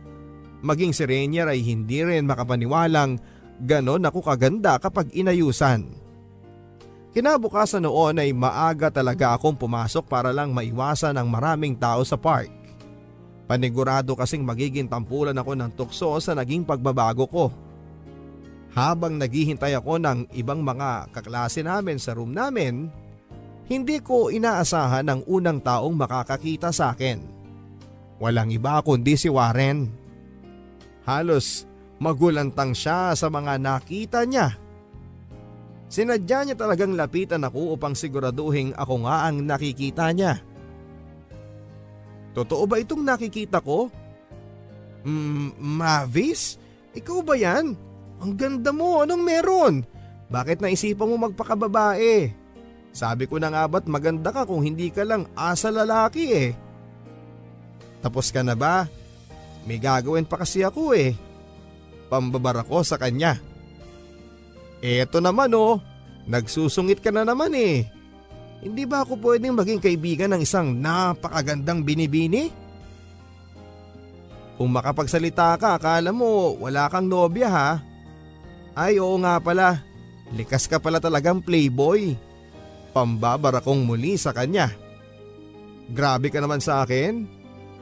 Maging 0.64 0.92
si 0.92 1.06
Rainier 1.06 1.46
ay 1.46 1.62
hindi 1.62 2.02
rin 2.02 2.26
makapaniwalang 2.26 3.22
ganon 3.62 4.02
ako 4.02 4.20
kaganda 4.24 4.76
kapag 4.82 5.14
inayusan. 5.14 6.04
Kinabukasan 7.14 7.86
noon 7.86 8.18
ay 8.18 8.34
maaga 8.34 8.90
talaga 8.90 9.38
akong 9.38 9.54
pumasok 9.54 10.02
para 10.10 10.34
lang 10.34 10.50
maiwasan 10.50 11.14
ang 11.14 11.30
maraming 11.30 11.78
tao 11.78 12.02
sa 12.02 12.18
park. 12.18 12.63
Panigurado 13.44 14.16
kasing 14.16 14.40
magiging 14.40 14.88
tampulan 14.88 15.36
ako 15.36 15.52
ng 15.52 15.70
tukso 15.76 16.16
sa 16.20 16.32
naging 16.32 16.64
pagbabago 16.64 17.28
ko. 17.28 17.46
Habang 18.72 19.20
naghihintay 19.20 19.76
ako 19.78 20.00
ng 20.00 20.18
ibang 20.34 20.64
mga 20.64 21.12
kaklase 21.14 21.62
namin 21.62 22.00
sa 22.00 22.16
room 22.16 22.32
namin, 22.34 22.88
hindi 23.68 24.00
ko 24.00 24.32
inaasahan 24.32 25.06
ang 25.06 25.20
unang 25.28 25.60
taong 25.62 25.94
makakakita 25.94 26.72
sa 26.72 26.96
akin. 26.96 27.22
Walang 28.18 28.50
iba 28.50 28.80
kundi 28.80 29.14
si 29.14 29.28
Warren. 29.28 29.92
Halos 31.04 31.68
magulantang 32.00 32.72
siya 32.72 33.12
sa 33.12 33.28
mga 33.28 33.60
nakita 33.60 34.24
niya. 34.24 34.56
Sinadya 35.92 36.48
niya 36.48 36.56
talagang 36.58 36.96
lapitan 36.96 37.44
ako 37.46 37.76
upang 37.76 37.94
siguraduhin 37.94 38.74
ako 38.74 39.06
nga 39.06 39.28
ang 39.28 39.44
nakikita 39.44 40.10
niya. 40.10 40.42
Totoo 42.34 42.66
ba 42.66 42.82
itong 42.82 43.06
nakikita 43.06 43.62
ko? 43.62 43.88
Mm, 45.06 45.54
Mavis? 45.56 46.58
Ikaw 46.92 47.18
ba 47.22 47.38
yan? 47.38 47.78
Ang 48.18 48.32
ganda 48.34 48.74
mo, 48.74 49.06
anong 49.06 49.22
meron? 49.22 49.74
Bakit 50.28 50.58
naisipan 50.58 51.06
mo 51.06 51.16
magpakababae? 51.30 52.34
Sabi 52.94 53.26
ko 53.26 53.38
na 53.38 53.50
nga 53.50 53.66
ba't 53.66 53.86
maganda 53.86 54.30
ka 54.30 54.46
kung 54.46 54.62
hindi 54.62 54.90
ka 54.90 55.06
lang 55.06 55.30
asa 55.34 55.70
lalaki 55.70 56.24
eh. 56.30 56.50
Tapos 58.02 58.34
ka 58.34 58.42
na 58.42 58.58
ba? 58.58 58.86
May 59.66 59.78
gagawin 59.78 60.26
pa 60.26 60.42
kasi 60.42 60.62
ako 60.62 60.94
eh. 60.94 61.14
Pambabar 62.10 62.62
ako 62.62 62.82
sa 62.82 62.98
kanya. 62.98 63.38
Eto 64.84 65.18
naman 65.18 65.54
oh, 65.56 65.80
nagsusungit 66.28 67.00
ka 67.00 67.08
na 67.10 67.24
naman 67.24 67.54
eh. 67.56 67.93
Hindi 68.60 68.82
ba 68.86 69.02
ako 69.02 69.18
pwedeng 69.20 69.56
maging 69.56 69.80
kaibigan 69.82 70.30
ng 70.34 70.40
isang 70.44 70.76
napakagandang 70.78 71.82
binibini? 71.82 72.52
Kung 74.54 74.70
makapagsalita 74.70 75.58
ka, 75.58 75.80
akala 75.80 76.14
mo 76.14 76.54
wala 76.62 76.86
kang 76.86 77.10
nobya 77.10 77.48
ha? 77.50 77.70
Ay 78.74 79.02
oo 79.02 79.18
nga 79.18 79.38
pala, 79.42 79.82
likas 80.34 80.70
ka 80.70 80.78
pala 80.78 81.02
talagang 81.02 81.42
playboy. 81.42 82.14
Pambabar 82.94 83.58
akong 83.58 83.82
muli 83.82 84.14
sa 84.14 84.30
kanya. 84.30 84.70
Grabe 85.90 86.30
ka 86.30 86.38
naman 86.38 86.62
sa 86.62 86.86
akin. 86.86 87.26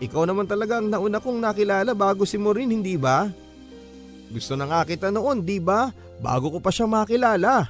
Ikaw 0.02 0.22
naman 0.26 0.48
talaga 0.48 0.80
ang 0.80 0.90
nauna 0.90 1.22
kong 1.22 1.38
nakilala 1.38 1.92
bago 1.94 2.26
si 2.26 2.40
Maureen, 2.40 2.74
hindi 2.74 2.98
ba? 2.98 3.30
Gusto 4.32 4.56
na 4.56 4.66
nga 4.66 4.82
kita 4.82 5.12
noon, 5.12 5.44
di 5.44 5.60
ba? 5.62 5.92
Bago 6.18 6.50
ko 6.50 6.58
pa 6.58 6.72
siya 6.72 6.88
makilala. 6.88 7.68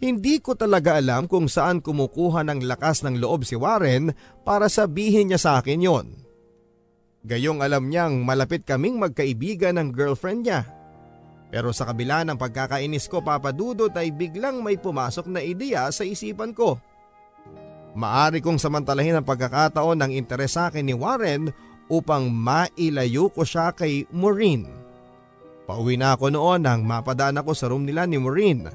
Hindi 0.00 0.40
ko 0.40 0.56
talaga 0.56 0.96
alam 0.96 1.28
kung 1.28 1.44
saan 1.44 1.84
kumukuha 1.84 2.40
ng 2.48 2.64
lakas 2.64 3.04
ng 3.04 3.20
loob 3.20 3.44
si 3.44 3.52
Warren 3.52 4.16
para 4.48 4.72
sabihin 4.72 5.28
niya 5.28 5.36
sa 5.36 5.50
akin 5.60 5.84
yon. 5.84 6.06
Gayong 7.20 7.60
alam 7.60 7.92
niyang 7.92 8.24
malapit 8.24 8.64
kaming 8.64 8.96
magkaibigan 8.96 9.76
ng 9.76 9.92
girlfriend 9.92 10.48
niya. 10.48 10.64
Pero 11.52 11.76
sa 11.76 11.84
kabila 11.84 12.24
ng 12.24 12.40
pagkakainis 12.40 13.12
ko 13.12 13.20
papadudot 13.20 13.92
ay 13.92 14.08
biglang 14.08 14.64
may 14.64 14.80
pumasok 14.80 15.28
na 15.28 15.44
ideya 15.44 15.92
sa 15.92 16.00
isipan 16.00 16.56
ko. 16.56 16.80
Maari 17.92 18.40
kong 18.40 18.56
samantalahin 18.56 19.20
ang 19.20 19.26
pagkakataon 19.28 20.00
ng 20.00 20.12
interes 20.16 20.56
sa 20.56 20.72
akin 20.72 20.88
ni 20.88 20.96
Warren 20.96 21.52
upang 21.92 22.32
mailayo 22.32 23.28
ko 23.28 23.44
siya 23.44 23.76
kay 23.76 24.08
Maureen. 24.14 24.64
Pauwi 25.68 26.00
na 26.00 26.16
ako 26.16 26.32
noon 26.32 26.64
nang 26.64 26.88
mapadaan 26.88 27.36
ako 27.42 27.52
sa 27.52 27.68
room 27.68 27.84
nila 27.84 28.08
ni 28.08 28.16
Maureen. 28.16 28.70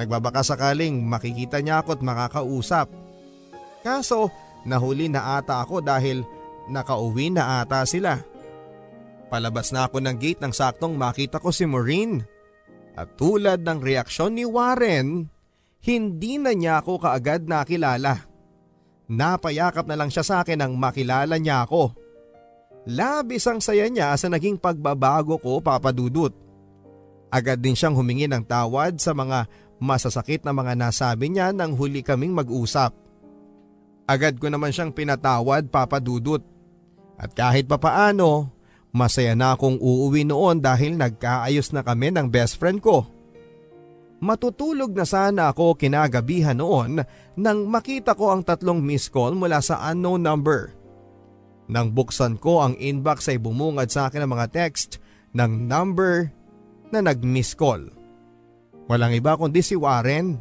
Nagbabaka 0.00 0.40
sakaling 0.40 0.96
makikita 1.04 1.60
niya 1.60 1.84
ako 1.84 2.00
at 2.00 2.02
makakausap. 2.02 2.88
Kaso 3.84 4.32
nahuli 4.64 5.12
na 5.12 5.36
ata 5.36 5.60
ako 5.60 5.84
dahil 5.84 6.24
nakauwi 6.72 7.28
na 7.28 7.60
ata 7.60 7.84
sila. 7.84 8.16
Palabas 9.28 9.68
na 9.76 9.84
ako 9.84 10.00
ng 10.00 10.16
gate 10.16 10.40
nang 10.40 10.56
saktong 10.56 10.96
makita 10.96 11.36
ko 11.36 11.52
si 11.52 11.68
Maureen. 11.68 12.24
At 12.96 13.20
tulad 13.20 13.60
ng 13.60 13.78
reaksyon 13.84 14.40
ni 14.40 14.48
Warren, 14.48 15.28
hindi 15.84 16.40
na 16.40 16.56
niya 16.56 16.80
ako 16.80 17.04
kaagad 17.04 17.44
nakilala. 17.44 18.24
Napayakap 19.04 19.84
na 19.84 20.00
lang 20.00 20.08
siya 20.08 20.24
sa 20.24 20.34
akin 20.40 20.64
nang 20.64 20.80
makilala 20.80 21.36
niya 21.36 21.68
ako. 21.68 21.92
Labis 22.88 23.44
ang 23.44 23.60
saya 23.60 23.84
niya 23.92 24.16
sa 24.16 24.32
naging 24.32 24.56
pagbabago 24.56 25.36
ko 25.36 25.60
papadudot. 25.60 26.32
Agad 27.30 27.60
din 27.60 27.76
siyang 27.76 27.94
humingi 27.94 28.26
ng 28.26 28.42
tawad 28.42 28.96
sa 28.98 29.12
mga 29.14 29.46
masasakit 29.80 30.44
na 30.44 30.52
mga 30.52 30.76
nasabi 30.76 31.32
niya 31.32 31.50
nang 31.50 31.74
huli 31.74 32.04
kaming 32.04 32.36
mag-usap. 32.36 32.92
Agad 34.04 34.36
ko 34.36 34.52
naman 34.52 34.70
siyang 34.70 34.92
pinatawad 34.92 35.72
papadudot. 35.72 36.44
At 37.20 37.32
kahit 37.32 37.68
papaano, 37.68 38.52
masaya 38.92 39.32
na 39.32 39.56
akong 39.56 39.80
uuwi 39.80 40.28
noon 40.28 40.60
dahil 40.60 40.96
nagkaayos 41.00 41.72
na 41.72 41.80
kami 41.80 42.12
ng 42.12 42.28
best 42.28 42.60
friend 42.60 42.80
ko. 42.84 43.08
Matutulog 44.20 44.92
na 44.92 45.08
sana 45.08 45.48
ako 45.48 45.80
kinagabihan 45.80 46.58
noon 46.58 47.00
nang 47.40 47.64
makita 47.64 48.12
ko 48.12 48.36
ang 48.36 48.44
tatlong 48.44 48.76
missed 48.76 49.08
call 49.08 49.32
mula 49.32 49.64
sa 49.64 49.80
unknown 49.88 50.20
number. 50.20 50.76
Nang 51.70 51.94
buksan 51.94 52.36
ko 52.36 52.60
ang 52.60 52.76
inbox 52.76 53.30
ay 53.32 53.40
bumungad 53.40 53.88
sa 53.88 54.10
akin 54.10 54.26
ang 54.26 54.34
mga 54.36 54.50
text 54.52 54.98
ng 55.32 55.70
number 55.70 56.34
na 56.90 56.98
nag-miss 57.00 57.54
call. 57.54 57.99
Walang 58.90 59.14
iba 59.14 59.38
kundi 59.38 59.62
si 59.62 59.78
Warren. 59.78 60.34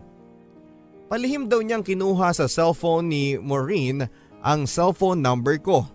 Palihim 1.06 1.46
daw 1.46 1.62
niyang 1.62 1.86
kinuha 1.86 2.34
sa 2.34 2.50
cellphone 2.50 3.06
ni 3.06 3.24
Maureen 3.38 4.10
ang 4.42 4.66
cellphone 4.66 5.22
number 5.22 5.62
ko. 5.62 5.86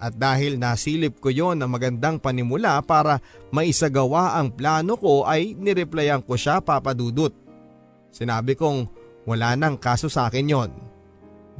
At 0.00 0.16
dahil 0.16 0.56
nasilip 0.56 1.20
ko 1.20 1.28
yon 1.28 1.60
na 1.60 1.68
magandang 1.68 2.16
panimula 2.16 2.80
para 2.80 3.20
maisagawa 3.52 4.40
ang 4.40 4.48
plano 4.56 4.96
ko 4.96 5.28
ay 5.28 5.52
nireplyan 5.52 6.24
ko 6.24 6.40
siya 6.40 6.64
papadudot. 6.64 7.36
Sinabi 8.08 8.56
kong 8.56 8.88
wala 9.28 9.52
nang 9.52 9.76
kaso 9.76 10.08
sa 10.08 10.32
akin 10.32 10.48
yon. 10.48 10.70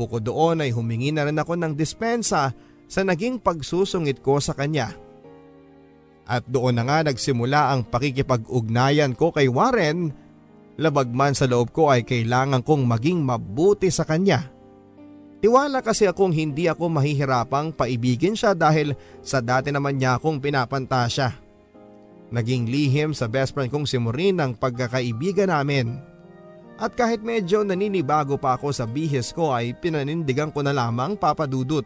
Bukod 0.01 0.25
doon 0.25 0.65
ay 0.65 0.73
humingi 0.73 1.13
na 1.13 1.29
rin 1.29 1.37
ako 1.37 1.53
ng 1.53 1.77
dispensa 1.77 2.49
sa 2.89 3.01
naging 3.05 3.37
pagsusungit 3.45 4.25
ko 4.25 4.41
sa 4.41 4.57
kanya. 4.57 4.97
At 6.27 6.47
doon 6.47 6.79
na 6.79 6.87
nga 6.87 7.03
nagsimula 7.03 7.75
ang 7.75 7.83
pakikipag-ugnayan 7.87 9.19
ko 9.19 9.35
kay 9.35 9.51
Warren, 9.51 10.15
labag 10.79 11.11
man 11.11 11.35
sa 11.35 11.51
loob 11.51 11.75
ko 11.75 11.91
ay 11.91 12.07
kailangan 12.07 12.63
kong 12.63 12.87
maging 12.87 13.21
mabuti 13.21 13.91
sa 13.91 14.07
kanya. 14.07 14.49
Tiwala 15.43 15.83
kasi 15.83 16.07
akong 16.07 16.31
hindi 16.31 16.71
ako 16.71 16.87
mahihirapang 16.87 17.75
paibigin 17.75 18.39
siya 18.39 18.55
dahil 18.55 18.95
sa 19.27 19.43
dati 19.43 19.75
naman 19.75 19.99
niya 19.99 20.15
akong 20.15 20.39
pinapantasya. 20.39 21.35
Naging 22.31 22.71
lihim 22.71 23.11
sa 23.11 23.27
best 23.27 23.51
friend 23.51 23.69
kong 23.69 23.85
si 23.85 23.99
Maureen 23.99 24.39
ang 24.39 24.55
pagkakaibigan 24.55 25.51
namin. 25.51 25.99
At 26.79 26.95
kahit 26.95 27.21
medyo 27.21 27.67
naninibago 27.67 28.39
pa 28.39 28.55
ako 28.57 28.71
sa 28.71 28.87
bihis 28.87 29.35
ko 29.35 29.53
ay 29.53 29.75
pinanindigan 29.77 30.55
ko 30.55 30.63
na 30.63 30.73
lamang 30.73 31.19
papadudot. 31.19 31.85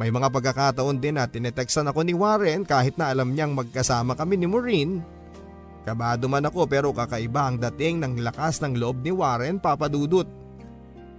May 0.00 0.08
mga 0.08 0.32
pagkakataon 0.32 0.96
din 0.98 1.20
na 1.20 1.28
tinetextan 1.28 1.88
ako 1.92 2.00
ni 2.00 2.16
Warren 2.16 2.64
kahit 2.64 2.96
na 2.96 3.12
alam 3.12 3.36
niyang 3.36 3.52
magkasama 3.52 4.16
kami 4.16 4.40
ni 4.40 4.48
Maureen. 4.48 5.04
Kabado 5.84 6.30
man 6.30 6.48
ako 6.48 6.64
pero 6.64 6.88
kakaiba 6.94 7.50
ang 7.50 7.60
dating 7.60 8.00
ng 8.00 8.24
lakas 8.24 8.62
ng 8.62 8.78
loob 8.78 9.04
ni 9.04 9.12
Warren 9.12 9.60
papadudot. 9.60 10.24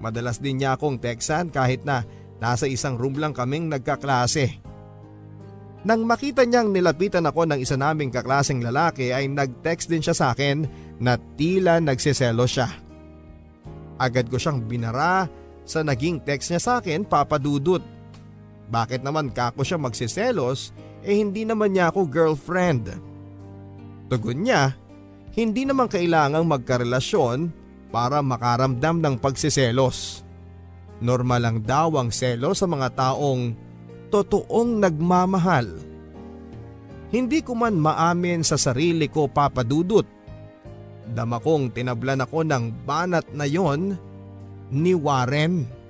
Madalas 0.02 0.42
din 0.42 0.60
niya 0.60 0.74
akong 0.74 0.98
textan 0.98 1.54
kahit 1.54 1.86
na 1.86 2.02
nasa 2.42 2.66
isang 2.66 2.98
room 2.98 3.16
lang 3.22 3.32
kaming 3.32 3.70
nagkaklase. 3.70 4.58
Nang 5.84 6.08
makita 6.08 6.48
niyang 6.48 6.72
nilapitan 6.72 7.28
ako 7.28 7.44
ng 7.44 7.60
isa 7.60 7.76
naming 7.76 8.08
kaklaseng 8.08 8.64
lalaki 8.64 9.12
ay 9.12 9.28
nag-text 9.28 9.92
din 9.92 10.00
siya 10.00 10.16
sa 10.16 10.26
akin 10.32 10.64
na 11.04 11.20
tila 11.36 11.84
nagsiselo 11.84 12.48
siya. 12.48 12.72
Agad 14.00 14.32
ko 14.32 14.40
siyang 14.40 14.64
binara 14.64 15.28
sa 15.68 15.84
naging 15.84 16.24
text 16.24 16.52
niya 16.52 16.62
sa 16.64 16.74
akin 16.80 17.04
papadudot. 17.04 17.93
Bakit 18.74 19.06
naman 19.06 19.30
kako 19.30 19.62
siya 19.62 19.78
magsiselos 19.78 20.74
eh 21.06 21.14
hindi 21.14 21.46
naman 21.46 21.78
niya 21.78 21.94
ako 21.94 22.10
girlfriend. 22.10 22.90
Tugon 24.10 24.42
niya, 24.42 24.74
hindi 25.38 25.70
naman 25.70 25.86
kailangang 25.86 26.50
magkarelasyon 26.50 27.54
para 27.94 28.26
makaramdam 28.26 28.98
ng 28.98 29.16
pagsiselos. 29.22 30.26
Normal 31.04 31.42
lang 31.46 31.58
daw 31.62 31.94
ang 32.02 32.10
selo 32.10 32.58
sa 32.58 32.66
mga 32.66 32.98
taong 32.98 33.54
totoong 34.10 34.82
nagmamahal. 34.82 35.70
Hindi 37.14 37.46
ko 37.46 37.54
man 37.54 37.78
maamin 37.78 38.42
sa 38.42 38.58
sarili 38.58 39.06
ko 39.06 39.30
papadudot. 39.30 40.08
Dama 41.14 41.38
kong 41.38 41.78
tinablan 41.78 42.26
ako 42.26 42.42
ng 42.42 42.90
banat 42.90 43.30
na 43.38 43.46
yon 43.46 43.94
ni 44.74 44.98
Warren. 44.98 45.83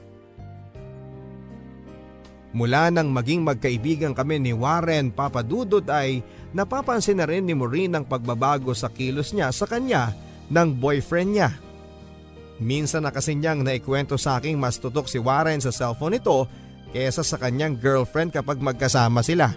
Mula 2.54 2.93
nang 2.93 3.10
maging 3.10 3.41
magkaibigan 3.41 4.14
kami 4.14 4.38
ni 4.38 4.54
Warren 4.54 5.10
Papadudod 5.10 5.82
ay 5.89 6.22
napapansin 6.54 7.18
na 7.18 7.26
rin 7.26 7.49
ni 7.49 7.58
Maureen 7.58 7.97
ang 7.97 8.06
pagbabago 8.06 8.78
sa 8.78 8.93
kilos 8.93 9.34
niya 9.34 9.49
sa 9.49 9.66
kanya 9.66 10.14
ng 10.54 10.78
boyfriend 10.78 11.34
niya. 11.34 11.49
Minsan 12.62 13.10
na 13.10 13.12
kasi 13.12 13.34
niyang 13.34 13.66
naikwento 13.66 14.22
sa 14.22 14.38
aking 14.38 14.62
mas 14.62 14.78
tutok 14.78 15.10
si 15.10 15.18
Warren 15.18 15.66
sa 15.66 15.74
cellphone 15.74 16.22
nito 16.22 16.45
kesa 16.93 17.26
sa 17.26 17.41
kanyang 17.41 17.74
girlfriend 17.74 18.30
kapag 18.30 18.62
magkasama 18.62 19.26
sila. 19.26 19.49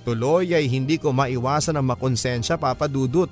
Tuloy 0.00 0.56
ay 0.56 0.72
hindi 0.72 0.96
ko 0.96 1.12
maiwasan 1.12 1.76
ang 1.76 1.84
makonsensya 1.84 2.56
papadudot. 2.56 3.28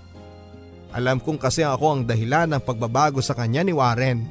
Alam 0.93 1.25
kong 1.25 1.41
kasi 1.41 1.65
ako 1.65 1.87
ang 1.89 2.03
dahilan 2.05 2.53
ng 2.53 2.61
pagbabago 2.61 3.25
sa 3.25 3.33
kanya 3.33 3.65
ni 3.65 3.73
Warren. 3.73 4.29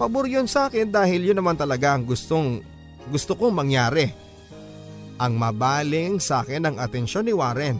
Pabor 0.00 0.24
yun 0.24 0.48
sa 0.48 0.72
akin 0.72 0.88
dahil 0.88 1.28
yun 1.28 1.36
naman 1.36 1.60
talaga 1.60 1.92
ang 1.92 2.08
gustong 2.08 2.64
gusto 3.08 3.34
kong 3.34 3.56
mangyari. 3.56 4.06
Ang 5.18 5.34
mabaling 5.34 6.22
sa 6.22 6.46
akin 6.46 6.68
ang 6.68 6.76
atensyon 6.78 7.26
ni 7.26 7.34
Warren. 7.34 7.76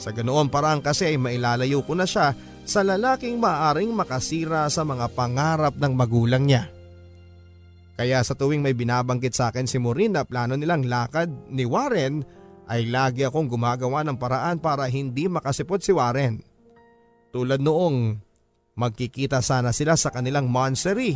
Sa 0.00 0.10
ganoon 0.10 0.50
parang 0.50 0.82
kasi 0.82 1.14
ay 1.14 1.16
mailalayo 1.20 1.86
ko 1.86 1.94
na 1.94 2.08
siya 2.08 2.34
sa 2.66 2.82
lalaking 2.82 3.38
maaring 3.38 3.94
makasira 3.94 4.66
sa 4.66 4.82
mga 4.82 5.06
pangarap 5.14 5.78
ng 5.78 5.92
magulang 5.94 6.42
niya. 6.42 6.66
Kaya 7.94 8.18
sa 8.26 8.34
tuwing 8.34 8.64
may 8.64 8.74
binabanggit 8.74 9.36
sa 9.36 9.54
akin 9.54 9.68
si 9.70 9.78
Maureen 9.78 10.18
na 10.18 10.26
plano 10.26 10.58
nilang 10.58 10.88
lakad 10.88 11.30
ni 11.52 11.62
Warren 11.62 12.26
ay 12.66 12.88
lagi 12.88 13.22
akong 13.22 13.46
gumagawa 13.46 14.02
ng 14.02 14.18
paraan 14.18 14.58
para 14.58 14.88
hindi 14.90 15.28
makasipot 15.30 15.84
si 15.84 15.94
Warren. 15.94 16.42
Tulad 17.30 17.60
noong 17.60 18.16
magkikita 18.74 19.44
sana 19.44 19.70
sila 19.70 19.94
sa 19.94 20.08
kanilang 20.08 20.48
monstery. 20.48 21.14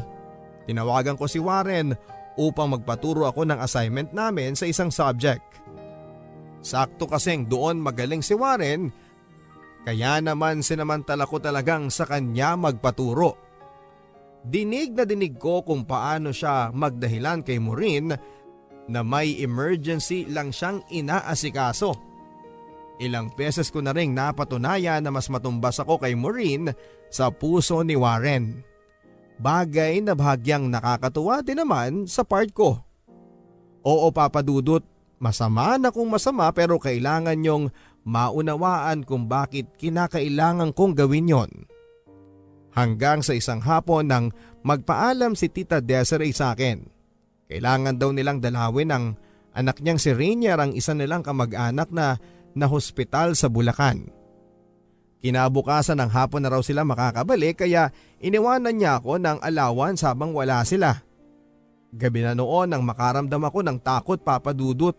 Tinawagan 0.69 1.17
ko 1.17 1.25
si 1.27 1.41
Warren 1.41 1.97
upang 2.37 2.77
magpaturo 2.77 3.25
ako 3.29 3.49
ng 3.49 3.59
assignment 3.61 4.13
namin 4.13 4.53
sa 4.55 4.69
isang 4.69 4.93
subject. 4.93 5.45
Sakto 6.61 7.09
kasing 7.09 7.49
doon 7.49 7.81
magaling 7.81 8.21
si 8.21 8.37
Warren 8.37 8.93
kaya 9.87 10.19
naman 10.19 10.67
sinamantala 10.67 11.31
ko 11.31 11.39
talagang 11.39 11.95
sa 11.95 12.11
kanya 12.11 12.59
magpaturo. 12.59 13.39
Dinig 14.43 14.99
na 14.99 15.07
dinig 15.07 15.39
ko 15.39 15.63
kung 15.63 15.87
paano 15.87 16.35
siya 16.35 16.75
magdahilan 16.75 17.47
kay 17.47 17.63
Maureen 17.63 18.11
na 18.91 19.01
may 19.07 19.39
emergency 19.39 20.27
lang 20.27 20.51
siyang 20.51 20.83
inaasikaso. 20.91 21.95
Ilang 22.99 23.31
beses 23.39 23.71
ko 23.71 23.79
na 23.79 23.95
ring 23.95 24.11
napatunayan 24.11 25.07
na 25.07 25.15
mas 25.15 25.31
matumbas 25.31 25.79
ako 25.79 26.03
kay 26.03 26.19
Maureen 26.19 26.75
sa 27.07 27.31
puso 27.31 27.87
ni 27.87 27.95
Warren. 27.95 28.67
Bagay 29.37 30.01
na 30.01 30.17
bahagyang 30.17 30.73
nakakatuwa 30.73 31.45
din 31.45 31.61
naman 31.61 32.09
sa 32.09 32.25
part 32.25 32.49
ko. 32.57 32.81
Oo 33.85 34.09
papadudot, 34.09 34.81
masama 35.21 35.77
na 35.77 35.93
kung 35.93 36.09
masama 36.09 36.49
pero 36.57 36.81
kailangan 36.81 37.37
yung 37.45 37.65
maunawaan 38.09 39.05
kung 39.05 39.29
bakit 39.29 39.69
kinakailangan 39.77 40.73
kong 40.73 40.97
gawin 40.97 41.29
yon. 41.29 41.53
Hanggang 42.73 43.21
sa 43.21 43.37
isang 43.37 43.61
hapon 43.61 44.09
nang 44.09 44.27
magpaalam 44.65 45.37
si 45.37 45.49
Tita 45.49 45.81
Desiree 45.81 46.33
sa 46.33 46.57
akin. 46.57 46.85
Kailangan 47.47 47.97
daw 47.97 48.11
nilang 48.13 48.41
dalawin 48.41 48.91
ang 48.93 49.05
anak 49.57 49.81
niyang 49.81 50.01
si 50.01 50.13
Rainier 50.13 50.61
ang 50.61 50.77
isa 50.77 50.93
nilang 50.93 51.25
kamag-anak 51.25 51.89
na 51.93 52.21
nahospital 52.57 53.33
sa 53.33 53.49
Bulacan. 53.49 54.16
Kinabukasan 55.27 55.99
ng 55.99 56.11
hapon 56.15 56.39
na 56.39 56.55
raw 56.55 56.63
sila 56.63 56.87
makakabalik 56.87 57.67
kaya 57.67 57.91
iniwanan 58.23 58.79
niya 58.79 59.03
ako 59.03 59.19
ng 59.19 59.43
alawan 59.43 59.99
sabang 59.99 60.31
wala 60.31 60.63
sila. 60.63 61.03
Gabi 61.91 62.23
na 62.23 62.39
noon 62.39 62.71
nang 62.71 62.87
makaramdam 62.87 63.43
ako 63.43 63.67
ng 63.67 63.83
takot 63.83 64.23
papadudot. 64.23 64.95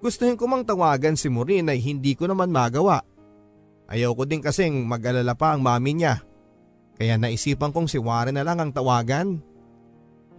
Gustuhin 0.00 0.40
ko 0.40 0.48
mang 0.48 0.64
tawagan 0.64 1.20
si 1.20 1.28
Maureen 1.28 1.68
ay 1.68 1.84
hindi 1.84 2.16
ko 2.16 2.24
naman 2.24 2.48
magawa. 2.48 3.04
Ayaw 3.92 4.16
ko 4.16 4.24
din 4.24 4.40
kasing 4.40 4.88
mag-alala 4.88 5.36
pa 5.36 5.52
ang 5.52 5.60
mami 5.60 6.00
niya. 6.00 6.24
Kaya 6.96 7.20
naisipan 7.20 7.76
kong 7.76 7.92
si 7.92 8.00
Warren 8.00 8.40
na 8.40 8.42
lang 8.46 8.56
ang 8.56 8.72
tawagan. 8.72 9.36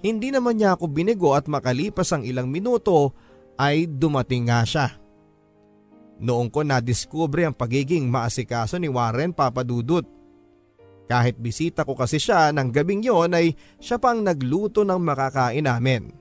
Hindi 0.02 0.34
naman 0.34 0.58
niya 0.58 0.74
ako 0.74 0.89
binigo 0.89 1.38
at 1.38 1.45
makalipas 1.45 2.10
ang 2.18 2.26
ilang 2.26 2.50
minuto 2.50 3.14
ay 3.62 3.86
dumating 3.86 4.50
nga 4.50 4.66
siya. 4.66 4.89
Noong 6.18 6.49
ko 6.49 6.65
na-discover 6.65 7.45
ang 7.45 7.53
pagiging 7.53 8.09
maasikaso 8.09 8.82
ni 8.82 8.89
Warren 8.89 9.34
Papadudut. 9.38 10.05
Kahit 11.07 11.39
bisita 11.39 11.88
ko 11.88 11.95
kasi 11.95 12.20
siya 12.20 12.51
ng 12.51 12.74
gabing 12.74 13.05
yon 13.05 13.32
ay 13.32 13.55
siya 13.80 13.95
pang 14.01 14.20
nagluto 14.20 14.84
ng 14.84 14.99
makakain 14.99 15.63
namin. 15.63 16.11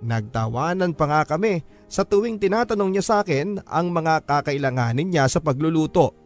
Nagtawanan 0.00 0.96
pa 0.96 1.04
nga 1.06 1.22
kami 1.36 1.60
sa 1.84 2.02
tuwing 2.08 2.40
tinatanong 2.40 2.90
niya 2.90 3.04
sa 3.04 3.14
akin 3.20 3.60
ang 3.68 3.92
mga 3.92 4.24
kakailanganin 4.24 5.12
niya 5.12 5.28
sa 5.28 5.38
pagluluto. 5.38 6.16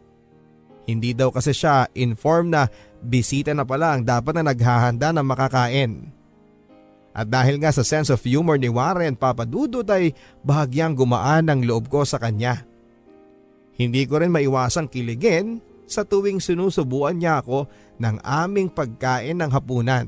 Hindi 0.87 1.11
daw 1.11 1.29
kasi 1.29 1.51
siya 1.51 1.91
informed 1.93 2.55
na 2.55 2.63
bisita 3.03 3.51
na 3.51 3.67
pala 3.67 3.97
ang 3.97 4.07
dapat 4.07 4.39
na 4.39 4.49
naghahanda 4.49 5.11
ng 5.11 5.25
makakain. 5.27 5.91
At 7.15 7.27
dahil 7.31 7.59
nga 7.59 7.71
sa 7.71 7.83
sense 7.83 8.11
of 8.11 8.23
humor 8.23 8.55
ni 8.59 8.67
Warren 8.71 9.15
Papadudut 9.15 9.87
ay 9.87 10.11
bahagyang 10.43 10.95
gumaan 10.95 11.47
ang 11.47 11.63
loob 11.63 11.87
ko 11.91 12.03
sa 12.03 12.19
kanya. 12.19 12.74
Hindi 13.75 14.07
ko 14.07 14.23
rin 14.23 14.31
maiwasang 14.31 14.87
kiligin 14.87 15.59
sa 15.85 16.07
tuwing 16.07 16.39
sinusubuan 16.39 17.19
niya 17.19 17.43
ako 17.43 17.67
ng 17.99 18.23
aming 18.23 18.71
pagkain 18.71 19.37
ng 19.39 19.51
hapunan. 19.51 20.07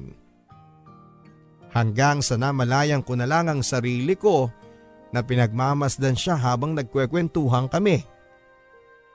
Hanggang 1.71 2.25
sa 2.25 2.39
namalayang 2.39 3.03
ko 3.05 3.13
na 3.13 3.27
lang 3.29 3.51
ang 3.51 3.61
sarili 3.61 4.17
ko 4.17 4.49
na 5.11 5.21
pinagmamasdan 5.21 6.17
siya 6.17 6.39
habang 6.39 6.73
nagkwekwentuhan 6.73 7.69
kami. 7.69 8.01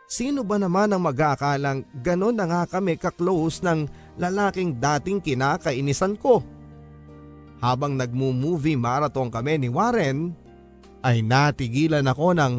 Sino 0.06 0.44
ba 0.44 0.60
naman 0.60 0.92
ang 0.92 1.02
mag-aakalang 1.02 1.88
ganon 2.04 2.36
na 2.36 2.44
nga 2.44 2.62
kami 2.68 3.00
kaklose 3.00 3.64
ng 3.64 3.88
lalaking 4.20 4.76
dating 4.76 5.24
kinakainisan 5.24 6.20
ko? 6.20 6.44
Habang 7.64 7.96
nagmo-movie 7.96 8.76
marathon 8.76 9.32
kami 9.32 9.56
ni 9.56 9.68
Warren, 9.72 10.36
ay 11.00 11.24
natigilan 11.24 12.04
ako 12.04 12.36
ng 12.36 12.52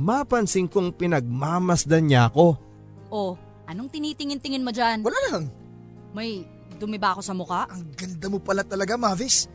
mapansin 0.00 0.66
kong 0.66 0.96
pinagmamasdan 0.96 2.08
niya 2.08 2.32
ako. 2.32 2.56
Oh, 3.12 3.36
anong 3.68 3.92
tinitingin-tingin 3.92 4.64
mo 4.64 4.72
dyan? 4.72 5.04
Wala 5.04 5.18
lang. 5.28 5.52
May 6.16 6.48
dumi 6.80 6.96
ba 6.96 7.12
ako 7.12 7.20
sa 7.20 7.36
muka? 7.36 7.68
Ang 7.68 7.92
ganda 7.92 8.26
mo 8.32 8.40
pala 8.40 8.64
talaga, 8.64 8.96
Mavis. 8.96 9.46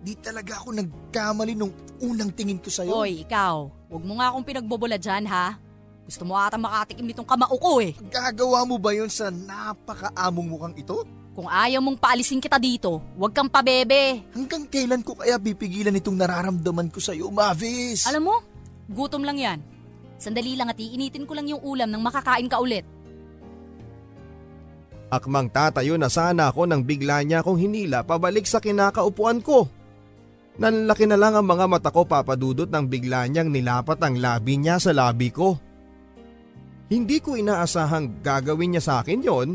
Di 0.00 0.16
talaga 0.18 0.58
ako 0.58 0.74
nagkamali 0.74 1.54
nung 1.54 1.70
unang 2.02 2.34
tingin 2.34 2.58
ko 2.58 2.72
sa'yo. 2.72 2.90
Hoy, 2.90 3.22
ikaw. 3.22 3.70
Huwag 3.92 4.04
mo 4.04 4.18
nga 4.18 4.32
akong 4.32 4.48
pinagbubula 4.48 4.96
dyan, 4.98 5.28
ha? 5.30 5.60
Gusto 6.10 6.26
mo 6.26 6.34
ata 6.34 6.58
makatikim 6.58 7.06
nitong 7.06 7.28
kamao 7.28 7.54
ko 7.54 7.78
eh. 7.78 7.94
Gagawa 8.10 8.66
mo 8.66 8.82
ba 8.82 8.90
yun 8.90 9.06
sa 9.06 9.30
napakaamong 9.30 10.48
mukhang 10.50 10.74
ito? 10.74 11.06
Kung 11.30 11.46
ayaw 11.46 11.78
mong 11.78 12.02
paalisin 12.02 12.42
kita 12.42 12.58
dito, 12.58 12.98
huwag 13.14 13.30
kang 13.30 13.46
pabebe. 13.46 14.26
Hanggang 14.34 14.66
kailan 14.66 15.06
ko 15.06 15.14
kaya 15.14 15.38
pipigilan 15.38 15.94
itong 15.94 16.18
nararamdaman 16.18 16.90
ko 16.90 16.98
sa'yo, 16.98 17.30
Mavis? 17.30 18.10
Alam 18.10 18.26
mo, 18.26 18.34
gutom 18.90 19.22
lang 19.22 19.38
yan. 19.38 19.58
Sandali 20.20 20.52
lang 20.58 20.68
at 20.68 20.76
iinitin 20.76 21.24
ko 21.24 21.32
lang 21.32 21.48
yung 21.48 21.64
ulam 21.64 21.88
nang 21.88 22.04
makakain 22.04 22.50
ka 22.50 22.60
ulit. 22.60 22.84
Akmang 25.10 25.50
tatayo 25.50 25.98
na 25.98 26.06
sana 26.06 26.52
ako 26.52 26.70
nang 26.70 26.86
bigla 26.86 27.26
niya 27.26 27.42
akong 27.42 27.58
hinila 27.58 28.06
pabalik 28.06 28.46
sa 28.46 28.62
kinakaupuan 28.62 29.42
ko. 29.42 29.66
Nanlaki 30.60 31.08
na 31.08 31.16
lang 31.16 31.34
ang 31.34 31.48
mga 31.48 31.66
mata 31.66 31.90
ko 31.90 32.04
papadudot 32.04 32.68
nang 32.68 32.86
bigla 32.86 33.26
niyang 33.26 33.48
nilapat 33.48 33.96
ang 34.04 34.20
labi 34.20 34.60
niya 34.60 34.76
sa 34.76 34.92
labi 34.92 35.32
ko. 35.32 35.56
Hindi 36.90 37.18
ko 37.22 37.34
inaasahang 37.34 38.20
gagawin 38.20 38.76
niya 38.76 38.82
sa 38.82 38.94
akin 39.00 39.22
yon, 39.22 39.48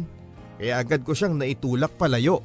kaya 0.56 0.82
agad 0.82 1.04
ko 1.04 1.12
siyang 1.12 1.36
naitulak 1.36 1.94
palayo. 2.00 2.42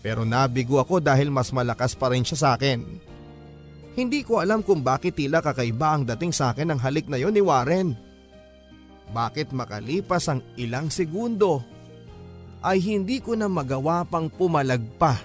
Pero 0.00 0.22
nabigo 0.22 0.78
ako 0.78 1.02
dahil 1.02 1.34
mas 1.34 1.50
malakas 1.50 1.98
pa 1.98 2.10
rin 2.10 2.22
siya 2.22 2.38
sa 2.38 2.48
akin. 2.54 3.05
Hindi 3.96 4.20
ko 4.20 4.44
alam 4.44 4.60
kung 4.60 4.84
bakit 4.84 5.16
tila 5.16 5.40
kakaiba 5.40 5.96
ang 5.96 6.04
dating 6.04 6.30
sa 6.30 6.52
akin 6.52 6.68
ng 6.76 6.80
halik 6.84 7.08
na 7.08 7.16
yon 7.16 7.32
ni 7.32 7.40
Warren. 7.40 7.96
Bakit 9.08 9.56
makalipas 9.56 10.28
ang 10.28 10.44
ilang 10.60 10.92
segundo 10.92 11.64
ay 12.60 12.76
hindi 12.84 13.24
ko 13.24 13.32
na 13.32 13.48
magawa 13.48 14.04
pang 14.04 14.28
pumalag 14.28 14.84
pa. 15.00 15.16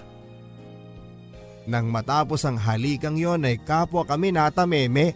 Nang 1.68 1.92
matapos 1.92 2.42
ang 2.48 2.56
halikang 2.56 3.20
yon 3.20 3.44
ay 3.44 3.60
kapwa 3.60 4.08
kami 4.08 4.32
natameme 4.32 5.14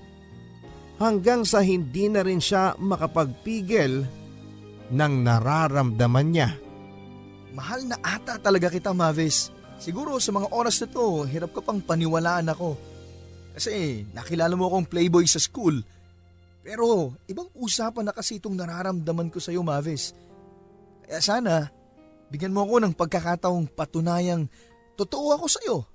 hanggang 1.01 1.49
sa 1.49 1.65
hindi 1.65 2.13
na 2.13 2.21
rin 2.21 2.39
siya 2.39 2.77
makapagpigil 2.77 4.05
ng 4.93 5.13
nararamdaman 5.25 6.29
niya. 6.29 6.51
Mahal 7.57 7.89
na 7.89 7.97
ata 8.05 8.37
talaga 8.37 8.69
kita, 8.69 8.93
Mavis. 8.93 9.49
Siguro 9.81 10.21
sa 10.21 10.29
mga 10.33 10.53
oras 10.53 10.77
na 10.85 10.89
to, 10.93 11.25
hirap 11.25 11.57
ka 11.57 11.65
pang 11.65 11.81
paniwalaan 11.81 12.53
ako. 12.53 12.77
Kasi 13.57 14.05
nakilala 14.13 14.53
mo 14.53 14.69
akong 14.69 14.85
playboy 14.85 15.25
sa 15.25 15.41
school. 15.41 15.81
Pero 16.61 17.17
ibang 17.25 17.49
usapan 17.57 18.05
na 18.05 18.13
kasi 18.13 18.37
itong 18.37 18.53
nararamdaman 18.53 19.33
ko 19.33 19.41
sa 19.41 19.49
iyo, 19.49 19.65
Mavis. 19.65 20.13
Kaya 21.09 21.25
sana, 21.25 21.65
bigyan 22.29 22.53
mo 22.53 22.69
ako 22.69 22.85
ng 22.85 22.93
pagkakataong 22.93 23.73
patunayang 23.73 24.45
totoo 25.01 25.33
ako 25.33 25.47
sa 25.49 25.61
iyo. 25.65 25.89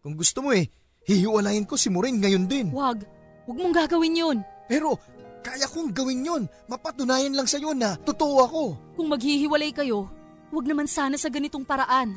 Kung 0.00 0.16
gusto 0.16 0.40
mo 0.40 0.56
eh, 0.56 0.64
hihiwalayin 1.04 1.68
ko 1.68 1.76
si 1.76 1.92
Maureen 1.92 2.24
ngayon 2.24 2.48
din. 2.48 2.66
Wag, 2.72 3.04
wag 3.44 3.58
mong 3.58 3.74
gagawin 3.76 4.16
yun. 4.16 4.38
Pero 4.64 4.96
kaya 5.42 5.66
kong 5.66 5.90
gawin 5.90 6.22
yon, 6.22 6.42
mapatunayan 6.70 7.34
lang 7.34 7.50
sa 7.50 7.58
iyo 7.58 7.74
na 7.74 7.98
totoo 7.98 8.34
ako. 8.46 8.64
Kung 8.94 9.10
maghihiwalay 9.10 9.74
kayo, 9.74 10.06
wag 10.54 10.66
naman 10.70 10.86
sana 10.86 11.18
sa 11.18 11.28
ganitong 11.28 11.66
paraan. 11.66 12.14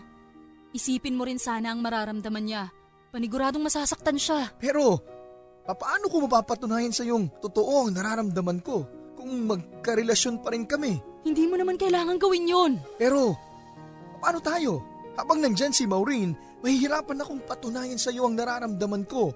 Isipin 0.71 1.17
mo 1.17 1.25
rin 1.25 1.41
sana 1.41 1.73
ang 1.73 1.81
mararamdaman 1.81 2.45
niya. 2.45 2.63
Paniguradong 3.15 3.63
masasaktan 3.63 4.19
siya. 4.19 4.51
Pero, 4.59 4.99
paano 5.63 6.11
ko 6.11 6.27
mapapatunayan 6.27 6.91
sa 6.91 7.07
yung 7.07 7.31
totoo 7.39 7.87
ang 7.87 7.95
nararamdaman 7.95 8.59
ko 8.59 8.83
kung 9.15 9.47
magkarelasyon 9.47 10.43
pa 10.43 10.51
rin 10.51 10.67
kami? 10.67 10.99
Hindi 11.23 11.47
mo 11.47 11.55
naman 11.55 11.79
kailangan 11.79 12.19
gawin 12.19 12.51
yon. 12.51 12.73
Pero, 12.99 13.31
paano 14.19 14.43
tayo? 14.43 14.83
Habang 15.15 15.39
nandyan 15.39 15.71
si 15.71 15.87
Maureen, 15.87 16.35
mahihirapan 16.59 17.23
akong 17.23 17.39
patunayan 17.47 17.95
sa 17.95 18.11
iyo 18.11 18.27
ang 18.27 18.35
nararamdaman 18.35 19.07
ko. 19.07 19.31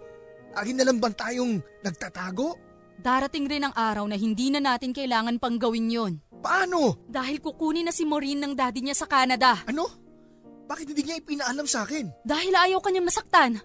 Lagi 0.59 0.75
na 0.75 0.84
lang 0.84 0.99
ba 0.99 1.07
tayong 1.15 1.63
nagtatago? 1.80 2.59
Darating 2.99 3.47
rin 3.47 3.63
ang 3.63 3.71
araw 3.80 4.03
na 4.11 4.19
hindi 4.19 4.51
na 4.51 4.59
natin 4.59 4.91
kailangan 4.91 5.39
pang 5.39 5.55
gawin 5.55 5.88
yon. 5.88 6.13
Paano? 6.43 6.99
Dahil 7.07 7.39
kukunin 7.39 7.88
na 7.88 7.95
si 7.95 8.03
Maureen 8.03 8.43
ng 8.43 8.59
daddy 8.59 8.84
niya 8.84 8.99
sa 8.99 9.07
Canada. 9.07 9.63
Ano? 9.63 10.09
Bakit 10.70 10.93
hindi 10.93 11.01
niya 11.01 11.17
ipinaalam 11.17 11.65
sa 11.65 11.82
akin? 11.82 12.13
Dahil 12.22 12.53
ayaw 12.53 12.78
kanya 12.78 13.01
masaktan. 13.01 13.57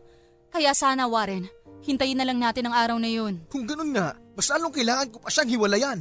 Kaya 0.48 0.72
sana, 0.72 1.04
Warren, 1.04 1.44
hintayin 1.84 2.16
na 2.16 2.24
lang 2.24 2.40
natin 2.40 2.64
ang 2.64 2.74
araw 2.74 2.96
na 2.96 3.12
yun. 3.12 3.44
Kung 3.52 3.68
ganun 3.68 3.92
nga, 3.92 4.16
mas 4.32 4.48
lalong 4.48 4.72
kailangan 4.72 5.12
ko 5.12 5.20
pa 5.20 5.28
siyang 5.28 5.52
hiwalayan. 5.52 5.98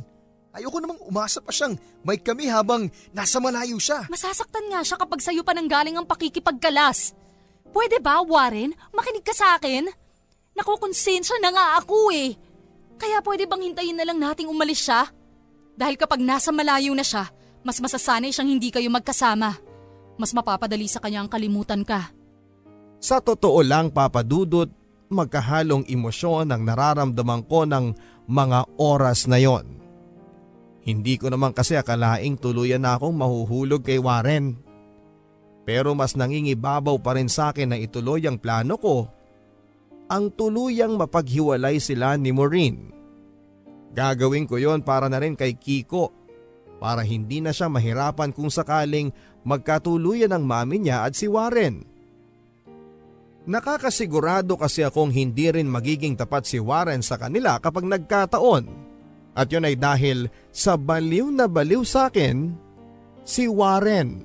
Ayoko 0.56 0.80
namang 0.80 1.02
umasa 1.04 1.44
pa 1.44 1.52
siyang 1.52 1.76
may 2.08 2.22
kami 2.22 2.48
habang 2.48 2.88
nasa 3.12 3.44
malayo 3.44 3.76
siya. 3.82 4.08
Masasaktan 4.08 4.70
nga 4.72 4.80
siya 4.80 4.96
kapag 4.96 5.20
sa'yo 5.20 5.44
pa 5.44 5.52
nanggaling 5.52 6.00
ang 6.00 6.08
pakikipagkalas. 6.08 7.12
Pwede 7.74 8.00
ba, 8.00 8.24
Warren? 8.24 8.72
Makinig 8.96 9.26
ka 9.26 9.34
sa 9.36 9.60
akin? 9.60 9.90
Nakukonsensya 10.56 11.42
na 11.44 11.52
nga 11.52 11.66
ako 11.84 12.14
eh. 12.14 12.38
Kaya 12.96 13.20
pwede 13.26 13.50
bang 13.50 13.74
hintayin 13.74 13.98
na 13.98 14.06
lang 14.08 14.22
nating 14.22 14.48
umalis 14.48 14.88
siya? 14.88 15.10
Dahil 15.74 15.98
kapag 15.98 16.22
nasa 16.22 16.54
malayo 16.54 16.94
na 16.94 17.02
siya, 17.02 17.28
mas 17.66 17.82
masasanay 17.82 18.30
siyang 18.30 18.54
hindi 18.54 18.70
kayo 18.70 18.88
magkasama. 18.94 19.73
Mas 20.18 20.32
mapapadali 20.32 20.86
sa 20.86 21.02
kanya 21.02 21.26
ang 21.26 21.30
kalimutan 21.30 21.82
ka. 21.82 22.14
Sa 23.04 23.20
totoo 23.20 23.60
lang 23.66 23.92
papadudot, 23.92 24.70
magkahalong 25.12 25.86
emosyon 25.90 26.50
ang 26.50 26.64
nararamdaman 26.64 27.44
ko 27.46 27.68
ng 27.68 27.86
mga 28.30 28.80
oras 28.80 29.28
na 29.28 29.38
yon. 29.42 29.84
Hindi 30.84 31.16
ko 31.16 31.32
naman 31.32 31.56
kasi 31.56 31.80
akalaing 31.80 32.36
tuluyan 32.36 32.84
na 32.84 33.00
akong 33.00 33.16
mahuhulog 33.16 33.88
kay 33.88 34.00
Warren. 34.00 34.60
Pero 35.64 35.96
mas 35.96 36.20
nangingibabaw 36.20 37.00
pa 37.00 37.16
rin 37.16 37.32
sa 37.32 37.56
akin 37.56 37.72
na 37.72 37.78
ituloy 37.80 38.20
ang 38.28 38.36
plano 38.36 38.76
ko. 38.76 39.08
Ang 40.12 40.36
tuluyang 40.36 41.00
mapaghiwalay 41.00 41.80
sila 41.80 42.20
ni 42.20 42.36
Maureen. 42.36 42.92
Gagawin 43.96 44.44
ko 44.44 44.60
yon 44.60 44.84
para 44.84 45.08
na 45.08 45.24
rin 45.24 45.40
kay 45.40 45.56
Kiko 45.56 46.12
para 46.84 47.00
hindi 47.08 47.40
na 47.40 47.56
siya 47.56 47.72
mahirapan 47.72 48.36
kung 48.36 48.52
sakaling 48.52 49.16
magkatuluyan 49.44 50.32
ang 50.32 50.44
mami 50.44 50.84
niya 50.84 51.08
at 51.08 51.16
si 51.16 51.28
Warren. 51.28 51.84
Nakakasigurado 53.44 54.56
kasi 54.56 54.88
akong 54.88 55.12
hindi 55.12 55.52
rin 55.52 55.68
magiging 55.68 56.16
tapat 56.16 56.48
si 56.48 56.64
Warren 56.64 57.04
sa 57.04 57.20
kanila 57.20 57.60
kapag 57.60 57.84
nagkataon. 57.84 58.66
At 59.36 59.52
yun 59.52 59.68
ay 59.68 59.76
dahil 59.76 60.32
sa 60.54 60.80
baliw 60.80 61.28
na 61.28 61.50
baliw 61.50 61.84
sa 61.84 62.08
akin, 62.08 62.56
si 63.28 63.50
Warren. 63.50 64.24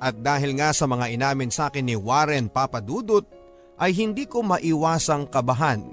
At 0.00 0.16
dahil 0.16 0.56
nga 0.56 0.72
sa 0.72 0.88
mga 0.88 1.12
inamin 1.12 1.52
sa 1.52 1.68
akin 1.68 1.84
ni 1.84 1.96
Warren 1.98 2.48
Papadudut, 2.48 3.28
ay 3.80 3.92
hindi 3.92 4.24
ko 4.24 4.40
maiwasang 4.40 5.28
kabahan. 5.28 5.84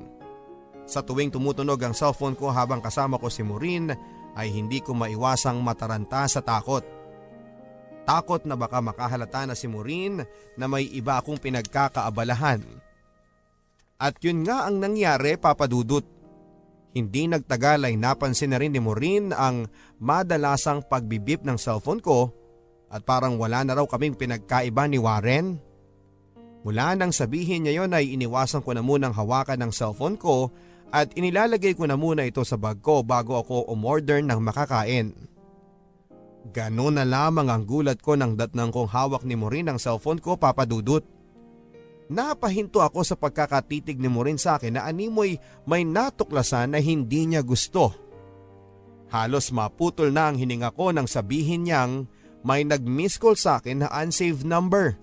Sa 0.88 1.03
tuwing 1.03 1.32
tumutunog 1.32 1.80
ang 1.84 1.91
cellphone 1.91 2.39
ko 2.39 2.47
habang 2.47 2.80
kasama 2.80 3.20
ko 3.20 3.28
si 3.28 3.43
Maureen 3.43 3.91
ay 4.39 4.47
hindi 4.47 4.80
ko 4.80 4.95
maiwasang 4.95 5.60
mataranta 5.60 6.24
sa 6.32 6.39
takot. 6.39 6.97
Takot 8.08 8.47
na 8.47 8.55
baka 8.55 8.80
makahalata 8.80 9.43
na 9.43 9.51
si 9.51 9.68
Maureen 9.68 10.24
na 10.55 10.66
may 10.72 10.88
iba 10.88 11.20
akong 11.20 11.43
pinagkakaabalahan. 11.43 12.64
At 13.99 14.16
yun 14.24 14.47
nga 14.47 14.64
ang 14.64 14.80
nangyari 14.80 15.36
papadudot. 15.36 16.08
Hindi 16.95 17.28
nagtagal 17.28 17.84
ay 17.84 17.99
napansin 17.99 18.55
na 18.55 18.64
rin 18.64 18.72
ni 18.72 18.80
Maureen 18.80 19.36
ang 19.36 19.68
madalasang 19.99 20.88
pagbibip 20.88 21.43
ng 21.43 21.60
cellphone 21.60 21.99
ko 21.99 22.32
at 22.88 23.03
parang 23.03 23.36
wala 23.36 23.68
na 23.68 23.76
raw 23.76 23.84
kaming 23.84 24.16
pinagkaiba 24.16 24.88
ni 24.88 24.95
Warren. 24.95 25.60
Mula 26.64 26.95
nang 26.95 27.12
sabihin 27.12 27.68
niya 27.68 27.84
yon 27.84 27.91
ay 27.91 28.16
iniwasan 28.16 28.64
ko 28.64 28.72
na 28.72 28.80
munang 28.80 29.12
hawakan 29.12 29.68
ng 29.68 29.72
cellphone 29.76 30.16
ko 30.16 30.51
at 30.95 31.12
inilalagay 31.16 31.76
ko 31.76 31.84
na 31.84 31.99
muna 31.99 32.24
ito 32.24 32.43
sa 32.47 32.55
bag 32.55 32.80
ko 32.80 33.03
bago 33.03 33.36
ako 33.36 33.68
umorder 33.68 34.24
ng 34.24 34.39
makakain. 34.39 35.12
Ganon 36.48 36.95
na 36.95 37.04
lamang 37.04 37.52
ang 37.52 37.68
gulat 37.68 38.00
ko 38.00 38.16
nang 38.16 38.39
datnang 38.39 38.72
kong 38.72 38.88
hawak 38.88 39.24
ni 39.28 39.36
Maureen 39.36 39.68
ang 39.68 39.80
cellphone 39.82 40.24
ko 40.24 40.39
papadudot. 40.39 41.04
Napahinto 42.08 42.80
ako 42.80 43.04
sa 43.04 43.20
pagkakatitig 43.20 44.00
ni 44.00 44.08
Maureen 44.08 44.39
sa 44.39 44.56
akin 44.56 44.80
na 44.80 44.88
animoy 44.88 45.36
may 45.68 45.84
natuklasan 45.84 46.72
na 46.72 46.80
hindi 46.80 47.28
niya 47.28 47.43
gusto. 47.43 47.91
Halos 49.12 49.52
maputol 49.52 50.12
na 50.12 50.32
ang 50.32 50.39
hininga 50.39 50.72
ko 50.72 50.95
nang 50.95 51.08
sabihin 51.08 51.68
niyang 51.68 52.08
may 52.48 52.64
nag-miss 52.64 53.20
call 53.20 53.36
sa 53.36 53.60
akin 53.60 53.84
na 53.84 53.91
unsaved 53.91 54.48
number. 54.48 54.95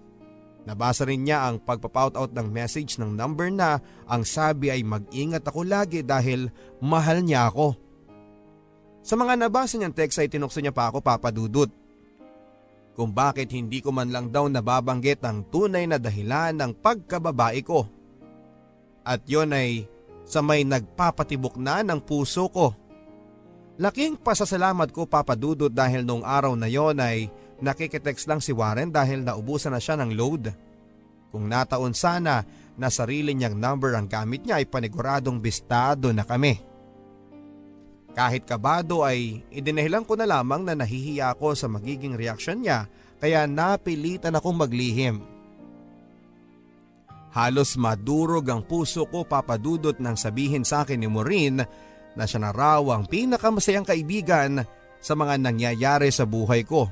Nabasa 0.65 1.05
rin 1.05 1.29
niya 1.29 1.45
ang 1.45 1.61
pagpapout 1.61 2.17
out 2.17 2.33
ng 2.33 2.49
message 2.49 2.97
ng 2.97 3.13
number 3.13 3.53
na 3.53 3.85
ang 4.09 4.25
sabi 4.25 4.73
ay 4.73 4.81
mag-ingat 4.81 5.45
ako 5.45 5.61
lagi 5.61 6.01
dahil 6.01 6.49
mahal 6.81 7.21
niya 7.21 7.53
ako. 7.53 7.77
Sa 9.05 9.21
mga 9.21 9.37
nabasa 9.37 9.77
niyang 9.77 9.93
text 9.93 10.17
ay 10.17 10.33
tinukso 10.33 10.65
niya 10.65 10.73
pa 10.73 10.89
ako 10.89 11.05
papadudot. 11.05 11.69
Kung 12.97 13.13
bakit 13.13 13.53
hindi 13.53 13.85
ko 13.85 13.93
man 13.93 14.09
lang 14.09 14.33
daw 14.33 14.49
nababanggit 14.49 15.21
ang 15.21 15.45
tunay 15.53 15.85
na 15.85 16.01
dahilan 16.01 16.57
ng 16.57 16.73
pagkababae 16.81 17.61
ko. 17.61 17.85
At 19.05 19.29
yon 19.29 19.53
ay 19.53 19.85
sa 20.25 20.41
may 20.41 20.65
nagpapatibok 20.65 21.61
na 21.61 21.85
ng 21.85 22.01
puso 22.01 22.49
ko. 22.49 22.73
Laking 23.77 24.17
pasasalamat 24.17 24.89
ko 24.89 25.05
papadudot 25.05 25.69
dahil 25.69 26.09
nung 26.09 26.25
araw 26.25 26.57
na 26.57 26.71
yon 26.71 26.97
ay 26.97 27.29
nakikitext 27.61 28.25
lang 28.25 28.41
si 28.41 28.57
Warren 28.57 28.89
dahil 28.89 29.21
naubusan 29.21 29.77
na 29.77 29.85
siya 29.85 30.01
ng 30.01 30.17
load. 30.17 30.49
Kung 31.29 31.45
nataon 31.51 31.93
sana 31.93 32.41
na 32.81 32.89
sarili 32.89 33.37
niyang 33.37 33.59
number 33.59 33.93
ang 33.99 34.09
gamit 34.09 34.49
niya 34.49 34.63
ay 34.63 34.71
paniguradong 34.71 35.45
bistado 35.45 36.09
na 36.15 36.25
kami. 36.25 36.74
Kahit 38.15 38.47
kabado 38.47 39.03
ay 39.03 39.43
idinahilan 39.51 40.07
ko 40.07 40.15
na 40.15 40.23
lamang 40.23 40.63
na 40.63 40.79
nahihiya 40.79 41.35
ako 41.35 41.59
sa 41.59 41.67
magiging 41.67 42.15
reaksyon 42.15 42.63
niya 42.63 42.87
kaya 43.19 43.43
napilitan 43.51 44.39
akong 44.39 44.55
maglihim. 44.55 45.19
Halos 47.35 47.75
madurog 47.75 48.47
ang 48.47 48.63
puso 48.63 49.11
ko 49.11 49.27
papadudot 49.27 49.99
nang 49.99 50.15
sabihin 50.15 50.63
sa 50.63 50.87
akin 50.87 51.03
ni 51.03 51.11
Maureen 51.11 51.59
na 52.15 52.25
siya 52.31 52.39
na 52.39 52.55
raw 52.55 52.79
ang 52.95 53.11
pinakamasayang 53.11 53.83
kaibigan 53.83 54.63
sa 55.03 55.19
mga 55.19 55.43
nangyayari 55.43 56.15
sa 56.15 56.23
buhay 56.23 56.63
ko. 56.63 56.87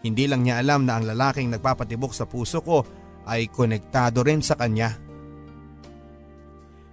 Hindi 0.00 0.24
lang 0.24 0.48
niya 0.48 0.64
alam 0.64 0.88
na 0.88 0.96
ang 0.96 1.04
lalaking 1.04 1.52
nagpapatibok 1.52 2.16
sa 2.16 2.24
puso 2.24 2.64
ko 2.64 2.80
ay 3.28 3.52
konektado 3.52 4.24
rin 4.24 4.40
sa 4.40 4.56
kanya. 4.56 4.96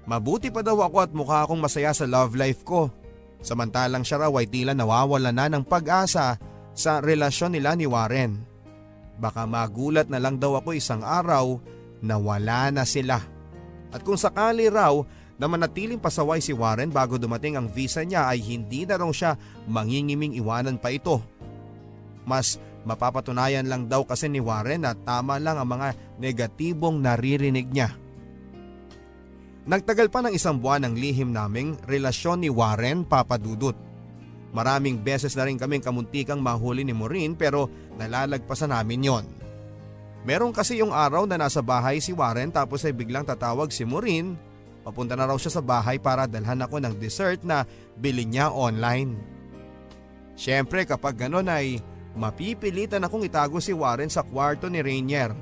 Mabuti 0.04 0.52
pa 0.52 0.60
daw 0.60 0.76
ako 0.84 0.98
at 1.00 1.12
mukha 1.16 1.48
akong 1.48 1.64
masaya 1.64 1.96
sa 1.96 2.04
love 2.04 2.36
life 2.36 2.68
ko 2.68 2.92
Samantalang 3.42 4.04
siya 4.04 4.28
raw 4.28 4.34
ay 4.38 4.50
tila 4.50 4.74
nawawala 4.74 5.32
na 5.32 5.48
ng 5.48 5.64
pag-asa 5.64 6.38
sa 6.78 6.92
relasyon 7.02 7.58
nila 7.58 7.74
ni 7.74 7.90
Warren. 7.90 8.38
Baka 9.18 9.50
magulat 9.50 10.10
na 10.14 10.22
lang 10.22 10.38
daw 10.38 10.62
ako 10.62 10.78
isang 10.78 11.02
araw 11.02 11.58
na 12.02 12.22
wala 12.22 12.70
na 12.70 12.86
sila. 12.86 13.18
At 13.90 14.06
kung 14.06 14.18
sakali 14.18 14.70
raw 14.70 14.94
na 15.38 15.46
manatiling 15.46 16.02
pasaway 16.02 16.42
si 16.42 16.54
Warren 16.54 16.90
bago 16.90 17.18
dumating 17.18 17.58
ang 17.58 17.70
visa 17.70 18.02
niya 18.02 18.30
ay 18.30 18.42
hindi 18.42 18.86
na 18.86 18.98
raw 18.98 19.10
siya 19.10 19.38
mangingiming 19.66 20.38
iwanan 20.38 20.78
pa 20.78 20.94
ito. 20.94 21.22
Mas 22.26 22.62
mapapatunayan 22.86 23.66
lang 23.66 23.90
daw 23.90 24.06
kasi 24.06 24.30
ni 24.30 24.42
Warren 24.42 24.86
na 24.86 24.94
tama 24.94 25.42
lang 25.42 25.58
ang 25.58 25.70
mga 25.70 25.98
negatibong 26.22 27.02
naririnig 27.02 27.70
niya. 27.70 27.94
Nagtagal 29.68 30.08
pa 30.08 30.24
ng 30.24 30.32
isang 30.32 30.56
buwan 30.64 30.88
ang 30.88 30.96
lihim 30.96 31.36
naming 31.36 31.76
relasyon 31.92 32.40
ni 32.40 32.48
Warren 32.48 33.04
Papadudut. 33.04 33.76
Maraming 34.56 35.04
beses 35.04 35.36
na 35.36 35.44
rin 35.44 35.60
kaming 35.60 35.84
kamuntikang 35.84 36.40
mahuli 36.40 36.88
ni 36.88 36.96
Maureen 36.96 37.36
pero 37.36 37.68
nalalagpasan 38.00 38.72
namin 38.72 39.12
yon. 39.12 39.26
Meron 40.24 40.56
kasi 40.56 40.80
yung 40.80 40.96
araw 40.96 41.28
na 41.28 41.36
nasa 41.36 41.60
bahay 41.60 42.00
si 42.00 42.16
Warren 42.16 42.48
tapos 42.48 42.88
ay 42.88 42.96
biglang 42.96 43.28
tatawag 43.28 43.68
si 43.68 43.84
Maureen. 43.84 44.40
Papunta 44.88 45.20
na 45.20 45.28
raw 45.28 45.36
siya 45.36 45.60
sa 45.60 45.64
bahay 45.64 46.00
para 46.00 46.32
dalhan 46.32 46.64
ako 46.64 46.80
ng 46.80 46.96
dessert 46.96 47.44
na 47.44 47.68
bili 48.00 48.24
niya 48.24 48.48
online. 48.56 49.20
Siyempre 50.40 50.88
kapag 50.88 51.20
ganon 51.20 51.52
ay 51.52 51.84
mapipilitan 52.16 53.04
akong 53.04 53.28
itago 53.28 53.60
si 53.60 53.76
Warren 53.76 54.08
sa 54.08 54.24
kwarto 54.24 54.72
ni 54.72 54.80
Rainier. 54.80 55.36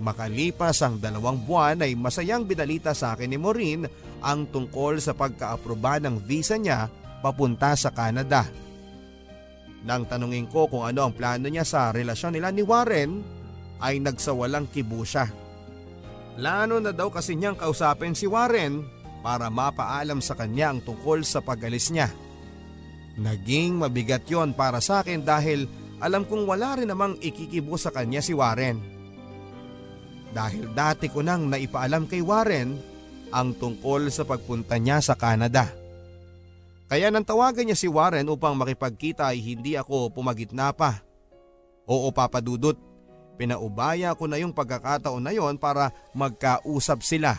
Makalipas 0.00 0.80
ang 0.80 0.96
dalawang 0.96 1.44
buwan 1.44 1.84
ay 1.84 1.92
masayang 1.92 2.48
binalita 2.48 2.96
sa 2.96 3.12
akin 3.12 3.28
ni 3.28 3.36
Maureen 3.36 3.84
ang 4.24 4.48
tungkol 4.48 4.96
sa 4.96 5.12
pagkaaproba 5.12 6.00
ng 6.00 6.24
visa 6.24 6.56
niya 6.56 6.88
papunta 7.20 7.76
sa 7.76 7.92
Canada. 7.92 8.48
Nang 9.84 10.08
tanungin 10.08 10.48
ko 10.48 10.72
kung 10.72 10.88
ano 10.88 11.04
ang 11.04 11.12
plano 11.12 11.52
niya 11.52 11.68
sa 11.68 11.92
relasyon 11.92 12.36
nila 12.36 12.48
ni 12.48 12.64
Warren, 12.64 13.20
ay 13.80 14.00
nagsawalang 14.00 14.68
kibo 14.72 15.04
siya. 15.04 15.28
Plano 16.36 16.80
na 16.80 16.92
daw 16.96 17.12
kasi 17.12 17.36
niyang 17.36 17.56
kausapin 17.56 18.16
si 18.16 18.24
Warren 18.24 18.80
para 19.20 19.52
mapaalam 19.52 20.24
sa 20.24 20.32
kanya 20.32 20.72
ang 20.72 20.80
tungkol 20.80 21.24
sa 21.24 21.44
pag-alis 21.44 21.92
niya. 21.92 22.08
Naging 23.20 23.76
mabigat 23.76 24.24
yon 24.24 24.56
para 24.56 24.80
sa 24.80 25.04
akin 25.04 25.20
dahil 25.20 25.68
alam 26.00 26.24
kong 26.24 26.48
wala 26.48 26.80
rin 26.80 26.88
namang 26.88 27.20
ikikibo 27.20 27.76
sa 27.76 27.92
kanya 27.92 28.24
si 28.24 28.32
Warren 28.32 28.99
dahil 30.30 30.70
dati 30.70 31.10
ko 31.10 31.22
nang 31.22 31.50
naipaalam 31.50 32.06
kay 32.06 32.22
Warren 32.22 32.78
ang 33.30 33.54
tungkol 33.54 34.10
sa 34.10 34.26
pagpunta 34.26 34.78
niya 34.78 35.02
sa 35.02 35.14
Canada. 35.14 35.70
Kaya 36.90 37.06
nang 37.10 37.22
tawagan 37.22 37.70
niya 37.70 37.78
si 37.78 37.86
Warren 37.86 38.26
upang 38.26 38.58
makipagkita 38.58 39.30
ay 39.30 39.38
hindi 39.38 39.78
ako 39.78 40.10
pumagitna 40.10 40.74
pa. 40.74 40.98
Oo 41.86 42.10
papadudot, 42.10 42.74
pinaubaya 43.38 44.14
ko 44.18 44.26
na 44.26 44.42
yung 44.42 44.50
pagkakataon 44.50 45.22
na 45.22 45.30
yon 45.30 45.54
para 45.54 45.94
magkausap 46.14 47.06
sila. 47.06 47.38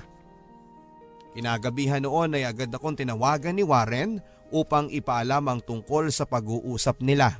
Kinagabihan 1.35 2.03
noon 2.03 2.35
ay 2.35 2.47
agad 2.47 2.71
akong 2.71 2.95
tinawagan 2.95 3.55
ni 3.55 3.63
Warren 3.63 4.19
upang 4.51 4.91
ipaalam 4.91 5.47
ang 5.47 5.59
tungkol 5.63 6.11
sa 6.11 6.27
pag-uusap 6.27 6.99
nila. 6.99 7.39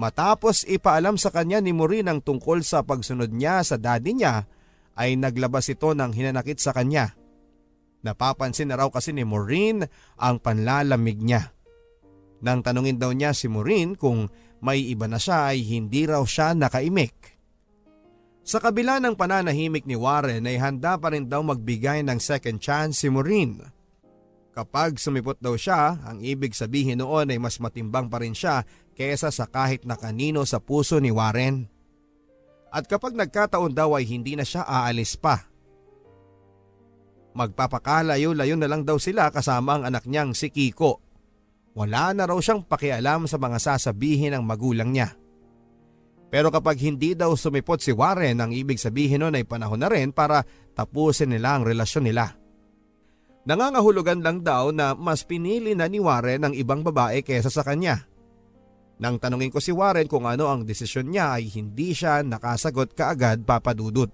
Matapos 0.00 0.64
ipaalam 0.64 1.20
sa 1.20 1.28
kanya 1.28 1.60
ni 1.60 1.76
Maureen 1.76 2.08
ang 2.08 2.24
tungkol 2.24 2.64
sa 2.64 2.80
pagsunod 2.80 3.36
niya 3.36 3.60
sa 3.60 3.76
daddy 3.76 4.16
niya 4.16 4.48
ay 4.96 5.20
naglabas 5.20 5.68
ito 5.68 5.92
ng 5.92 6.16
hinanakit 6.16 6.56
sa 6.56 6.72
kanya. 6.72 7.12
Napapansin 8.00 8.72
na 8.72 8.80
raw 8.80 8.88
kasi 8.88 9.12
ni 9.12 9.28
Maureen 9.28 9.84
ang 10.16 10.40
panlalamig 10.40 11.20
niya. 11.20 11.52
Nang 12.40 12.64
tanungin 12.64 12.96
daw 12.96 13.12
niya 13.12 13.36
si 13.36 13.52
Maureen 13.52 13.92
kung 13.92 14.32
may 14.64 14.80
iba 14.88 15.04
na 15.04 15.20
siya 15.20 15.52
ay 15.52 15.68
hindi 15.68 16.08
raw 16.08 16.24
siya 16.24 16.56
nakaimik. 16.56 17.36
Sa 18.40 18.56
kabila 18.56 19.04
ng 19.04 19.20
pananahimik 19.20 19.84
ni 19.84 20.00
Warren 20.00 20.48
ay 20.48 20.56
handa 20.56 20.96
pa 20.96 21.12
rin 21.12 21.28
daw 21.28 21.44
magbigay 21.44 22.00
ng 22.08 22.16
second 22.16 22.56
chance 22.56 23.04
si 23.04 23.12
Maureen. 23.12 23.60
Kapag 24.60 25.00
sumipot 25.00 25.40
daw 25.40 25.56
siya, 25.56 25.96
ang 26.04 26.20
ibig 26.20 26.52
sabihin 26.52 27.00
noon 27.00 27.32
ay 27.32 27.40
mas 27.40 27.56
matimbang 27.56 28.12
pa 28.12 28.20
rin 28.20 28.36
siya 28.36 28.68
kesa 28.92 29.32
sa 29.32 29.48
kahit 29.48 29.88
na 29.88 29.96
kanino 29.96 30.44
sa 30.44 30.60
puso 30.60 31.00
ni 31.00 31.08
Warren. 31.08 31.64
At 32.68 32.84
kapag 32.84 33.16
nagkataon 33.16 33.72
daw 33.72 33.96
ay 33.96 34.04
hindi 34.04 34.36
na 34.36 34.44
siya 34.44 34.68
aalis 34.68 35.16
pa. 35.16 35.48
Magpapakalayo-layo 37.32 38.60
na 38.60 38.68
lang 38.68 38.84
daw 38.84 39.00
sila 39.00 39.32
kasama 39.32 39.80
ang 39.80 39.88
anak 39.88 40.04
niyang 40.04 40.36
si 40.36 40.52
Kiko. 40.52 41.00
Wala 41.72 42.12
na 42.12 42.28
raw 42.28 42.36
siyang 42.36 42.60
pakialam 42.60 43.24
sa 43.24 43.40
mga 43.40 43.56
sasabihin 43.64 44.36
ng 44.36 44.44
magulang 44.44 44.92
niya. 44.92 45.16
Pero 46.28 46.52
kapag 46.52 46.76
hindi 46.84 47.16
daw 47.16 47.32
sumipot 47.32 47.80
si 47.80 47.96
Warren, 47.96 48.44
ang 48.44 48.52
ibig 48.52 48.76
sabihin 48.76 49.24
nun 49.24 49.40
ay 49.40 49.48
panahon 49.48 49.80
na 49.80 49.88
rin 49.88 50.12
para 50.12 50.44
tapusin 50.76 51.32
nila 51.32 51.56
ang 51.56 51.64
relasyon 51.64 52.12
nila. 52.12 52.39
Nangangahulugan 53.50 54.22
lang 54.22 54.46
daw 54.46 54.70
na 54.70 54.94
mas 54.94 55.26
pinili 55.26 55.74
na 55.74 55.90
ni 55.90 55.98
Warren 55.98 56.46
ang 56.46 56.54
ibang 56.54 56.86
babae 56.86 57.18
kesa 57.26 57.50
sa 57.50 57.66
kanya. 57.66 58.06
Nang 59.02 59.18
tanungin 59.18 59.50
ko 59.50 59.58
si 59.58 59.74
Warren 59.74 60.06
kung 60.06 60.22
ano 60.22 60.46
ang 60.46 60.62
desisyon 60.62 61.10
niya 61.10 61.34
ay 61.34 61.50
hindi 61.50 61.90
siya 61.90 62.22
nakasagot 62.22 62.94
kaagad 62.94 63.42
papadudot. 63.42 64.06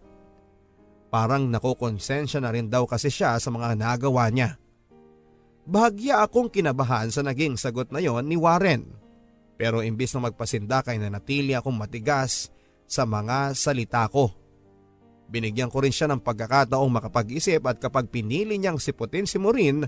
Parang 1.13 1.53
nakokonsensya 1.53 2.41
na 2.41 2.49
rin 2.49 2.73
daw 2.73 2.89
kasi 2.89 3.13
siya 3.13 3.37
sa 3.37 3.53
mga 3.53 3.77
nagawa 3.77 4.33
niya. 4.33 4.57
Bahagya 5.69 6.25
akong 6.25 6.49
kinabahan 6.49 7.13
sa 7.13 7.21
naging 7.21 7.61
sagot 7.61 7.93
na 7.93 8.01
yon 8.01 8.25
ni 8.25 8.41
Warren. 8.41 8.89
Pero 9.61 9.85
imbis 9.85 10.17
na 10.17 10.33
magpasinda 10.33 10.81
kay 10.81 10.97
nanatili 10.97 11.53
akong 11.53 11.77
matigas 11.77 12.49
sa 12.89 13.05
mga 13.05 13.53
salita 13.53 14.09
ko. 14.09 14.33
Binigyan 15.27 15.71
ko 15.71 15.83
rin 15.83 15.91
siya 15.91 16.07
ng 16.07 16.23
pagkakataong 16.23 16.91
makapag-isip 16.91 17.59
at 17.67 17.83
kapag 17.83 18.07
pinili 18.11 18.57
niyang 18.57 18.79
siputin 18.79 19.27
si 19.27 19.43
Maureen 19.43 19.83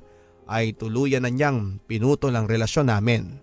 ay 0.51 0.75
tuluyan 0.75 1.23
na 1.23 1.31
niyang 1.31 1.79
pinutol 1.87 2.35
ang 2.35 2.51
relasyon 2.51 2.91
namin. 2.91 3.39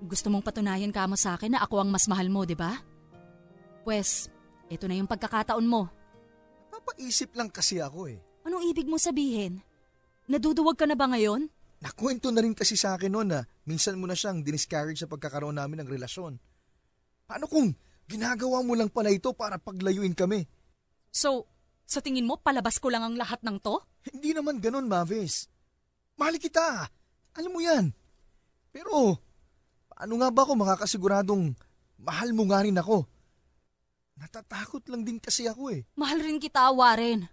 Gusto 0.00 0.32
mong 0.32 0.44
patunayan 0.44 0.92
ka 0.92 1.04
mo 1.04 1.16
sa 1.18 1.36
akin 1.36 1.56
na 1.56 1.60
ako 1.64 1.84
ang 1.84 1.90
mas 1.92 2.08
mahal 2.08 2.32
mo, 2.32 2.48
di 2.48 2.56
ba? 2.56 2.80
Pwes, 3.84 4.32
ito 4.72 4.88
na 4.88 4.96
yung 4.96 5.10
pagkakataon 5.10 5.66
mo. 5.66 5.92
Papaisip 6.72 7.36
lang 7.36 7.52
kasi 7.52 7.80
ako 7.84 8.08
eh. 8.08 8.18
Anong 8.46 8.72
ibig 8.72 8.86
mo 8.88 8.96
sabihin? 8.96 9.60
Naduduwag 10.30 10.78
ka 10.78 10.86
na 10.86 10.94
ba 10.94 11.10
ngayon? 11.10 11.50
Nakwento 11.82 12.32
na 12.32 12.40
rin 12.40 12.56
kasi 12.56 12.74
sa 12.78 12.96
akin 12.96 13.12
noon 13.12 13.28
na 13.36 13.40
minsan 13.68 14.00
mo 14.00 14.08
na 14.08 14.16
siyang 14.16 14.40
diniscourage 14.40 15.04
sa 15.04 15.10
pagkakaroon 15.10 15.60
namin 15.60 15.84
ng 15.84 15.88
relasyon. 15.90 16.40
Paano 17.26 17.44
kung 17.50 17.74
ginagawa 18.06 18.62
mo 18.62 18.72
lang 18.78 18.88
pala 18.88 19.12
ito 19.12 19.34
para 19.36 19.60
paglayuin 19.60 20.16
kami? 20.16 20.46
So, 21.16 21.48
sa 21.88 22.04
tingin 22.04 22.28
mo 22.28 22.36
palabas 22.36 22.76
ko 22.76 22.92
lang 22.92 23.00
ang 23.00 23.16
lahat 23.16 23.40
ng 23.40 23.56
to? 23.64 23.80
Hindi 24.12 24.36
naman 24.36 24.60
ganun, 24.60 24.84
Mavis. 24.84 25.48
Mahal 26.20 26.36
kita. 26.36 26.92
Alam 27.40 27.56
mo 27.56 27.60
yan. 27.64 27.88
Pero, 28.68 29.16
paano 29.88 30.12
nga 30.20 30.28
ba 30.28 30.44
ako 30.44 30.52
makakasiguradong 30.60 31.56
mahal 31.96 32.36
mo 32.36 32.44
nga 32.52 32.60
rin 32.60 32.76
ako? 32.76 33.08
Natatakot 34.20 34.84
lang 34.92 35.08
din 35.08 35.16
kasi 35.16 35.48
ako 35.48 35.72
eh. 35.72 35.88
Mahal 35.96 36.20
rin 36.20 36.36
kita, 36.36 36.68
Warren. 36.68 37.24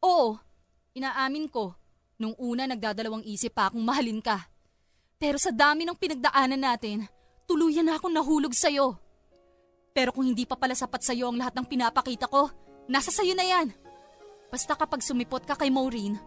Oo, 0.00 0.40
inaamin 0.96 1.52
ko. 1.52 1.76
Nung 2.16 2.32
una 2.40 2.64
nagdadalawang 2.64 3.24
isip 3.28 3.52
pa 3.52 3.68
akong 3.68 3.84
mahalin 3.84 4.24
ka. 4.24 4.48
Pero 5.20 5.36
sa 5.36 5.52
dami 5.52 5.84
ng 5.84 5.96
pinagdaanan 5.96 6.60
natin, 6.60 7.04
tuluyan 7.44 7.84
na 7.84 8.00
akong 8.00 8.12
nahulog 8.12 8.56
sa'yo. 8.56 8.96
Pero 9.92 10.12
kung 10.16 10.24
hindi 10.24 10.48
pa 10.48 10.56
pala 10.56 10.72
sapat 10.72 11.04
sa'yo 11.04 11.28
ang 11.28 11.36
lahat 11.36 11.52
ng 11.56 11.68
pinapakita 11.68 12.24
ko, 12.28 12.48
Nasa 12.90 13.14
sayo 13.14 13.38
na 13.38 13.46
yan. 13.46 13.70
Basta 14.50 14.74
kapag 14.74 14.98
sumipot 14.98 15.46
ka 15.46 15.54
kay 15.54 15.70
Maureen, 15.70 16.18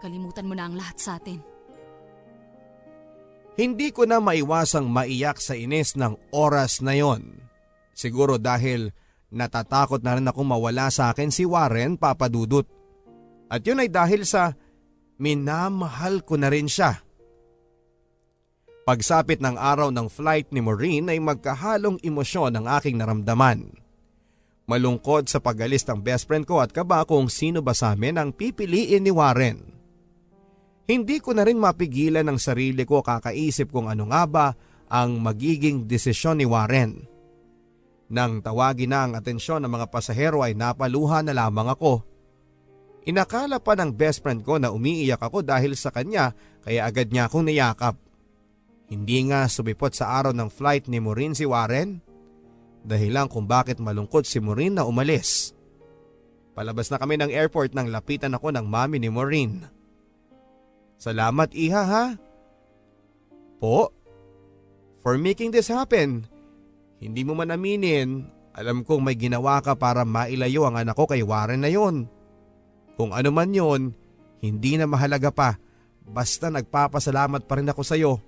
kalimutan 0.00 0.48
mo 0.48 0.56
na 0.56 0.64
ang 0.64 0.72
lahat 0.72 0.96
sa 0.96 1.20
atin. 1.20 1.44
Hindi 3.60 3.92
ko 3.92 4.08
na 4.08 4.16
maiwasang 4.16 4.88
maiyak 4.88 5.36
sa 5.36 5.52
inis 5.52 5.92
ng 6.00 6.16
oras 6.32 6.80
na 6.80 6.96
yon. 6.96 7.36
Siguro 7.92 8.40
dahil 8.40 8.88
natatakot 9.28 10.00
na 10.00 10.16
rin 10.16 10.24
ako 10.24 10.40
mawala 10.40 10.88
sa 10.88 11.12
akin 11.12 11.28
si 11.28 11.44
Warren 11.44 12.00
papadudot. 12.00 12.64
At 13.52 13.60
yun 13.68 13.84
ay 13.84 13.92
dahil 13.92 14.24
sa 14.24 14.56
minamahal 15.20 16.24
ko 16.24 16.40
na 16.40 16.48
rin 16.48 16.72
siya. 16.72 17.04
Pagsapit 18.88 19.44
ng 19.44 19.60
araw 19.60 19.92
ng 19.92 20.08
flight 20.08 20.48
ni 20.56 20.64
Maureen 20.64 21.12
ay 21.12 21.20
magkahalong 21.20 22.00
emosyon 22.00 22.56
ang 22.56 22.66
aking 22.80 22.96
naramdaman. 22.96 23.81
Malungkot 24.70 25.26
sa 25.26 25.42
pagalis 25.42 25.82
ng 25.90 25.98
best 25.98 26.30
friend 26.30 26.46
ko 26.46 26.62
at 26.62 26.70
kaba 26.70 27.02
kung 27.02 27.26
sino 27.26 27.60
ba 27.66 27.74
sa 27.74 27.98
amin 27.98 28.14
ang 28.14 28.30
pipiliin 28.30 29.02
ni 29.02 29.10
Warren. 29.10 29.58
Hindi 30.86 31.18
ko 31.18 31.34
na 31.34 31.42
rin 31.42 31.58
mapigilan 31.58 32.26
ang 32.26 32.38
sarili 32.38 32.86
ko 32.86 33.02
kakaisip 33.02 33.74
kung 33.74 33.90
ano 33.90 34.06
nga 34.10 34.22
ba 34.26 34.46
ang 34.92 35.18
magiging 35.18 35.88
desisyon 35.90 36.38
ni 36.38 36.46
Warren. 36.46 37.10
Nang 38.12 38.44
tawagin 38.44 38.92
na 38.92 39.08
ang 39.08 39.12
atensyon 39.16 39.64
ng 39.64 39.72
mga 39.72 39.86
pasahero 39.88 40.44
ay 40.44 40.52
napaluha 40.52 41.24
na 41.24 41.32
lamang 41.32 41.72
ako. 41.72 42.04
Inakala 43.08 43.58
pa 43.58 43.74
ng 43.74 43.90
best 43.90 44.22
friend 44.22 44.46
ko 44.46 44.62
na 44.62 44.70
umiiyak 44.70 45.18
ako 45.18 45.42
dahil 45.42 45.74
sa 45.74 45.90
kanya 45.90 46.36
kaya 46.62 46.86
agad 46.86 47.10
niya 47.10 47.26
akong 47.26 47.48
niyakap. 47.48 47.98
Hindi 48.86 49.26
nga 49.26 49.48
subipot 49.48 49.96
sa 49.96 50.12
araw 50.20 50.36
ng 50.36 50.52
flight 50.52 50.86
ni 50.86 51.00
Maureen 51.00 51.34
si 51.34 51.48
Warren 51.48 52.11
dahilan 52.82 53.30
kung 53.30 53.46
bakit 53.46 53.78
malungkot 53.78 54.26
si 54.26 54.38
Maureen 54.42 54.78
na 54.78 54.86
umalis. 54.86 55.54
Palabas 56.52 56.92
na 56.92 57.00
kami 57.00 57.16
ng 57.16 57.32
airport 57.32 57.72
nang 57.72 57.88
lapitan 57.88 58.36
ako 58.36 58.52
ng 58.52 58.66
mami 58.68 59.00
ni 59.00 59.08
Maureen. 59.08 59.64
Salamat 61.00 61.50
iha 61.56 61.82
ha. 61.82 62.04
Po? 63.58 63.90
For 65.02 65.18
making 65.18 65.50
this 65.50 65.72
happen. 65.72 66.28
Hindi 67.02 67.26
mo 67.26 67.34
man 67.34 67.50
aminin, 67.50 68.30
alam 68.54 68.86
kong 68.86 69.02
may 69.02 69.18
ginawa 69.18 69.58
ka 69.58 69.74
para 69.74 70.06
mailayo 70.06 70.68
ang 70.68 70.78
anak 70.78 70.94
ko 70.94 71.10
kay 71.10 71.24
Warren 71.24 71.66
na 71.66 71.70
yon. 71.72 72.06
Kung 72.94 73.10
ano 73.10 73.34
man 73.34 73.50
yon, 73.50 73.96
hindi 74.38 74.78
na 74.78 74.86
mahalaga 74.86 75.34
pa. 75.34 75.58
Basta 76.06 76.52
nagpapasalamat 76.52 77.48
pa 77.48 77.54
rin 77.58 77.70
ako 77.70 77.82
sa 77.82 77.96
iyo. 77.98 78.22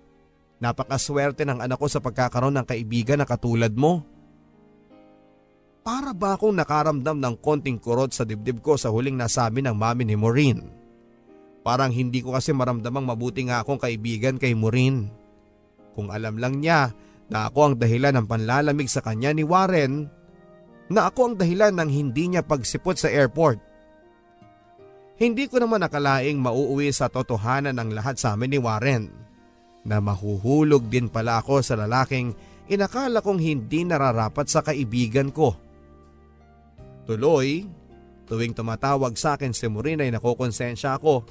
Napakaswerte 0.59 1.45
ng 1.45 1.61
anak 1.61 1.79
ko 1.79 1.87
sa 1.91 2.01
pagkakaroon 2.01 2.57
ng 2.59 2.67
kaibigan 2.67 3.21
na 3.21 3.29
katulad 3.29 3.71
mo. 3.77 4.14
Para 5.85 6.17
ba 6.17 6.33
akong 6.33 6.57
nakaramdam 6.57 7.21
ng 7.21 7.37
konting 7.45 7.77
kurot 7.77 8.17
sa 8.17 8.25
dibdib 8.25 8.65
ko 8.65 8.81
sa 8.81 8.89
huling 8.89 9.21
nasabi 9.21 9.61
ng 9.61 9.77
mami 9.77 10.09
ni 10.09 10.17
Maureen? 10.17 10.65
Parang 11.61 11.93
hindi 11.93 12.25
ko 12.25 12.33
kasi 12.33 12.57
maramdamang 12.57 13.05
mabuti 13.05 13.45
nga 13.45 13.61
akong 13.61 13.77
kaibigan 13.77 14.41
kay 14.41 14.57
Maureen. 14.57 15.13
Kung 15.93 16.09
alam 16.09 16.41
lang 16.41 16.65
niya 16.65 16.89
na 17.29 17.53
ako 17.53 17.61
ang 17.69 17.75
dahilan 17.77 18.17
ng 18.17 18.27
panlalamig 18.29 18.89
sa 18.89 19.05
kanya 19.05 19.37
ni 19.37 19.45
Warren, 19.45 20.09
na 20.89 21.09
ako 21.09 21.33
ang 21.33 21.35
dahilan 21.37 21.77
ng 21.77 21.91
hindi 21.93 22.33
niya 22.33 22.45
pagsipot 22.45 22.97
sa 22.97 23.13
airport. 23.13 23.61
Hindi 25.21 25.49
ko 25.53 25.61
naman 25.61 25.85
nakalaing 25.85 26.41
mauuwi 26.41 26.93
sa 26.97 27.13
totohanan 27.13 27.77
ng 27.77 27.93
lahat 27.93 28.17
sa 28.17 28.33
amin 28.37 28.57
ni 28.57 28.61
Warren 28.61 29.05
na 29.85 30.01
mahuhulog 30.01 30.89
din 30.89 31.13
pala 31.13 31.45
ako 31.45 31.61
sa 31.61 31.77
lalaking 31.77 32.33
inakala 32.73 33.21
kong 33.21 33.37
hindi 33.37 33.85
nararapat 33.85 34.49
sa 34.49 34.65
kaibigan 34.65 35.29
ko. 35.29 35.64
Tuloy, 37.05 37.69
tuwing 38.25 38.57
tumatawag 38.57 39.13
sa 39.21 39.37
akin 39.37 39.53
si 39.53 39.69
Maureen 39.69 40.01
ay 40.01 40.11
nakokonsensya 40.13 40.97
ako. 40.97 41.25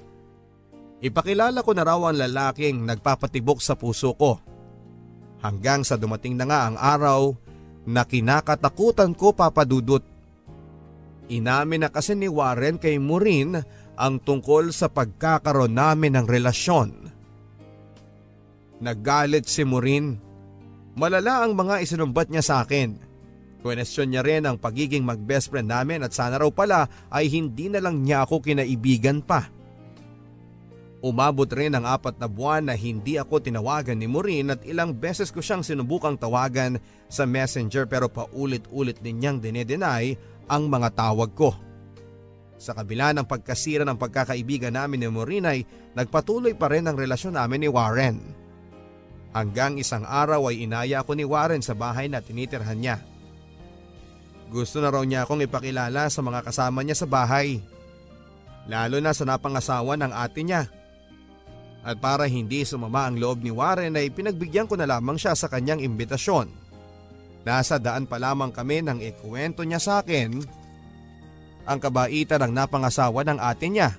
Ipakilala 1.04 1.66
ko 1.66 1.72
na 1.74 1.84
raw 1.84 2.00
ang 2.08 2.16
lalaking 2.16 2.86
nagpapatibok 2.86 3.60
sa 3.60 3.74
puso 3.76 4.14
ko. 4.16 4.40
Hanggang 5.44 5.84
sa 5.84 6.00
dumating 6.00 6.40
na 6.40 6.48
nga 6.48 6.60
ang 6.70 6.78
araw 6.80 7.36
na 7.84 8.08
kinakatakutan 8.08 9.12
ko 9.12 9.36
papadudot. 9.36 10.00
Inamin 11.28 11.84
na 11.84 11.90
kasi 11.92 12.16
ni 12.16 12.32
Warren 12.32 12.80
kay 12.80 12.96
Maureen 13.02 13.60
ang 14.00 14.24
tungkol 14.24 14.72
sa 14.72 14.88
pagkakaroon 14.88 15.76
namin 15.76 16.16
ng 16.16 16.26
relasyon. 16.30 16.90
Naggalit 18.80 19.48
si 19.48 19.68
Maureen. 19.68 20.20
Malala 20.94 21.44
ang 21.44 21.58
mga 21.58 21.82
isinumbat 21.82 22.30
niya 22.30 22.44
sa 22.46 22.56
akin. 22.62 23.13
Question 23.64 24.12
niya 24.12 24.28
rin 24.28 24.44
ang 24.44 24.60
pagiging 24.60 25.08
mag-best 25.08 25.48
friend 25.48 25.72
namin 25.72 26.04
at 26.04 26.12
sana 26.12 26.36
raw 26.36 26.52
pala 26.52 26.92
ay 27.08 27.32
hindi 27.32 27.72
na 27.72 27.80
lang 27.80 28.04
niya 28.04 28.28
ako 28.28 28.44
kinaibigan 28.44 29.24
pa. 29.24 29.48
Umabot 31.00 31.48
rin 31.48 31.72
ang 31.72 31.88
apat 31.88 32.20
na 32.20 32.28
buwan 32.28 32.68
na 32.68 32.76
hindi 32.76 33.16
ako 33.16 33.40
tinawagan 33.40 34.00
ni 34.00 34.08
Maureen 34.08 34.52
at 34.52 34.68
ilang 34.68 34.92
beses 34.92 35.32
ko 35.32 35.40
siyang 35.40 35.64
sinubukang 35.64 36.20
tawagan 36.20 36.76
sa 37.08 37.24
messenger 37.24 37.88
pero 37.88 38.12
paulit-ulit 38.12 39.00
din 39.00 39.24
niyang 39.24 39.40
dinedenay 39.40 40.16
ang 40.52 40.68
mga 40.68 40.92
tawag 40.96 41.32
ko. 41.32 41.56
Sa 42.60 42.76
kabila 42.76 43.16
ng 43.16 43.28
pagkasira 43.28 43.88
ng 43.88 44.00
pagkakaibigan 44.00 44.76
namin 44.76 45.04
ni 45.04 45.08
Maureen 45.08 45.48
ay 45.48 45.64
nagpatuloy 45.96 46.56
pa 46.56 46.68
rin 46.68 46.88
ang 46.88 47.00
relasyon 47.00 47.40
namin 47.40 47.64
ni 47.64 47.70
Warren. 47.72 48.20
Hanggang 49.32 49.80
isang 49.80 50.04
araw 50.04 50.52
ay 50.52 50.68
inaya 50.68 51.04
ako 51.04 51.16
ni 51.16 51.24
Warren 51.28 51.64
sa 51.64 51.76
bahay 51.76 52.08
na 52.08 52.24
tinitirhan 52.24 52.80
niya. 52.80 53.13
Gusto 54.50 54.80
na 54.84 54.92
raw 54.92 55.04
niya 55.06 55.24
akong 55.24 55.44
ipakilala 55.44 56.08
sa 56.12 56.20
mga 56.20 56.44
kasama 56.44 56.84
niya 56.84 56.98
sa 57.00 57.08
bahay. 57.08 57.62
Lalo 58.68 59.00
na 59.04 59.12
sa 59.12 59.28
napangasawa 59.28 60.00
ng 60.00 60.12
ate 60.12 60.42
niya. 60.44 60.72
At 61.84 62.00
para 62.00 62.32
hindi 62.32 62.64
sumama 62.64 63.12
ang 63.12 63.20
loob 63.20 63.44
ni 63.44 63.52
Warren 63.52 64.00
ay 64.00 64.08
pinagbigyan 64.08 64.72
ko 64.72 64.80
na 64.80 64.88
lamang 64.88 65.20
siya 65.20 65.36
sa 65.36 65.52
kanyang 65.52 65.84
imbitasyon. 65.84 66.48
Nasa 67.44 67.76
daan 67.76 68.08
pa 68.08 68.16
lamang 68.16 68.56
kami 68.56 68.80
nang 68.80 69.04
ikuwento 69.04 69.68
niya 69.68 69.84
sa 69.84 70.00
akin 70.00 70.64
ang 71.64 71.80
kabaitan 71.80 72.48
ng 72.48 72.54
napangasawa 72.56 73.24
ng 73.28 73.40
ate 73.40 73.68
niya. 73.68 73.92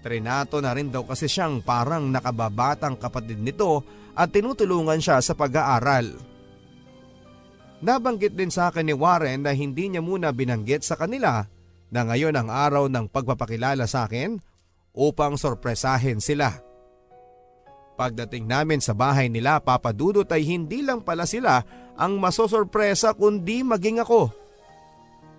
Trinato 0.00 0.60
na 0.64 0.72
rin 0.72 0.88
daw 0.88 1.04
kasi 1.04 1.28
siyang 1.28 1.60
parang 1.60 2.08
nakababatang 2.08 2.96
kapatid 2.96 3.40
nito 3.40 3.84
at 4.16 4.32
tinutulungan 4.32 5.00
siya 5.00 5.20
sa 5.20 5.36
pag-aaral. 5.36 6.29
Nabanggit 7.80 8.36
din 8.36 8.52
sa 8.52 8.68
akin 8.68 8.84
ni 8.84 8.94
Warren 8.96 9.48
na 9.48 9.56
hindi 9.56 9.88
niya 9.88 10.04
muna 10.04 10.36
binanggit 10.36 10.84
sa 10.84 11.00
kanila 11.00 11.48
na 11.88 12.00
ngayon 12.04 12.36
ang 12.36 12.48
araw 12.52 12.92
ng 12.92 13.08
pagpapakilala 13.08 13.88
sa 13.88 14.04
akin 14.04 14.36
upang 14.92 15.40
sorpresahin 15.40 16.20
sila. 16.20 16.60
Pagdating 17.96 18.44
namin 18.48 18.80
sa 18.84 18.92
bahay 18.92 19.32
nila 19.32 19.60
papadudot 19.60 20.28
ay 20.28 20.44
hindi 20.44 20.84
lang 20.84 21.04
pala 21.04 21.24
sila 21.24 21.60
ang 21.96 22.20
masosorpresa 22.20 23.16
kundi 23.16 23.64
maging 23.64 24.00
ako. 24.04 24.28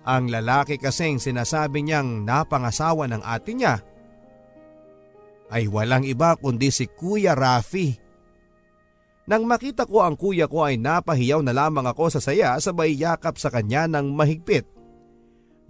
Ang 0.02 0.34
lalaki 0.34 0.82
kasing 0.82 1.22
sinasabi 1.22 1.86
niyang 1.86 2.26
napangasawa 2.26 3.06
ng 3.06 3.22
ate 3.22 3.54
niya 3.54 3.78
ay 5.52 5.70
walang 5.70 6.02
iba 6.02 6.34
kundi 6.34 6.74
si 6.74 6.90
Kuya 6.90 7.38
Rafi. 7.38 8.01
Nang 9.32 9.48
makita 9.48 9.88
ko 9.88 10.04
ang 10.04 10.12
kuya 10.12 10.44
ko 10.44 10.60
ay 10.60 10.76
napahiyaw 10.76 11.40
na 11.40 11.56
lamang 11.56 11.88
ako 11.88 12.12
sa 12.12 12.20
saya 12.20 12.52
sabay 12.60 12.92
yakap 12.92 13.40
sa 13.40 13.48
kanya 13.48 13.88
ng 13.88 14.12
mahigpit. 14.12 14.68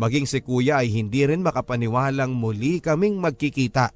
Maging 0.03 0.27
si 0.27 0.43
kuya 0.43 0.83
ay 0.83 0.91
hindi 0.91 1.23
rin 1.23 1.47
makapaniwalang 1.47 2.35
muli 2.35 2.83
kaming 2.83 3.23
magkikita. 3.23 3.95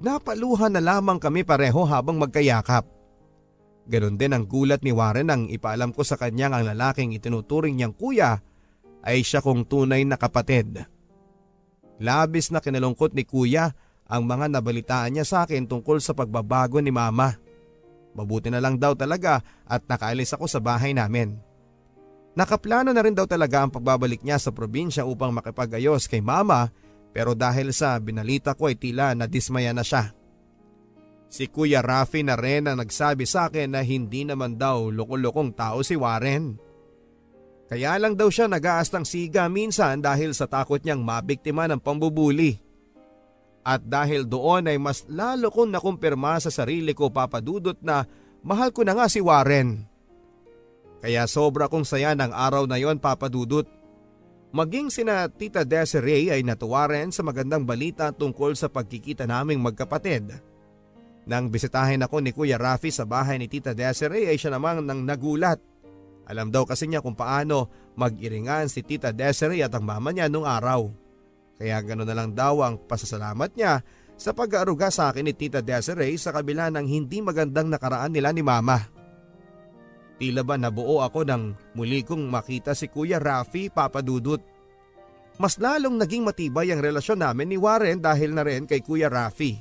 Napaluhan 0.00 0.72
na 0.72 0.80
lamang 0.80 1.20
kami 1.20 1.44
pareho 1.44 1.84
habang 1.84 2.16
magkayakap. 2.16 2.88
Ganon 3.84 4.16
din 4.16 4.32
ang 4.32 4.48
gulat 4.48 4.80
ni 4.80 4.96
Warren 4.96 5.28
nang 5.28 5.44
ipaalam 5.44 5.92
ko 5.92 6.00
sa 6.00 6.16
kanyang 6.16 6.56
ang 6.56 6.64
lalaking 6.64 7.12
itinuturing 7.12 7.76
niyang 7.76 7.92
kuya 7.92 8.40
ay 9.04 9.20
siya 9.20 9.44
kong 9.44 9.68
tunay 9.68 10.00
na 10.08 10.16
kapatid. 10.16 10.80
Labis 12.00 12.48
na 12.48 12.64
kinalungkot 12.64 13.12
ni 13.12 13.28
kuya 13.28 13.76
ang 14.08 14.24
mga 14.24 14.48
nabalitaan 14.48 15.12
niya 15.12 15.28
sa 15.28 15.44
akin 15.44 15.68
tungkol 15.68 16.00
sa 16.00 16.16
pagbabago 16.16 16.80
ni 16.80 16.88
mama. 16.88 17.49
Mabuti 18.14 18.50
na 18.50 18.58
lang 18.58 18.76
daw 18.76 18.98
talaga 18.98 19.42
at 19.66 19.86
nakaalis 19.86 20.34
ako 20.34 20.50
sa 20.50 20.58
bahay 20.58 20.90
namin. 20.90 21.38
Nakaplano 22.34 22.94
na 22.94 23.02
rin 23.02 23.14
daw 23.14 23.26
talaga 23.26 23.62
ang 23.62 23.70
pagbabalik 23.74 24.22
niya 24.22 24.38
sa 24.38 24.54
probinsya 24.54 25.02
upang 25.02 25.34
makipagayos 25.34 26.06
kay 26.06 26.22
mama 26.22 26.70
pero 27.10 27.34
dahil 27.34 27.74
sa 27.74 27.98
binalita 27.98 28.54
ko 28.54 28.70
ay 28.70 28.78
tila 28.78 29.14
nadismaya 29.18 29.74
na 29.74 29.82
siya. 29.82 30.14
Si 31.30 31.46
Kuya 31.46 31.78
Rafi 31.78 32.26
na 32.26 32.34
rin 32.34 32.66
ang 32.66 32.82
nagsabi 32.82 33.22
sa 33.22 33.46
akin 33.46 33.78
na 33.78 33.86
hindi 33.86 34.26
naman 34.26 34.58
daw 34.58 34.90
lokolokong 34.90 35.54
tao 35.54 35.78
si 35.86 35.94
Warren. 35.94 36.58
Kaya 37.70 37.94
lang 38.02 38.18
daw 38.18 38.26
siya 38.26 38.50
nag-aastang 38.50 39.06
siga 39.06 39.46
minsan 39.46 40.02
dahil 40.02 40.34
sa 40.34 40.50
takot 40.50 40.82
niyang 40.82 41.06
mabiktima 41.06 41.70
ng 41.70 41.78
pambubuli. 41.78 42.58
At 43.60 43.84
dahil 43.84 44.24
doon 44.24 44.72
ay 44.72 44.80
mas 44.80 45.04
lalo 45.04 45.52
kong 45.52 45.76
nakumpirma 45.76 46.40
sa 46.40 46.48
sarili 46.48 46.96
ko 46.96 47.12
papadudot 47.12 47.76
na 47.84 48.08
mahal 48.40 48.72
ko 48.72 48.80
na 48.84 48.96
nga 48.96 49.06
si 49.06 49.20
Warren. 49.20 49.84
Kaya 51.00 51.24
sobra 51.28 51.68
kong 51.68 51.84
saya 51.84 52.12
ng 52.16 52.32
araw 52.32 52.64
na 52.68 52.80
yon 52.80 53.00
papadudot. 53.00 53.68
Maging 54.50 54.90
sina 54.90 55.30
Tita 55.30 55.62
Desiree 55.62 56.32
ay 56.32 56.42
natuwa 56.42 56.90
rin 56.90 57.14
sa 57.14 57.22
magandang 57.22 57.62
balita 57.62 58.10
tungkol 58.10 58.58
sa 58.58 58.66
pagkikita 58.66 59.24
naming 59.24 59.62
magkapatid. 59.62 60.34
Nang 61.30 61.52
bisitahin 61.52 62.02
ako 62.02 62.18
ni 62.18 62.34
Kuya 62.34 62.58
Rafi 62.58 62.90
sa 62.90 63.06
bahay 63.06 63.38
ni 63.38 63.46
Tita 63.46 63.76
Desiree 63.76 64.26
ay 64.26 64.40
siya 64.40 64.56
namang 64.56 64.82
nang 64.82 65.06
nagulat. 65.06 65.62
Alam 66.26 66.50
daw 66.50 66.66
kasi 66.66 66.90
niya 66.90 67.04
kung 67.04 67.14
paano 67.14 67.70
mag-iringan 67.94 68.66
si 68.66 68.82
Tita 68.82 69.14
Desiree 69.14 69.62
at 69.62 69.70
ang 69.76 69.86
mama 69.86 70.10
niya 70.10 70.26
nung 70.26 70.48
araw. 70.48 70.90
Kaya 71.60 71.76
gano'n 71.84 72.08
na 72.08 72.16
lang 72.16 72.32
daw 72.32 72.64
ang 72.64 72.80
pasasalamat 72.88 73.52
niya 73.52 73.84
sa 74.16 74.32
pag-aaruga 74.32 74.88
sa 74.88 75.12
akin 75.12 75.28
ni 75.28 75.36
Tita 75.36 75.60
Desiree 75.60 76.16
sa 76.16 76.32
kabila 76.32 76.72
ng 76.72 76.88
hindi 76.88 77.20
magandang 77.20 77.68
nakaraan 77.68 78.16
nila 78.16 78.32
ni 78.32 78.40
Mama. 78.40 78.80
Tila 80.16 80.40
ba 80.40 80.56
nabuo 80.56 81.04
ako 81.04 81.28
nang 81.28 81.52
muli 81.76 82.00
kong 82.00 82.32
makita 82.32 82.72
si 82.72 82.88
Kuya 82.88 83.20
Rafi 83.20 83.68
papadudot. 83.68 84.40
Mas 85.40 85.60
lalong 85.60 86.00
naging 86.00 86.24
matibay 86.24 86.72
ang 86.72 86.80
relasyon 86.80 87.20
namin 87.24 87.52
ni 87.52 87.56
Warren 87.60 88.00
dahil 88.00 88.32
na 88.32 88.44
rin 88.44 88.64
kay 88.64 88.80
Kuya 88.80 89.12
Rafi. 89.12 89.56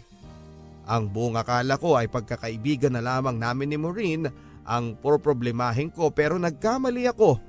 Ang 0.88 1.12
buong 1.12 1.36
akala 1.36 1.76
ko 1.80 2.00
ay 2.00 2.08
pagkakaibigan 2.08 2.96
na 2.96 3.04
lamang 3.04 3.40
namin 3.40 3.72
ni 3.72 3.78
Maureen 3.80 4.28
ang 4.68 4.96
problemahin 5.00 5.92
ko 5.92 6.12
pero 6.16 6.40
nagkamali 6.40 7.08
ako. 7.12 7.40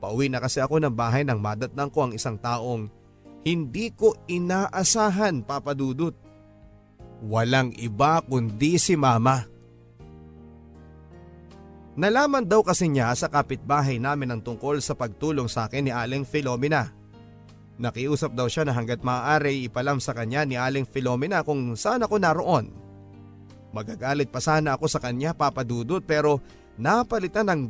Pauwi 0.00 0.28
na 0.28 0.40
kasi 0.40 0.60
ako 0.60 0.80
ng 0.80 0.92
bahay 0.92 1.24
nang 1.24 1.40
madatnang 1.40 1.88
ko 1.88 2.08
ang 2.08 2.12
isang 2.12 2.36
taong 2.36 2.92
hindi 3.46 3.94
ko 3.94 4.18
inaasahan 4.26 5.46
papadudot. 5.46 6.18
Walang 7.22 7.70
iba 7.78 8.18
kundi 8.26 8.74
si 8.74 8.98
mama. 8.98 9.46
Nalaman 11.96 12.44
daw 12.44 12.60
kasi 12.60 12.90
niya 12.92 13.14
sa 13.16 13.30
kapitbahay 13.30 13.96
namin 13.96 14.34
ang 14.34 14.40
tungkol 14.44 14.82
sa 14.84 14.92
pagtulong 14.92 15.48
sa 15.48 15.70
akin 15.70 15.88
ni 15.88 15.92
Aling 15.94 16.28
Filomena. 16.28 16.92
Nakiusap 17.80 18.36
daw 18.36 18.50
siya 18.50 18.68
na 18.68 18.74
hanggat 18.76 19.00
maaari 19.00 19.64
ipalam 19.64 20.02
sa 20.02 20.12
kanya 20.12 20.44
ni 20.44 20.60
Aling 20.60 20.84
Filomena 20.84 21.40
kung 21.40 21.72
saan 21.78 22.04
ako 22.04 22.20
naroon. 22.20 22.68
Magagalit 23.72 24.28
pa 24.28 24.42
sana 24.42 24.76
ako 24.76 24.90
sa 24.90 25.00
kanya 25.00 25.32
papadudot 25.32 26.04
pero 26.04 26.42
napalitan 26.76 27.48
ng 27.48 27.60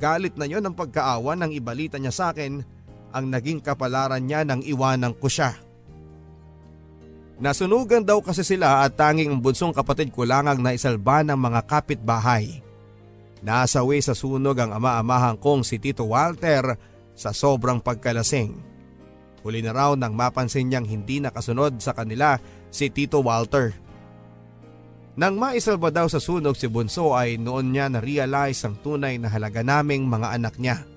galit 0.00 0.32
na 0.40 0.48
yon 0.48 0.64
ng 0.64 0.76
pagkaawa 0.78 1.36
nang 1.36 1.52
ibalita 1.52 2.00
niya 2.00 2.12
sa 2.14 2.24
akin 2.32 2.64
ang 3.14 3.30
naging 3.30 3.62
kapalaran 3.62 4.26
niya 4.26 4.42
nang 4.42 4.58
iwanan 4.66 5.14
ko 5.14 5.30
siya. 5.30 5.54
Nasunugan 7.38 8.02
daw 8.02 8.18
kasi 8.18 8.42
sila 8.42 8.82
at 8.82 8.98
tanging 8.98 9.30
ang 9.30 9.40
bunsong 9.42 9.70
kapatid 9.74 10.10
ko 10.10 10.26
lang 10.26 10.50
ang 10.50 10.58
naisalba 10.58 11.22
ng 11.22 11.38
mga 11.38 11.60
kapitbahay. 11.66 12.62
Nasawi 13.42 14.02
sa 14.02 14.14
sunog 14.18 14.58
ang 14.58 14.74
ama-amahang 14.74 15.38
kong 15.38 15.62
si 15.62 15.78
Tito 15.78 16.06
Walter 16.06 16.78
sa 17.14 17.30
sobrang 17.30 17.78
pagkalasing. 17.82 18.54
Huli 19.44 19.60
na 19.60 19.76
raw 19.76 19.92
nang 19.92 20.16
mapansin 20.16 20.72
niyang 20.72 20.88
hindi 20.88 21.20
nakasunod 21.20 21.76
sa 21.78 21.92
kanila 21.92 22.40
si 22.72 22.88
Tito 22.88 23.20
Walter. 23.20 23.76
Nang 25.14 25.36
maisalba 25.38 25.92
daw 25.94 26.10
sa 26.10 26.18
sunog 26.18 26.58
si 26.58 26.66
Bunso 26.66 27.14
ay 27.14 27.38
noon 27.38 27.70
niya 27.70 27.86
na-realize 27.92 28.66
ang 28.66 28.80
tunay 28.82 29.14
na 29.20 29.30
halaga 29.30 29.62
naming 29.62 30.08
mga 30.08 30.28
anak 30.34 30.56
niya. 30.58 30.93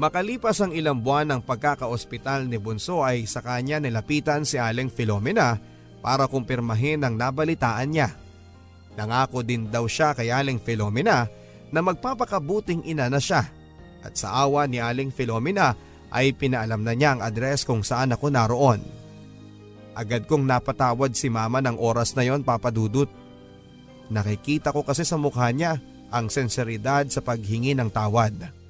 Makalipas 0.00 0.56
ang 0.64 0.72
ilang 0.72 1.04
buwan 1.04 1.28
ng 1.36 1.40
pagkakaospital 1.44 2.48
ni 2.48 2.56
Bunso 2.56 3.04
ay 3.04 3.28
sa 3.28 3.44
kanya 3.44 3.76
nilapitan 3.76 4.48
si 4.48 4.56
Aling 4.56 4.88
Filomena 4.88 5.60
para 6.00 6.24
kumpirmahin 6.24 7.04
ang 7.04 7.14
nabalitaan 7.20 7.92
niya. 7.92 8.08
Nangako 8.96 9.44
din 9.44 9.68
daw 9.68 9.84
siya 9.84 10.16
kay 10.16 10.32
Aling 10.32 10.60
Filomena 10.64 11.28
na 11.68 11.80
magpapakabuting 11.84 12.88
ina 12.88 13.12
na 13.12 13.20
siya 13.20 13.44
at 14.00 14.16
sa 14.16 14.32
awa 14.48 14.64
ni 14.64 14.80
Aling 14.80 15.12
Filomena 15.12 15.76
ay 16.12 16.32
pinaalam 16.36 16.80
na 16.80 16.92
niya 16.96 17.16
ang 17.16 17.20
address 17.24 17.64
kung 17.64 17.84
saan 17.84 18.16
ako 18.16 18.32
naroon. 18.32 18.80
Agad 19.92 20.24
kong 20.24 20.48
napatawad 20.48 21.12
si 21.12 21.28
mama 21.28 21.60
ng 21.60 21.76
oras 21.76 22.16
na 22.16 22.24
yon 22.24 22.40
papadudot. 22.40 23.08
Nakikita 24.08 24.72
ko 24.72 24.84
kasi 24.84 25.04
sa 25.04 25.20
mukha 25.20 25.52
niya 25.52 25.80
ang 26.12 26.32
senseridad 26.32 27.08
sa 27.08 27.20
paghingi 27.20 27.76
ng 27.76 27.88
tawad. 27.92 28.61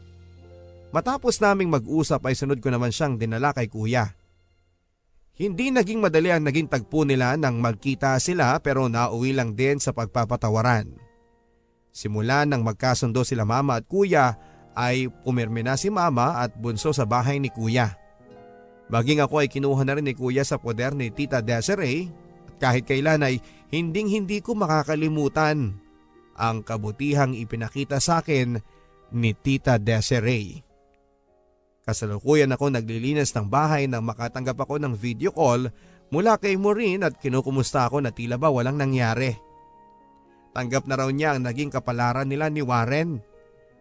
Matapos 0.92 1.40
naming 1.40 1.72
mag-usap 1.72 2.20
ay 2.28 2.36
sunod 2.36 2.60
ko 2.60 2.68
naman 2.68 2.92
siyang 2.92 3.16
dinala 3.16 3.56
kay 3.56 3.72
kuya. 3.72 4.12
Hindi 5.32 5.72
naging 5.72 6.04
madali 6.04 6.28
ang 6.28 6.44
naging 6.44 6.68
tagpo 6.68 7.08
nila 7.08 7.32
nang 7.40 7.56
magkita 7.64 8.20
sila 8.20 8.60
pero 8.60 8.92
nauwi 8.92 9.32
lang 9.32 9.56
din 9.56 9.80
sa 9.80 9.96
pagpapatawaran. 9.96 10.92
Simula 11.88 12.44
nang 12.44 12.60
magkasundo 12.60 13.24
sila 13.24 13.48
mama 13.48 13.80
at 13.80 13.88
kuya 13.88 14.36
ay 14.76 15.08
pumirme 15.24 15.64
na 15.64 15.80
si 15.80 15.88
mama 15.88 16.44
at 16.44 16.52
bunso 16.60 16.92
sa 16.92 17.08
bahay 17.08 17.40
ni 17.40 17.48
kuya. 17.48 17.96
Maging 18.92 19.24
ako 19.24 19.40
ay 19.40 19.48
kinuha 19.48 19.88
na 19.88 19.96
rin 19.96 20.04
ni 20.04 20.12
kuya 20.12 20.44
sa 20.44 20.60
poder 20.60 20.92
ni 20.92 21.08
tita 21.08 21.40
Desiree 21.40 22.12
at 22.52 22.54
kahit 22.60 22.84
kailan 22.84 23.24
ay 23.24 23.40
hinding 23.72 24.12
hindi 24.12 24.44
ko 24.44 24.52
makakalimutan 24.52 25.80
ang 26.36 26.60
kabutihang 26.60 27.32
ipinakita 27.32 27.96
sa 27.96 28.20
akin 28.20 28.60
ni 29.16 29.32
tita 29.32 29.80
Desiree. 29.80 30.71
Kasalukuyan 31.82 32.54
ako 32.54 32.70
naglilinis 32.70 33.34
ng 33.34 33.50
bahay 33.50 33.90
nang 33.90 34.06
makatanggap 34.06 34.54
ako 34.54 34.78
ng 34.78 34.94
video 34.94 35.34
call 35.34 35.66
mula 36.14 36.38
kay 36.38 36.54
Maureen 36.54 37.02
at 37.02 37.18
kinukumusta 37.18 37.90
ako 37.90 38.04
na 38.04 38.14
tila 38.14 38.38
ba 38.38 38.54
walang 38.54 38.78
nangyari. 38.78 39.34
Tanggap 40.52 40.86
na 40.86 40.94
raw 41.00 41.08
niya 41.10 41.34
ang 41.34 41.48
naging 41.48 41.72
kapalaran 41.72 42.28
nila 42.28 42.52
ni 42.52 42.62
Warren. 42.62 43.18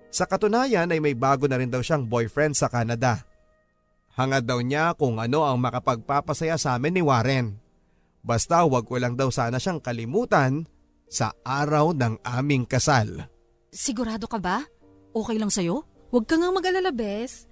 Sa 0.09 0.25
katunayan 0.25 0.89
ay 0.89 0.97
may 1.03 1.13
bago 1.13 1.45
na 1.45 1.59
rin 1.59 1.69
daw 1.69 1.83
siyang 1.83 2.07
boyfriend 2.07 2.57
sa 2.57 2.71
Canada. 2.71 3.21
Hangad 4.15 4.47
daw 4.47 4.59
niya 4.63 4.95
kung 4.97 5.19
ano 5.19 5.45
ang 5.45 5.59
makapagpapasaya 5.61 6.55
sa 6.57 6.79
amin 6.79 6.99
ni 6.99 7.03
Warren. 7.03 7.59
Basta 8.23 8.63
huwag 8.63 8.87
ko 8.87 8.97
lang 8.97 9.19
daw 9.19 9.29
sana 9.29 9.59
siyang 9.59 9.83
kalimutan 9.83 10.65
sa 11.11 11.35
araw 11.43 11.91
ng 11.91 12.23
aming 12.23 12.63
kasal. 12.63 13.27
Sigurado 13.71 14.27
ka 14.31 14.39
ba? 14.39 14.63
Okay 15.11 15.35
lang 15.35 15.51
sa'yo? 15.51 15.83
Huwag 16.11 16.27
ka 16.27 16.39
nga 16.39 16.51
mag-alala, 16.51 16.91
Bes. 16.91 17.50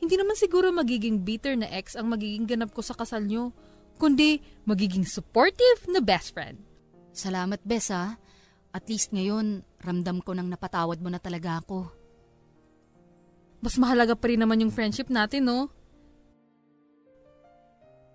Hindi 0.00 0.16
naman 0.16 0.32
siguro 0.34 0.72
magiging 0.72 1.20
bitter 1.20 1.60
na 1.60 1.68
ex 1.68 1.92
ang 1.92 2.08
magiging 2.08 2.48
ganap 2.48 2.72
ko 2.72 2.80
sa 2.80 2.96
kasal 2.96 3.28
nyo, 3.28 3.52
kundi 4.00 4.40
magiging 4.64 5.04
supportive 5.04 5.84
na 5.92 6.00
best 6.00 6.32
friend. 6.32 6.56
Salamat, 7.12 7.60
Bes, 7.68 7.92
ha? 7.92 8.16
At 8.72 8.88
least 8.88 9.12
ngayon, 9.12 9.60
ramdam 9.84 10.24
ko 10.24 10.32
nang 10.32 10.48
napatawad 10.48 10.96
mo 11.04 11.12
na 11.12 11.20
talaga 11.20 11.60
ako. 11.60 11.92
Mas 13.60 13.76
mahalaga 13.76 14.16
pa 14.16 14.32
rin 14.32 14.40
naman 14.40 14.64
yung 14.64 14.72
friendship 14.72 15.12
natin, 15.12 15.44
no? 15.44 15.68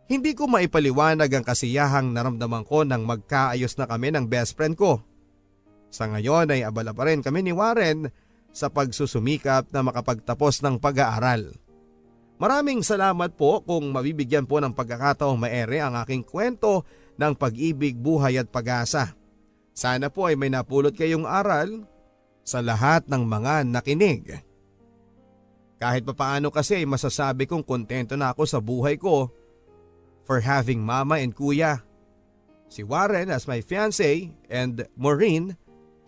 Hindi 0.09 0.33
ko 0.37 0.49
maipaliwanag 0.49 1.29
ang 1.29 1.45
kasiyahang 1.45 2.13
naramdaman 2.13 2.65
ko 2.65 2.85
nang 2.85 3.05
magkaayos 3.05 3.77
na 3.77 3.85
kami 3.85 4.13
ng 4.13 4.25
best 4.25 4.57
friend 4.57 4.77
ko. 4.77 5.01
Sa 5.89 6.09
ngayon 6.09 6.49
ay 6.49 6.65
abala 6.65 6.93
pa 6.93 7.09
rin 7.09 7.21
kami 7.21 7.45
ni 7.45 7.53
Warren 7.53 8.09
sa 8.53 8.69
pagsusumikap 8.69 9.69
na 9.73 9.81
makapagtapos 9.85 10.61
ng 10.61 10.77
pag-aaral. 10.77 11.64
Maraming 12.35 12.83
salamat 12.83 13.39
po 13.39 13.63
kung 13.63 13.95
mabibigyan 13.95 14.43
po 14.43 14.59
ng 14.59 14.75
pagkakataong 14.75 15.39
maere 15.39 15.79
ang 15.79 15.95
aking 15.95 16.27
kwento 16.27 16.83
ng 17.15 17.31
pag-ibig, 17.31 17.95
buhay 17.95 18.35
at 18.35 18.51
pag-asa. 18.51 19.15
Sana 19.71 20.11
po 20.11 20.27
ay 20.27 20.35
may 20.35 20.51
napulot 20.51 20.91
kayong 20.91 21.23
aral 21.23 21.87
sa 22.43 22.59
lahat 22.59 23.07
ng 23.07 23.23
mga 23.23 23.63
nakinig. 23.67 24.23
Kahit 25.79 26.07
papaano 26.07 26.51
kasi 26.51 26.83
masasabi 26.87 27.47
kong 27.47 27.63
kontento 27.63 28.15
na 28.15 28.31
ako 28.31 28.43
sa 28.47 28.59
buhay 28.59 28.95
ko 28.95 29.31
for 30.23 30.39
having 30.39 30.79
mama 30.79 31.19
and 31.19 31.35
kuya. 31.35 31.83
Si 32.67 32.83
Warren 32.83 33.31
as 33.31 33.47
my 33.47 33.59
fiancé 33.63 34.31
and 34.47 34.87
Maureen 34.95 35.55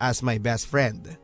as 0.00 0.24
my 0.24 0.36
best 0.36 0.68
friend. 0.68 1.16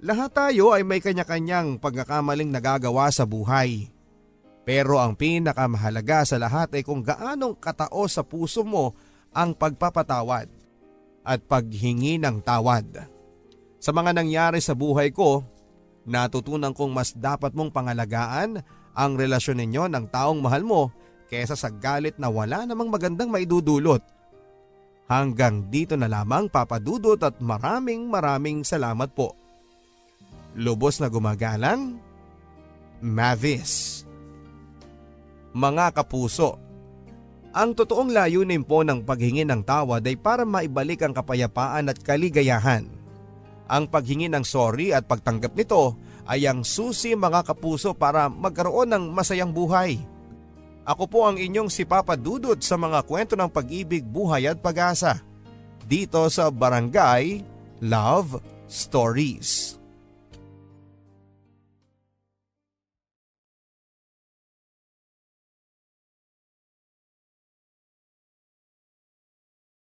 Lahat 0.00 0.32
tayo 0.32 0.72
ay 0.72 0.80
may 0.80 1.04
kanya-kanyang 1.04 1.76
pagkakamaling 1.76 2.48
nagagawa 2.48 3.12
sa 3.12 3.28
buhay. 3.28 3.92
Pero 4.64 4.96
ang 4.96 5.12
pinakamahalaga 5.12 6.24
sa 6.24 6.40
lahat 6.40 6.72
ay 6.72 6.80
kung 6.80 7.04
gaanong 7.04 7.52
katao 7.60 8.08
sa 8.08 8.24
puso 8.24 8.64
mo 8.64 8.96
ang 9.36 9.52
pagpapatawad 9.52 10.48
at 11.20 11.40
paghingi 11.44 12.16
ng 12.16 12.40
tawad. 12.40 13.12
Sa 13.76 13.92
mga 13.92 14.16
nangyari 14.16 14.64
sa 14.64 14.72
buhay 14.72 15.12
ko, 15.12 15.44
natutunan 16.08 16.72
kong 16.72 16.92
mas 16.96 17.12
dapat 17.12 17.52
mong 17.52 17.68
pangalagaan 17.68 18.64
ang 18.96 19.12
relasyon 19.20 19.60
ninyo 19.60 19.84
ng 19.84 20.08
taong 20.08 20.40
mahal 20.40 20.64
mo 20.64 20.88
kesa 21.28 21.52
sa 21.52 21.68
galit 21.68 22.16
na 22.16 22.32
wala 22.32 22.64
namang 22.64 22.88
magandang 22.88 23.28
maidudulot. 23.28 24.00
Hanggang 25.12 25.68
dito 25.68 25.92
na 25.92 26.08
lamang 26.08 26.48
papadudot 26.48 27.20
at 27.20 27.36
maraming 27.44 28.08
maraming 28.08 28.64
salamat 28.64 29.12
po. 29.12 29.36
Lubos 30.58 30.98
na 30.98 31.06
gumagalang, 31.06 32.02
Mavis. 33.00 34.02
Mga 35.54 35.94
kapuso, 35.94 36.58
ang 37.50 37.74
totoong 37.74 38.14
layunin 38.14 38.62
po 38.62 38.86
ng 38.86 39.02
paghingi 39.02 39.42
ng 39.42 39.66
tawad 39.66 40.06
ay 40.06 40.14
para 40.14 40.46
maibalik 40.46 41.02
ang 41.02 41.10
kapayapaan 41.10 41.90
at 41.90 41.98
kaligayahan. 41.98 42.86
Ang 43.66 43.90
paghingi 43.90 44.30
ng 44.30 44.46
sorry 44.46 44.94
at 44.94 45.06
pagtanggap 45.06 45.54
nito 45.58 45.98
ay 46.30 46.46
ang 46.46 46.62
susi 46.62 47.14
mga 47.18 47.42
kapuso 47.42 47.94
para 47.94 48.30
magkaroon 48.30 48.90
ng 48.94 49.04
masayang 49.10 49.50
buhay. 49.50 49.98
Ako 50.86 51.06
po 51.10 51.26
ang 51.26 51.38
inyong 51.38 51.70
si 51.70 51.82
Papa 51.86 52.14
Dudut 52.14 52.62
sa 52.62 52.78
mga 52.78 53.02
kwento 53.06 53.34
ng 53.34 53.50
pag-ibig, 53.50 54.02
buhay 54.02 54.50
at 54.50 54.58
pag-asa. 54.58 55.22
Dito 55.86 56.22
sa 56.30 56.50
Barangay 56.54 57.42
Love 57.82 58.38
Stories. 58.70 59.79